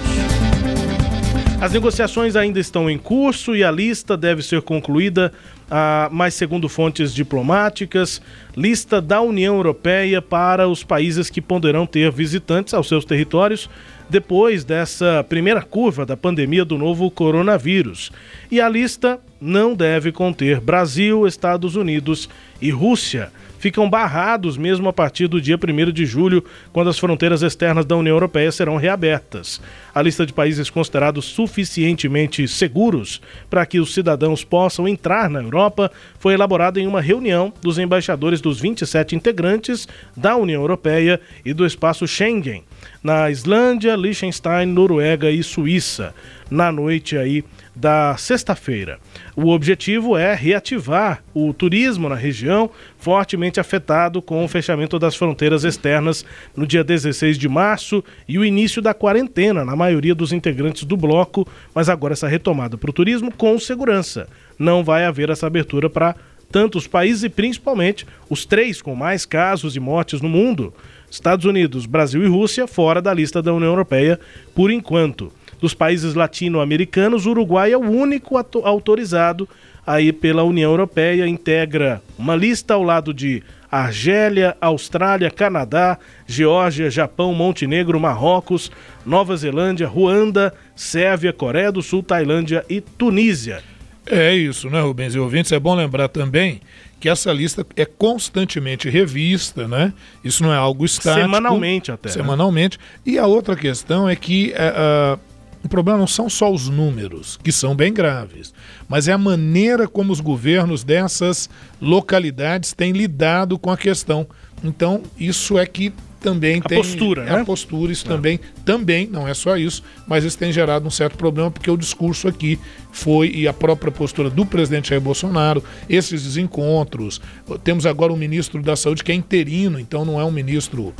As 1.62 1.74
negociações 1.74 2.36
ainda 2.36 2.60
estão 2.60 2.90
em 2.90 2.98
curso 2.98 3.56
e 3.56 3.64
a 3.64 3.70
lista 3.70 4.18
deve 4.18 4.42
ser 4.42 4.64
concluída, 4.64 5.32
ah, 5.70 6.10
mas 6.12 6.34
segundo 6.34 6.68
fontes 6.68 7.14
diplomáticas, 7.14 8.20
lista 8.58 9.00
da 9.00 9.22
União 9.22 9.58
Europeia 9.58 10.24
para 10.24 10.68
os 10.68 10.84
países 10.84 11.30
que 11.30 11.40
poderão 11.40 11.86
ter 11.86 12.12
visitantes 12.12 12.74
aos 12.74 12.88
seus 12.88 13.06
territórios 13.06 13.70
depois 14.12 14.66
dessa 14.66 15.26
primeira 15.28 15.62
curva 15.62 16.06
da 16.06 16.18
pandemia 16.18 16.66
do 16.66 16.78
novo 16.78 17.10
coronavírus. 17.10 18.12
E 18.52 18.60
a 18.60 18.68
lista 18.68 19.18
não 19.40 19.74
deve 19.74 20.12
conter 20.12 20.60
Brasil, 20.60 21.26
Estados 21.26 21.78
Unidos 21.78 22.28
e 22.62 22.70
Rússia. 22.72 23.32
Ficam 23.58 23.90
barrados 23.90 24.58
mesmo 24.58 24.90
a 24.90 24.94
partir 24.94 25.28
do 25.28 25.40
dia 25.40 25.56
1 25.56 25.92
de 25.92 26.06
julho, 26.06 26.44
quando 26.74 26.90
as 26.90 27.00
fronteiras 27.00 27.42
externas 27.42 27.86
da 27.86 27.96
União 27.96 28.16
Europeia 28.16 28.52
serão 28.52 28.76
reabertas. 28.76 29.62
A 29.96 30.02
lista 30.02 30.26
de 30.26 30.34
países 30.34 30.70
considerados 30.70 31.26
suficientemente 31.26 32.48
seguros 32.50 33.22
para 33.50 33.66
que 33.66 33.80
os 33.80 33.94
cidadãos 33.94 34.44
possam 34.44 34.88
entrar 34.88 35.30
na 35.30 35.42
Europa 35.42 35.90
foi 36.20 36.34
elaborada 36.34 36.82
em 36.82 36.88
uma 36.88 37.00
reunião 37.00 37.54
dos 37.62 37.78
embaixadores 37.78 38.42
dos 38.42 38.60
27 38.60 39.16
integrantes 39.16 39.88
da 40.18 40.36
União 40.36 40.62
Europeia 40.62 41.22
e 41.46 41.54
do 41.54 41.66
espaço 41.66 42.08
Schengen, 42.08 42.64
na 43.04 43.30
Islândia, 43.30 43.96
Liechtenstein, 43.96 44.66
Noruega 44.68 45.30
e 45.32 45.44
Suíça, 45.44 46.14
na 46.50 46.72
noite 46.72 47.18
aí 47.18 47.44
da 47.76 48.16
sexta-feira. 48.18 49.00
O 49.36 49.50
objetivo 49.50 50.18
é 50.18 50.36
reativar 50.36 51.24
o 51.34 51.54
turismo 51.54 52.10
na 52.10 52.16
região, 52.16 52.70
fortemente 52.98 53.60
afetado 53.60 54.22
com 54.22 54.44
o 54.44 54.48
fechamento 54.48 55.00
das 55.00 55.16
fronteiras 55.16 55.64
externas 55.64 56.26
no 56.56 56.68
dia 56.68 56.84
16 56.84 57.38
de 57.38 57.48
março 57.48 58.04
e 58.28 58.38
o 58.38 58.46
início 58.46 58.82
da 58.82 58.94
quarentena 58.94 59.64
na 59.64 59.76
maioria 59.76 60.14
dos 60.14 60.34
integrantes 60.34 60.84
do 60.84 60.98
bloco, 60.98 61.48
mas 61.74 61.88
agora 61.88 62.14
essa 62.14 62.28
retomada 62.28 62.78
para 62.78 62.90
o 62.90 62.94
turismo 62.94 63.32
com 63.32 63.58
segurança. 63.58 64.28
Não 64.60 64.84
vai 64.84 65.06
haver 65.06 65.30
essa 65.30 65.48
abertura 65.48 65.90
para 65.90 66.16
tantos 66.52 66.86
países 66.86 67.24
e 67.24 67.30
principalmente 67.30 68.06
os 68.30 68.46
três 68.46 68.82
com 68.82 68.94
mais 68.94 69.26
casos 69.26 69.76
e 69.76 69.80
mortes 69.80 70.22
no 70.22 70.28
mundo: 70.30 70.74
Estados 71.12 71.46
Unidos, 71.46 71.86
Brasil 71.86 72.24
e 72.24 72.28
Rússia, 72.28 72.66
fora 72.66 73.02
da 73.02 73.14
lista 73.14 73.42
da 73.42 73.54
União 73.54 73.70
Europeia 73.70 74.18
por 74.56 74.72
enquanto. 74.72 75.32
Dos 75.60 75.74
países 75.74 76.16
latino-americanos, 76.16 77.26
o 77.26 77.32
Uruguai 77.32 77.74
é 77.74 77.78
o 77.78 77.82
único 77.82 78.36
autorizado 78.64 79.48
aí 79.86 80.14
pela 80.14 80.44
União 80.44 80.72
Europeia, 80.72 81.28
integra 81.28 82.02
uma 82.18 82.36
lista 82.36 82.76
ao 82.76 82.82
lado 82.82 83.14
de 83.14 83.44
Argélia, 83.70 84.56
Austrália, 84.62 85.30
Canadá, 85.30 85.98
Geórgia, 86.26 86.90
Japão, 86.90 87.34
Montenegro, 87.34 88.00
Marrocos, 88.00 88.72
Nova 89.06 89.36
Zelândia, 89.36 89.88
Ruanda, 89.88 90.54
Sérvia, 90.76 91.34
Coreia 91.34 91.72
do 91.72 91.82
Sul, 91.82 92.02
Tailândia 92.02 92.66
e 92.70 92.80
Tunísia. 92.80 93.62
É 94.06 94.34
isso, 94.34 94.70
né, 94.70 94.82
Rubens 94.82 95.14
e 95.14 95.20
ouvintes? 95.20 95.52
É 95.52 95.60
bom 95.60 95.76
lembrar 95.76 96.08
também 96.08 96.62
que 97.02 97.10
essa 97.10 97.34
lista 97.34 97.66
é 97.76 97.84
constantemente 97.84 98.88
revista, 98.88 99.68
né? 99.68 99.92
Isso 100.24 100.44
não 100.44 100.54
é 100.54 100.56
algo 100.56 100.86
estático. 100.86 101.26
Semanalmente 101.26 101.92
até, 101.92 102.10
né? 102.10 102.14
Semanalmente. 102.14 102.78
E 103.04 103.18
a 103.18 103.26
outra 103.26 103.56
questão 103.56 104.08
é 104.08 104.16
que 104.16 104.54
ah, 104.56 105.18
o 105.64 105.68
problema 105.68 105.98
não 105.98 106.06
são 106.08 106.30
só 106.30 106.52
os 106.52 106.70
números, 106.70 107.40
que 107.44 107.52
são 107.52 107.76
bem 107.76 107.92
graves, 107.92 108.54
mas 108.88 109.08
é 109.08 109.14
a 109.14 109.18
maneira 109.18 109.88
como 109.88 110.14
os 110.14 110.20
governos 110.20 110.84
dessas 110.84 111.50
localidades 111.82 112.72
têm 112.72 112.92
lidado 112.92 113.58
com 113.58 113.72
a 113.72 113.78
questão. 113.78 114.28
Então, 114.64 115.02
isso 115.18 115.58
é 115.58 115.66
que 115.66 115.92
também 116.22 116.62
A 116.64 116.70
tem 116.70 116.78
postura, 116.78 117.24
é 117.24 117.32
né? 117.32 117.42
a 117.42 117.46
postura, 117.46 117.92
isso 117.92 118.06
também, 118.06 118.40
também, 118.64 119.08
não 119.08 119.28
é 119.28 119.34
só 119.34 119.58
isso, 119.58 119.84
mas 120.08 120.24
isso 120.24 120.38
tem 120.38 120.52
gerado 120.52 120.88
um 120.88 120.92
certo 120.92 121.18
problema, 121.18 121.50
porque 121.50 121.70
o 121.70 121.76
discurso 121.76 122.28
aqui 122.28 122.60
foi, 122.92 123.32
e 123.32 123.48
a 123.48 123.54
própria 123.54 123.92
postura 123.92 124.30
do 124.30 124.46
presidente 124.46 124.90
Jair 124.90 125.02
Bolsonaro, 125.02 125.64
esses 125.90 126.24
desencontros. 126.24 127.20
Temos 127.64 127.86
agora 127.86 128.14
um 128.14 128.18
ministro 128.18 128.62
da 128.62 128.76
Saúde 128.76 129.04
que 129.04 129.12
é 129.12 129.16
interino, 129.16 129.80
então 129.80 130.06
não 130.06 130.20
é 130.20 130.24
um 130.24 130.32
ministro 130.32 130.94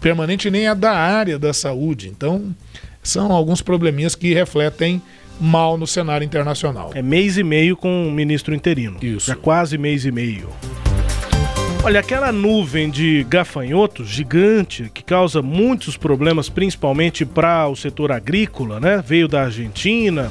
permanente, 0.00 0.48
nem 0.48 0.68
é 0.68 0.74
da 0.74 0.92
área 0.92 1.38
da 1.38 1.52
saúde. 1.52 2.08
Então, 2.08 2.54
são 3.02 3.32
alguns 3.32 3.60
probleminhas 3.60 4.14
que 4.14 4.32
refletem 4.32 5.02
mal 5.40 5.76
no 5.76 5.86
cenário 5.86 6.24
internacional. 6.24 6.92
É 6.94 7.02
mês 7.02 7.36
e 7.36 7.42
meio 7.42 7.76
com 7.76 8.08
o 8.08 8.12
ministro 8.12 8.54
interino. 8.54 8.98
Isso. 9.02 9.26
Já 9.26 9.36
quase 9.36 9.76
mês 9.76 10.04
e 10.04 10.12
meio. 10.12 10.48
Olha, 11.84 12.00
aquela 12.00 12.30
nuvem 12.32 12.90
de 12.90 13.24
gafanhotos 13.28 14.08
gigante 14.08 14.90
que 14.92 15.02
causa 15.02 15.40
muitos 15.40 15.96
problemas, 15.96 16.48
principalmente 16.48 17.24
para 17.24 17.66
o 17.68 17.76
setor 17.76 18.12
agrícola, 18.12 18.78
né? 18.78 19.02
Veio 19.06 19.26
da 19.26 19.44
Argentina, 19.44 20.30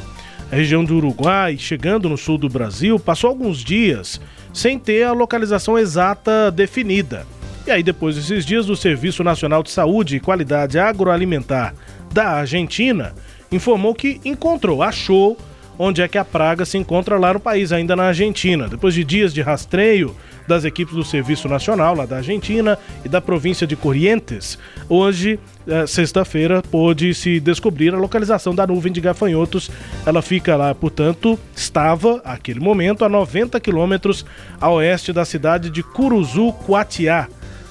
a 0.52 0.56
região 0.56 0.84
do 0.84 0.98
Uruguai, 0.98 1.58
chegando 1.58 2.10
no 2.10 2.18
sul 2.18 2.38
do 2.38 2.48
Brasil, 2.48 3.00
passou 3.00 3.30
alguns 3.30 3.64
dias 3.64 4.22
sem 4.54 4.78
ter 4.78 5.04
a 5.04 5.14
localização 5.14 5.80
exata 5.80 6.52
definida. 6.52 7.26
E 7.66 7.72
aí, 7.72 7.82
depois 7.82 8.16
desses 8.16 8.46
dias, 8.46 8.70
o 8.70 8.76
Serviço 8.76 9.24
Nacional 9.24 9.64
de 9.64 9.72
Saúde 9.72 10.16
e 10.16 10.20
Qualidade 10.20 10.78
Agroalimentar 10.78 11.74
da 12.14 12.30
Argentina 12.30 13.14
informou 13.52 13.96
que 13.96 14.22
encontrou, 14.24 14.84
achou 14.84 15.38
onde 15.78 16.02
é 16.02 16.08
que 16.08 16.18
a 16.18 16.26
praga 16.26 16.66
se 16.66 16.78
encontra 16.78 17.18
lá 17.18 17.34
no 17.34 17.40
país, 17.40 17.72
ainda 17.72 17.96
na 17.96 18.04
Argentina. 18.04 18.68
Depois 18.68 18.94
de 18.94 19.04
dias 19.04 19.34
de 19.34 19.42
rastreio 19.42 20.16
das 20.48 20.64
equipes 20.64 20.96
do 20.96 21.04
Serviço 21.04 21.48
Nacional 21.48 21.96
lá 21.96 22.06
da 22.06 22.18
Argentina 22.18 22.78
e 23.04 23.10
da 23.10 23.20
província 23.20 23.68
de 23.68 23.76
Corrientes, 23.76 24.58
hoje, 24.88 25.40
eh, 25.68 25.86
sexta-feira, 25.86 26.62
pôde 26.62 27.14
se 27.14 27.40
descobrir 27.40 27.94
a 27.94 27.98
localização 27.98 28.56
da 28.56 28.66
nuvem 28.66 28.92
de 28.92 29.02
gafanhotos. 29.02 29.70
Ela 30.06 30.22
fica 30.22 30.56
lá, 30.56 30.74
portanto, 30.74 31.38
estava, 31.56 32.22
naquele 32.26 32.60
momento, 32.60 33.04
a 33.04 33.10
90 33.10 33.60
quilômetros 33.60 34.26
a 34.60 34.70
oeste 34.70 35.12
da 35.12 35.26
cidade 35.26 35.70
de 35.70 35.84
Curuzu, 35.84 36.54
Cuatiá, 36.66 37.28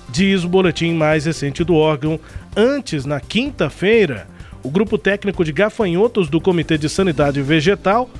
diz 0.09 0.45
o 0.45 0.49
boletim 0.49 0.95
mais 0.95 1.25
recente 1.25 1.65
do 1.65 1.75
órgão. 1.75 2.21
Antes, 2.55 3.05
na 3.05 3.21
quinta-feira, 3.21 4.27
o 4.67 4.71
grupo 4.71 4.99
técnico 4.99 5.45
de 5.45 5.53
gafanhotos 5.53 6.29
do 6.29 6.41
Comitê 6.41 6.77
de 6.77 6.89
Sanidade 6.89 7.41
Vegetal 7.41 8.11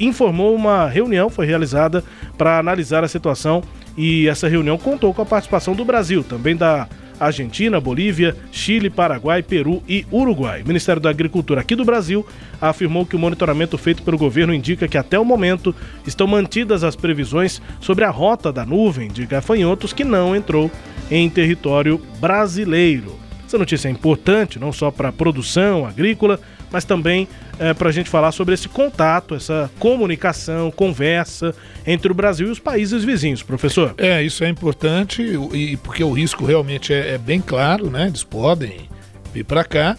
informou 0.00 0.54
uma 0.54 0.88
reunião 0.88 1.28
foi 1.28 1.44
realizada 1.44 2.02
para 2.38 2.58
analisar 2.58 3.04
a 3.04 3.08
situação 3.08 3.62
e 3.94 4.26
essa 4.26 4.48
reunião 4.48 4.78
contou 4.78 5.12
com 5.12 5.20
a 5.20 5.26
participação 5.26 5.74
do 5.74 5.84
Brasil, 5.84 6.24
também 6.24 6.56
da 6.56 6.88
Argentina, 7.20 7.78
Bolívia, 7.78 8.34
Chile, 8.50 8.88
Paraguai, 8.88 9.42
Peru 9.42 9.82
e 9.86 10.06
Uruguai. 10.10 10.62
O 10.62 10.66
Ministério 10.66 11.00
da 11.00 11.10
Agricultura 11.10 11.60
aqui 11.60 11.76
do 11.76 11.84
Brasil 11.84 12.26
afirmou 12.58 13.04
que 13.04 13.14
o 13.14 13.18
monitoramento 13.18 13.76
feito 13.76 14.02
pelo 14.02 14.16
governo 14.16 14.54
indica 14.54 14.88
que 14.88 14.96
até 14.96 15.18
o 15.18 15.26
momento 15.26 15.74
estão 16.06 16.26
mantidas 16.26 16.82
as 16.82 16.96
previsões 16.96 17.60
sobre 17.82 18.06
a 18.06 18.10
rota 18.10 18.50
da 18.50 18.64
nuvem 18.64 19.08
de 19.08 19.26
gafanhotos 19.26 19.92
que 19.92 20.04
não 20.04 20.34
entrou 20.34 20.70
em 21.10 21.28
território 21.28 22.00
brasileiro. 22.18 23.21
Essa 23.52 23.58
notícia 23.58 23.86
é 23.86 23.90
importante 23.90 24.58
não 24.58 24.72
só 24.72 24.90
para 24.90 25.10
a 25.10 25.12
produção 25.12 25.84
agrícola, 25.84 26.40
mas 26.70 26.86
também 26.86 27.28
é, 27.58 27.74
para 27.74 27.90
a 27.90 27.92
gente 27.92 28.08
falar 28.08 28.32
sobre 28.32 28.54
esse 28.54 28.66
contato, 28.66 29.34
essa 29.34 29.70
comunicação, 29.78 30.70
conversa 30.70 31.54
entre 31.86 32.10
o 32.10 32.14
Brasil 32.14 32.48
e 32.48 32.50
os 32.50 32.58
países 32.58 33.04
vizinhos, 33.04 33.42
professor. 33.42 33.94
É, 33.98 34.22
isso 34.22 34.42
é 34.42 34.48
importante 34.48 35.22
e 35.52 35.76
porque 35.76 36.02
o 36.02 36.12
risco 36.12 36.46
realmente 36.46 36.94
é, 36.94 37.10
é 37.10 37.18
bem 37.18 37.42
claro, 37.42 37.90
né? 37.90 38.06
Eles 38.06 38.24
podem 38.24 38.88
vir 39.34 39.44
para 39.44 39.64
cá. 39.64 39.98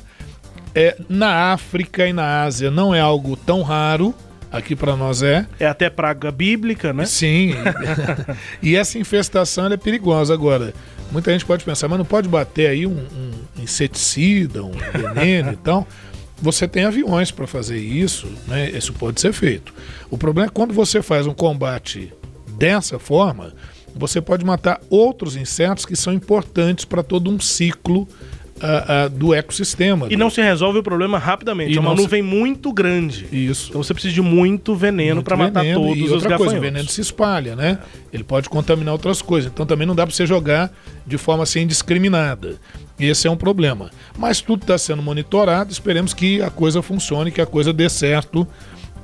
É, 0.74 0.98
na 1.08 1.54
África 1.54 2.08
e 2.08 2.12
na 2.12 2.42
Ásia 2.42 2.72
não 2.72 2.96
é 2.96 3.02
algo 3.02 3.38
tão 3.38 3.62
raro. 3.62 4.16
Aqui 4.54 4.76
para 4.76 4.96
nós 4.96 5.24
é. 5.24 5.48
É 5.60 5.66
até 5.66 5.90
praga 5.90 6.32
bíblica, 6.32 6.94
né? 6.94 7.06
Sim. 7.06 7.54
e 8.62 8.76
essa 8.76 9.00
infestação 9.00 9.66
é 9.66 9.78
perigosa 9.78 10.32
agora. 10.32 10.76
Muita 11.12 11.32
gente 11.32 11.44
pode 11.44 11.66
pensar, 11.66 11.88
mas 11.88 11.98
não 11.98 12.06
pode 12.06 12.30
bater 12.30 12.68
aí 12.68 12.86
um, 12.86 12.92
um 12.92 13.32
inseticida, 13.58 14.64
um 14.64 14.72
veneno 14.72 15.54
e 15.54 15.56
tal. 15.56 15.88
Você 16.40 16.68
tem 16.68 16.86
aviões 16.86 17.32
para 17.32 17.48
fazer 17.48 17.80
isso, 17.80 18.28
né? 18.48 18.70
Isso 18.70 18.94
pode 18.94 19.20
ser 19.20 19.34
feito. 19.34 19.74
O 20.12 20.20
problema 20.20 20.48
é 20.48 20.52
quando 20.52 20.72
você 20.72 21.02
faz 21.02 21.26
um 21.26 21.34
combate 21.34 22.14
dessa 22.56 23.00
forma, 23.00 23.54
você 23.96 24.22
pode 24.22 24.46
matar 24.46 24.80
outros 24.88 25.36
insetos 25.36 25.84
que 25.84 25.96
são 25.96 26.14
importantes 26.14 26.86
para 26.86 27.02
todo 27.02 27.28
um 27.32 27.40
ciclo 27.40 28.08
do 29.12 29.34
ecossistema. 29.34 30.08
E 30.10 30.16
não 30.16 30.30
se 30.30 30.42
resolve 30.42 30.80
o 30.80 30.84
problema 30.84 31.18
rapidamente. 31.18 31.74
E 31.74 31.78
é 31.78 31.80
uma 31.80 31.90
não 31.90 31.98
se- 31.98 32.04
nuvem 32.04 32.22
muito 32.22 32.72
grande. 32.72 33.28
Isso. 33.32 33.70
Então 33.70 33.84
você 33.84 33.94
precisa 33.94 34.14
de 34.14 34.22
muito 34.22 34.76
veneno 34.76 35.22
para 35.24 35.36
matar 35.36 35.62
veneno. 35.62 35.82
todos 35.82 35.98
e 35.98 36.04
os 36.04 36.12
outra 36.12 36.30
coisa, 36.30 36.34
o 36.34 36.46
gafanhotos. 36.56 36.62
veneno 36.72 36.90
se 36.90 37.02
espalha, 37.02 37.56
né? 37.56 37.80
Ele 38.12 38.24
pode 38.24 38.50
contaminar 38.50 38.94
outras 38.94 39.22
coisas. 39.22 39.52
Então 39.54 39.66
também 39.66 39.86
não 39.88 39.96
dá 39.96 40.06
para 40.06 40.16
você 40.16 40.26
jogar 40.26 40.72
de 41.06 41.18
forma 41.18 41.44
assim 41.44 41.62
indiscriminada. 41.62 42.56
Esse 43.00 43.28
é 43.28 43.32
um 43.32 43.36
problema. 43.36 43.90
Mas 44.18 44.40
tudo 44.42 44.62
está 44.62 44.78
sendo 44.78 45.02
monitorado. 45.02 45.72
Esperemos 45.72 46.14
que 46.14 46.42
a 46.42 46.50
coisa 46.50 46.82
funcione, 46.82 47.32
que 47.32 47.42
a 47.42 47.46
coisa 47.46 47.74
dê 47.74 47.90
certo 47.90 48.48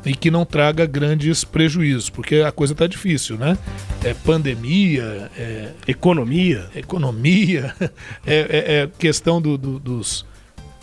e 0.06 0.14
que 0.16 0.32
não 0.32 0.45
traga 0.45 0.86
grandes 0.86 1.43
prejuízos, 1.43 2.10
porque 2.10 2.36
a 2.38 2.52
coisa 2.52 2.74
está 2.74 2.88
difícil, 2.88 3.38
né? 3.38 3.58
É 4.04 4.14
pandemia, 4.14 5.30
é 5.38 5.70
economia, 5.88 6.66
economia, 6.76 7.74
é, 8.26 8.36
é- 8.36 8.82
é 8.84 8.89
questão 8.97 9.41
do- 9.41 9.58
do- 9.58 9.80
dos 9.80 10.26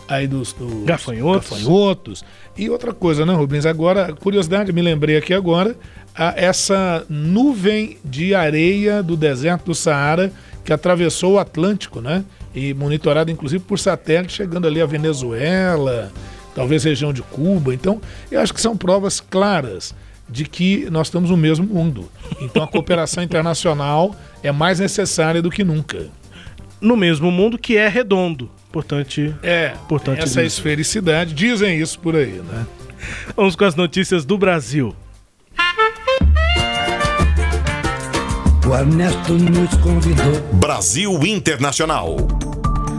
aí 0.09 0.27
dos, 0.29 0.53
dos 0.53 0.85
Gafanhotos. 0.85 1.51
gafanhotos. 1.51 2.25
E 2.57 2.71
outra 2.71 2.93
coisa, 2.93 3.27
né, 3.27 3.35
Rubens? 3.35 3.67
Agora, 3.67 4.13
curiosidade, 4.15 4.73
me 4.73 4.81
lembrei 4.81 5.17
aqui 5.17 5.35
agora, 5.35 5.75
a- 6.15 6.33
essa 6.37 7.05
nuvem 7.09 7.99
de 8.05 8.35
areia 8.35 9.03
do 9.03 9.17
deserto 9.17 9.65
do 9.67 9.75
Saara 9.75 10.31
que 10.65 10.73
atravessou 10.73 11.35
o 11.35 11.39
Atlântico, 11.39 12.01
né? 12.01 12.25
E 12.55 12.73
monitorada 12.75 13.31
inclusive 13.31 13.63
por 13.65 13.79
satélite, 13.79 14.33
chegando 14.35 14.67
ali 14.67 14.81
a 14.81 14.87
Venezuela, 14.87 16.13
talvez 16.57 16.83
região 16.83 17.13
de 17.13 17.23
Cuba. 17.23 17.75
Então, 17.75 18.01
eu 18.31 18.41
acho 18.41 18.53
que 18.53 18.61
são 18.61 18.77
provas 18.77 19.21
claras 19.21 19.95
de 20.29 20.45
que 20.45 20.89
nós 20.91 21.07
estamos 21.07 21.31
no 21.31 21.37
mesmo 21.37 21.67
mundo. 21.67 22.11
Então, 22.41 22.65
a 22.65 22.67
cooperação 22.67 23.23
internacional 23.23 24.17
é 24.43 24.51
mais 24.51 24.81
necessária 24.81 25.43
do 25.43 25.51
que 25.51 25.63
nunca. 25.63 26.09
No 26.81 26.97
mesmo 26.97 27.31
mundo 27.31 27.59
que 27.59 27.77
é 27.77 27.87
redondo. 27.87 28.51
Importante. 28.71 29.35
É, 29.43 29.75
importante 29.85 30.19
essa 30.19 30.29
dizer. 30.29 30.47
esfericidade, 30.47 31.35
dizem 31.35 31.79
isso 31.79 31.99
por 32.01 32.17
aí, 32.17 32.43
né? 32.51 32.67
Vamos 33.37 33.55
com 33.55 33.65
as 33.65 33.75
notícias 33.75 34.25
do 34.25 34.37
Brasil. 34.37 34.97
O 38.67 38.75
Ernesto 38.75 39.35
nos 39.35 39.75
convidou. 39.77 40.41
Brasil 40.55 41.13
Internacional. 41.25 42.17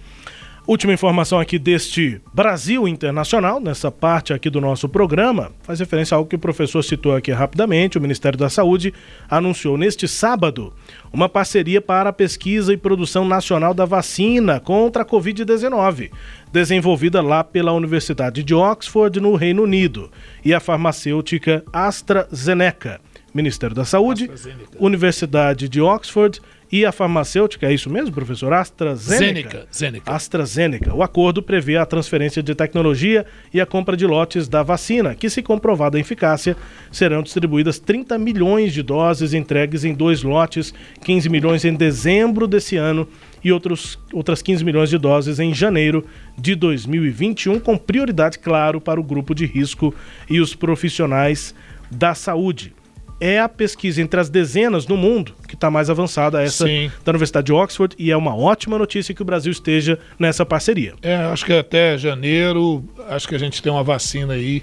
Última 0.68 0.92
informação 0.92 1.40
aqui 1.40 1.58
deste 1.58 2.20
Brasil 2.30 2.86
Internacional, 2.86 3.58
nessa 3.58 3.90
parte 3.90 4.34
aqui 4.34 4.50
do 4.50 4.60
nosso 4.60 4.86
programa, 4.86 5.50
faz 5.62 5.80
referência 5.80 6.14
a 6.14 6.18
algo 6.18 6.28
que 6.28 6.36
o 6.36 6.38
professor 6.38 6.82
citou 6.82 7.16
aqui 7.16 7.32
rapidamente. 7.32 7.96
O 7.96 8.00
Ministério 8.02 8.38
da 8.38 8.50
Saúde 8.50 8.92
anunciou 9.30 9.78
neste 9.78 10.06
sábado 10.06 10.74
uma 11.10 11.26
parceria 11.26 11.80
para 11.80 12.10
a 12.10 12.12
pesquisa 12.12 12.70
e 12.70 12.76
produção 12.76 13.26
nacional 13.26 13.72
da 13.72 13.86
vacina 13.86 14.60
contra 14.60 15.04
a 15.04 15.06
Covid-19, 15.06 16.10
desenvolvida 16.52 17.22
lá 17.22 17.42
pela 17.42 17.72
Universidade 17.72 18.44
de 18.44 18.54
Oxford, 18.54 19.18
no 19.22 19.36
Reino 19.36 19.62
Unido, 19.62 20.10
e 20.44 20.52
a 20.52 20.60
farmacêutica 20.60 21.64
AstraZeneca. 21.72 23.00
Ministério 23.32 23.74
da 23.74 23.84
Saúde, 23.84 24.30
Universidade 24.78 25.68
de 25.68 25.80
Oxford 25.80 26.40
e 26.70 26.84
a 26.84 26.92
farmacêutica, 26.92 27.66
é 27.66 27.72
isso 27.72 27.88
mesmo, 27.88 28.12
professor? 28.12 28.52
AstraZeneca. 28.52 29.66
Zeneca. 29.74 30.12
AstraZeneca. 30.12 30.94
O 30.94 31.02
acordo 31.02 31.42
prevê 31.42 31.76
a 31.76 31.86
transferência 31.86 32.42
de 32.42 32.54
tecnologia 32.54 33.24
e 33.52 33.60
a 33.60 33.66
compra 33.66 33.96
de 33.96 34.06
lotes 34.06 34.48
da 34.48 34.62
vacina, 34.62 35.14
que, 35.14 35.30
se 35.30 35.42
comprovada 35.42 35.96
a 35.96 36.00
eficácia, 36.00 36.56
serão 36.92 37.22
distribuídas 37.22 37.78
30 37.78 38.18
milhões 38.18 38.72
de 38.74 38.82
doses 38.82 39.32
entregues 39.32 39.82
em 39.84 39.94
dois 39.94 40.22
lotes, 40.22 40.74
15 41.04 41.28
milhões 41.30 41.64
em 41.64 41.74
dezembro 41.74 42.46
desse 42.46 42.76
ano 42.76 43.08
e 43.42 43.50
outros, 43.50 43.98
outras 44.12 44.42
15 44.42 44.62
milhões 44.64 44.90
de 44.90 44.98
doses 44.98 45.38
em 45.38 45.54
janeiro 45.54 46.04
de 46.36 46.54
2021, 46.54 47.60
com 47.60 47.78
prioridade, 47.78 48.38
claro, 48.38 48.80
para 48.80 49.00
o 49.00 49.04
grupo 49.04 49.34
de 49.34 49.46
risco 49.46 49.94
e 50.28 50.38
os 50.38 50.54
profissionais 50.54 51.54
da 51.90 52.14
saúde 52.14 52.74
é 53.20 53.40
a 53.40 53.48
pesquisa 53.48 54.00
entre 54.00 54.20
as 54.20 54.28
dezenas 54.28 54.86
no 54.86 54.96
mundo 54.96 55.34
que 55.46 55.54
está 55.54 55.70
mais 55.70 55.90
avançada, 55.90 56.42
essa 56.42 56.66
Sim. 56.66 56.90
da 57.04 57.10
Universidade 57.10 57.46
de 57.46 57.52
Oxford, 57.52 57.94
e 57.98 58.10
é 58.10 58.16
uma 58.16 58.36
ótima 58.36 58.78
notícia 58.78 59.14
que 59.14 59.22
o 59.22 59.24
Brasil 59.24 59.50
esteja 59.50 59.98
nessa 60.18 60.44
parceria. 60.44 60.94
É, 61.02 61.16
acho 61.16 61.44
que 61.44 61.52
até 61.52 61.96
janeiro, 61.96 62.84
acho 63.08 63.26
que 63.26 63.34
a 63.34 63.38
gente 63.38 63.62
tem 63.62 63.72
uma 63.72 63.82
vacina 63.82 64.34
aí 64.34 64.62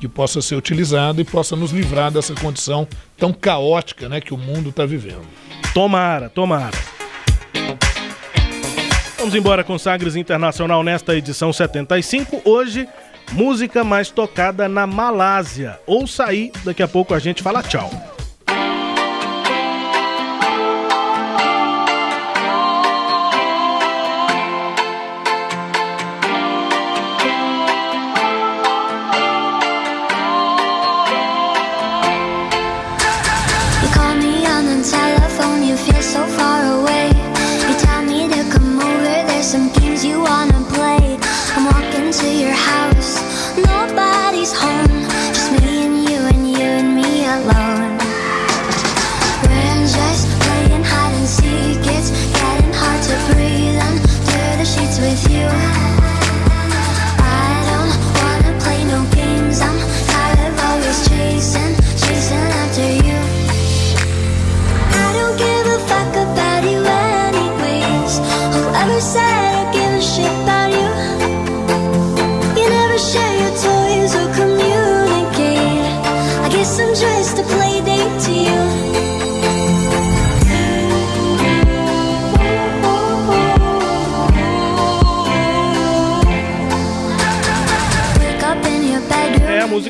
que 0.00 0.08
possa 0.08 0.42
ser 0.42 0.56
utilizada 0.56 1.20
e 1.20 1.24
possa 1.24 1.56
nos 1.56 1.70
livrar 1.70 2.10
dessa 2.10 2.34
condição 2.34 2.86
tão 3.16 3.32
caótica 3.32 4.08
né, 4.08 4.20
que 4.20 4.34
o 4.34 4.36
mundo 4.36 4.70
está 4.70 4.84
vivendo. 4.84 5.22
Tomara, 5.72 6.28
tomara. 6.28 6.76
Vamos 9.16 9.34
embora 9.34 9.64
com 9.64 9.78
Sagres 9.78 10.16
Internacional 10.16 10.82
nesta 10.82 11.16
edição 11.16 11.50
75. 11.50 12.42
Hoje 12.44 12.86
música 13.32 13.82
mais 13.84 14.10
tocada 14.10 14.68
na 14.68 14.86
Malásia. 14.86 15.78
Ou 15.86 16.06
sair, 16.06 16.52
daqui 16.64 16.82
a 16.82 16.88
pouco 16.88 17.14
a 17.14 17.18
gente 17.18 17.42
fala 17.42 17.62
tchau. 17.62 17.90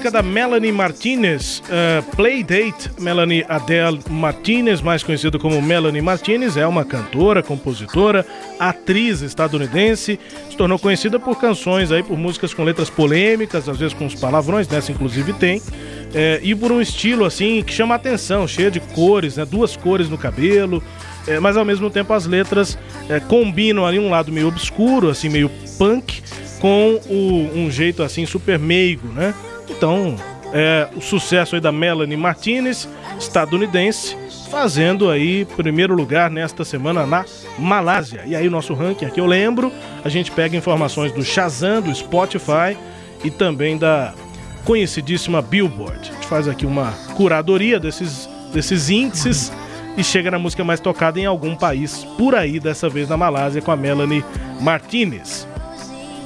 Música 0.05 0.11
da 0.11 0.23
Melanie 0.23 0.73
Martinez, 0.73 1.61
uh, 1.61 2.03
Playdate. 2.15 2.91
Melanie 2.99 3.45
Adele 3.49 4.01
Martinez, 4.11 4.83
mais 4.83 5.03
conhecida 5.03 5.39
como 5.39 5.63
Melanie 5.63 6.03
Martinez, 6.03 6.59
é 6.59 6.67
uma 6.67 6.85
cantora, 6.85 7.43
compositora, 7.43 8.27
atriz 8.59 9.23
estadunidense. 9.23 10.19
Se 10.51 10.57
tornou 10.57 10.79
conhecida 10.79 11.19
por 11.19 11.39
canções 11.39 11.91
aí, 11.91 12.03
por 12.03 12.19
músicas 12.19 12.53
com 12.53 12.65
letras 12.65 12.91
polêmicas, 12.91 13.67
às 13.67 13.79
vezes 13.79 13.95
com 13.95 14.05
os 14.05 14.15
palavrões, 14.15 14.69
nessa 14.69 14.93
inclusive 14.93 15.33
tem. 15.35 15.63
É, 16.13 16.39
e 16.43 16.55
por 16.55 16.71
um 16.71 16.83
estilo 16.83 17.25
assim 17.25 17.63
que 17.63 17.73
chama 17.73 17.95
atenção, 17.95 18.47
cheia 18.47 18.71
de 18.71 18.81
cores, 18.81 19.37
né? 19.37 19.47
Duas 19.47 19.75
cores 19.75 20.11
no 20.11 20.19
cabelo. 20.19 20.83
É, 21.27 21.41
mas 21.41 21.57
ao 21.57 21.65
mesmo 21.65 21.89
tempo 21.89 22.13
as 22.13 22.27
letras 22.27 22.77
é, 23.09 23.21
combinam 23.21 23.87
ali 23.87 23.99
um 23.99 24.11
lado 24.11 24.31
meio 24.31 24.49
obscuro, 24.49 25.09
assim, 25.09 25.31
meio 25.31 25.51
punk, 25.79 26.23
com 26.61 27.01
o, 27.09 27.59
um 27.59 27.71
jeito 27.71 28.03
assim 28.03 28.27
super 28.27 28.59
meigo, 28.59 29.09
né? 29.09 29.33
Então, 29.69 30.17
é, 30.53 30.89
o 30.95 31.01
sucesso 31.01 31.57
aí 31.57 31.61
da 31.61 31.73
Melanie 31.73 32.17
Martinez, 32.17 32.89
estadunidense, 33.19 34.17
fazendo 34.51 35.11
aí 35.11 35.45
primeiro 35.57 35.95
lugar 35.95 36.31
nesta 36.31 36.65
semana 36.65 37.05
na 37.05 37.25
Malásia. 37.59 38.23
E 38.25 38.37
aí 38.37 38.47
o 38.47 38.51
nosso 38.51 38.73
ranking 38.73 39.05
aqui 39.05 39.21
eu 39.21 39.27
lembro, 39.27 39.73
a 40.05 40.09
gente 40.09 40.31
pega 40.31 40.57
informações 40.57 41.11
do 41.11 41.25
Shazam, 41.25 41.83
do 41.83 41.93
Spotify 41.93 42.77
e 43.25 43.31
também 43.31 43.77
da 43.77 44.15
conhecidíssima 44.65 45.43
Billboard. 45.43 46.11
A 46.11 46.15
gente 46.15 46.27
faz 46.29 46.47
aqui 46.47 46.65
uma 46.65 46.93
curadoria 47.17 47.81
desses, 47.81 48.29
desses 48.53 48.91
índices 48.91 49.53
e 49.97 50.05
chega 50.05 50.31
na 50.31 50.39
música 50.39 50.63
mais 50.63 50.79
tocada 50.79 51.19
em 51.19 51.27
algum 51.27 51.57
país 51.57 52.05
por 52.17 52.35
aí, 52.35 52.61
dessa 52.61 52.89
vez 52.89 53.09
na 53.09 53.17
Malásia 53.17 53.61
com 53.61 53.73
a 53.73 53.77
Melanie 53.77 54.25
Martinez. 54.61 55.49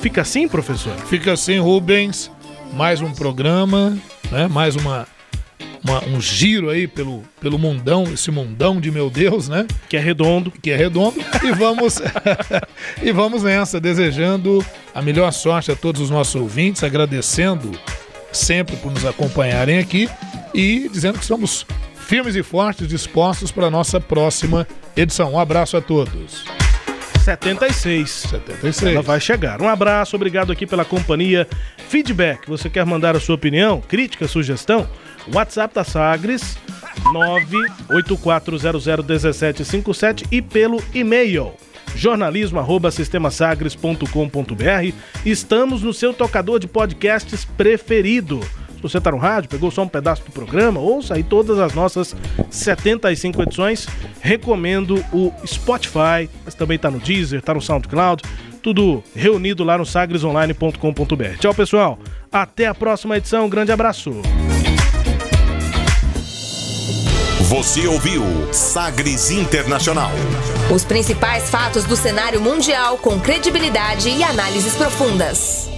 Fica 0.00 0.20
assim, 0.20 0.46
professor? 0.46 0.94
Fica 1.06 1.32
assim, 1.32 1.58
Rubens 1.58 2.30
mais 2.72 3.00
um 3.00 3.12
programa, 3.12 3.96
né? 4.30 4.48
mais 4.48 4.76
uma 4.76 5.06
uma, 5.82 6.04
um 6.04 6.20
giro 6.20 6.70
aí 6.70 6.86
pelo, 6.86 7.22
pelo 7.40 7.58
mundão, 7.58 8.04
esse 8.12 8.30
mundão 8.30 8.80
de 8.80 8.90
meu 8.90 9.08
Deus, 9.08 9.48
né? 9.48 9.66
Que 9.88 9.96
é 9.96 10.00
redondo. 10.00 10.50
Que 10.50 10.70
é 10.70 10.76
redondo. 10.76 11.18
E 11.42 11.52
vamos, 11.52 12.00
e 13.00 13.12
vamos 13.12 13.42
nessa, 13.44 13.80
desejando 13.80 14.64
a 14.94 15.00
melhor 15.00 15.32
sorte 15.32 15.70
a 15.70 15.76
todos 15.76 16.00
os 16.00 16.10
nossos 16.10 16.34
ouvintes, 16.34 16.82
agradecendo 16.82 17.78
sempre 18.32 18.76
por 18.76 18.90
nos 18.90 19.06
acompanharem 19.06 19.78
aqui 19.78 20.08
e 20.52 20.88
dizendo 20.92 21.18
que 21.18 21.24
somos 21.24 21.64
firmes 21.94 22.34
e 22.34 22.42
fortes, 22.42 22.88
dispostos 22.88 23.52
para 23.52 23.66
a 23.66 23.70
nossa 23.70 24.00
próxima 24.00 24.66
edição. 24.96 25.32
Um 25.32 25.38
abraço 25.38 25.76
a 25.76 25.80
todos. 25.80 26.44
76. 27.28 28.10
76. 28.10 28.94
Ela 28.94 29.02
vai 29.02 29.20
chegar. 29.20 29.60
Um 29.60 29.68
abraço, 29.68 30.16
obrigado 30.16 30.50
aqui 30.50 30.66
pela 30.66 30.84
companhia. 30.84 31.46
Feedback, 31.88 32.48
você 32.48 32.68
quer 32.70 32.86
mandar 32.86 33.16
a 33.16 33.20
sua 33.20 33.34
opinião, 33.34 33.80
crítica, 33.80 34.26
sugestão? 34.26 34.88
WhatsApp 35.34 35.74
da 35.74 35.84
Sagres 35.84 36.56
984001757 37.90 40.26
e 40.32 40.40
pelo 40.40 40.82
e-mail 40.94 41.52
jornalismo@sistemasagres.com.br. 41.94 44.94
Estamos 45.24 45.82
no 45.82 45.92
seu 45.92 46.14
tocador 46.14 46.58
de 46.58 46.66
podcasts 46.66 47.44
preferido. 47.44 48.40
Se 48.78 48.82
você 48.82 48.98
está 48.98 49.10
no 49.10 49.18
rádio, 49.18 49.50
pegou 49.50 49.72
só 49.72 49.82
um 49.82 49.88
pedaço 49.88 50.22
do 50.24 50.30
programa, 50.30 50.78
ouça 50.78 51.14
aí 51.14 51.24
todas 51.24 51.58
as 51.58 51.74
nossas 51.74 52.14
75 52.48 53.42
edições. 53.42 53.88
Recomendo 54.20 55.04
o 55.12 55.32
Spotify, 55.44 56.30
mas 56.44 56.54
também 56.54 56.76
está 56.76 56.88
no 56.88 57.00
Deezer, 57.00 57.40
está 57.40 57.52
no 57.52 57.60
SoundCloud, 57.60 58.22
tudo 58.62 59.02
reunido 59.16 59.64
lá 59.64 59.76
no 59.76 59.84
sagresonline.com.br. 59.84 61.38
Tchau, 61.40 61.52
pessoal. 61.52 61.98
Até 62.30 62.66
a 62.66 62.74
próxima 62.74 63.16
edição. 63.16 63.46
Um 63.46 63.48
grande 63.48 63.72
abraço. 63.72 64.12
Você 67.48 67.88
ouviu 67.88 68.22
Sagres 68.52 69.32
Internacional. 69.32 70.10
Os 70.72 70.84
principais 70.84 71.50
fatos 71.50 71.84
do 71.84 71.96
cenário 71.96 72.40
mundial 72.40 72.98
com 72.98 73.18
credibilidade 73.18 74.08
e 74.08 74.22
análises 74.22 74.76
profundas. 74.76 75.68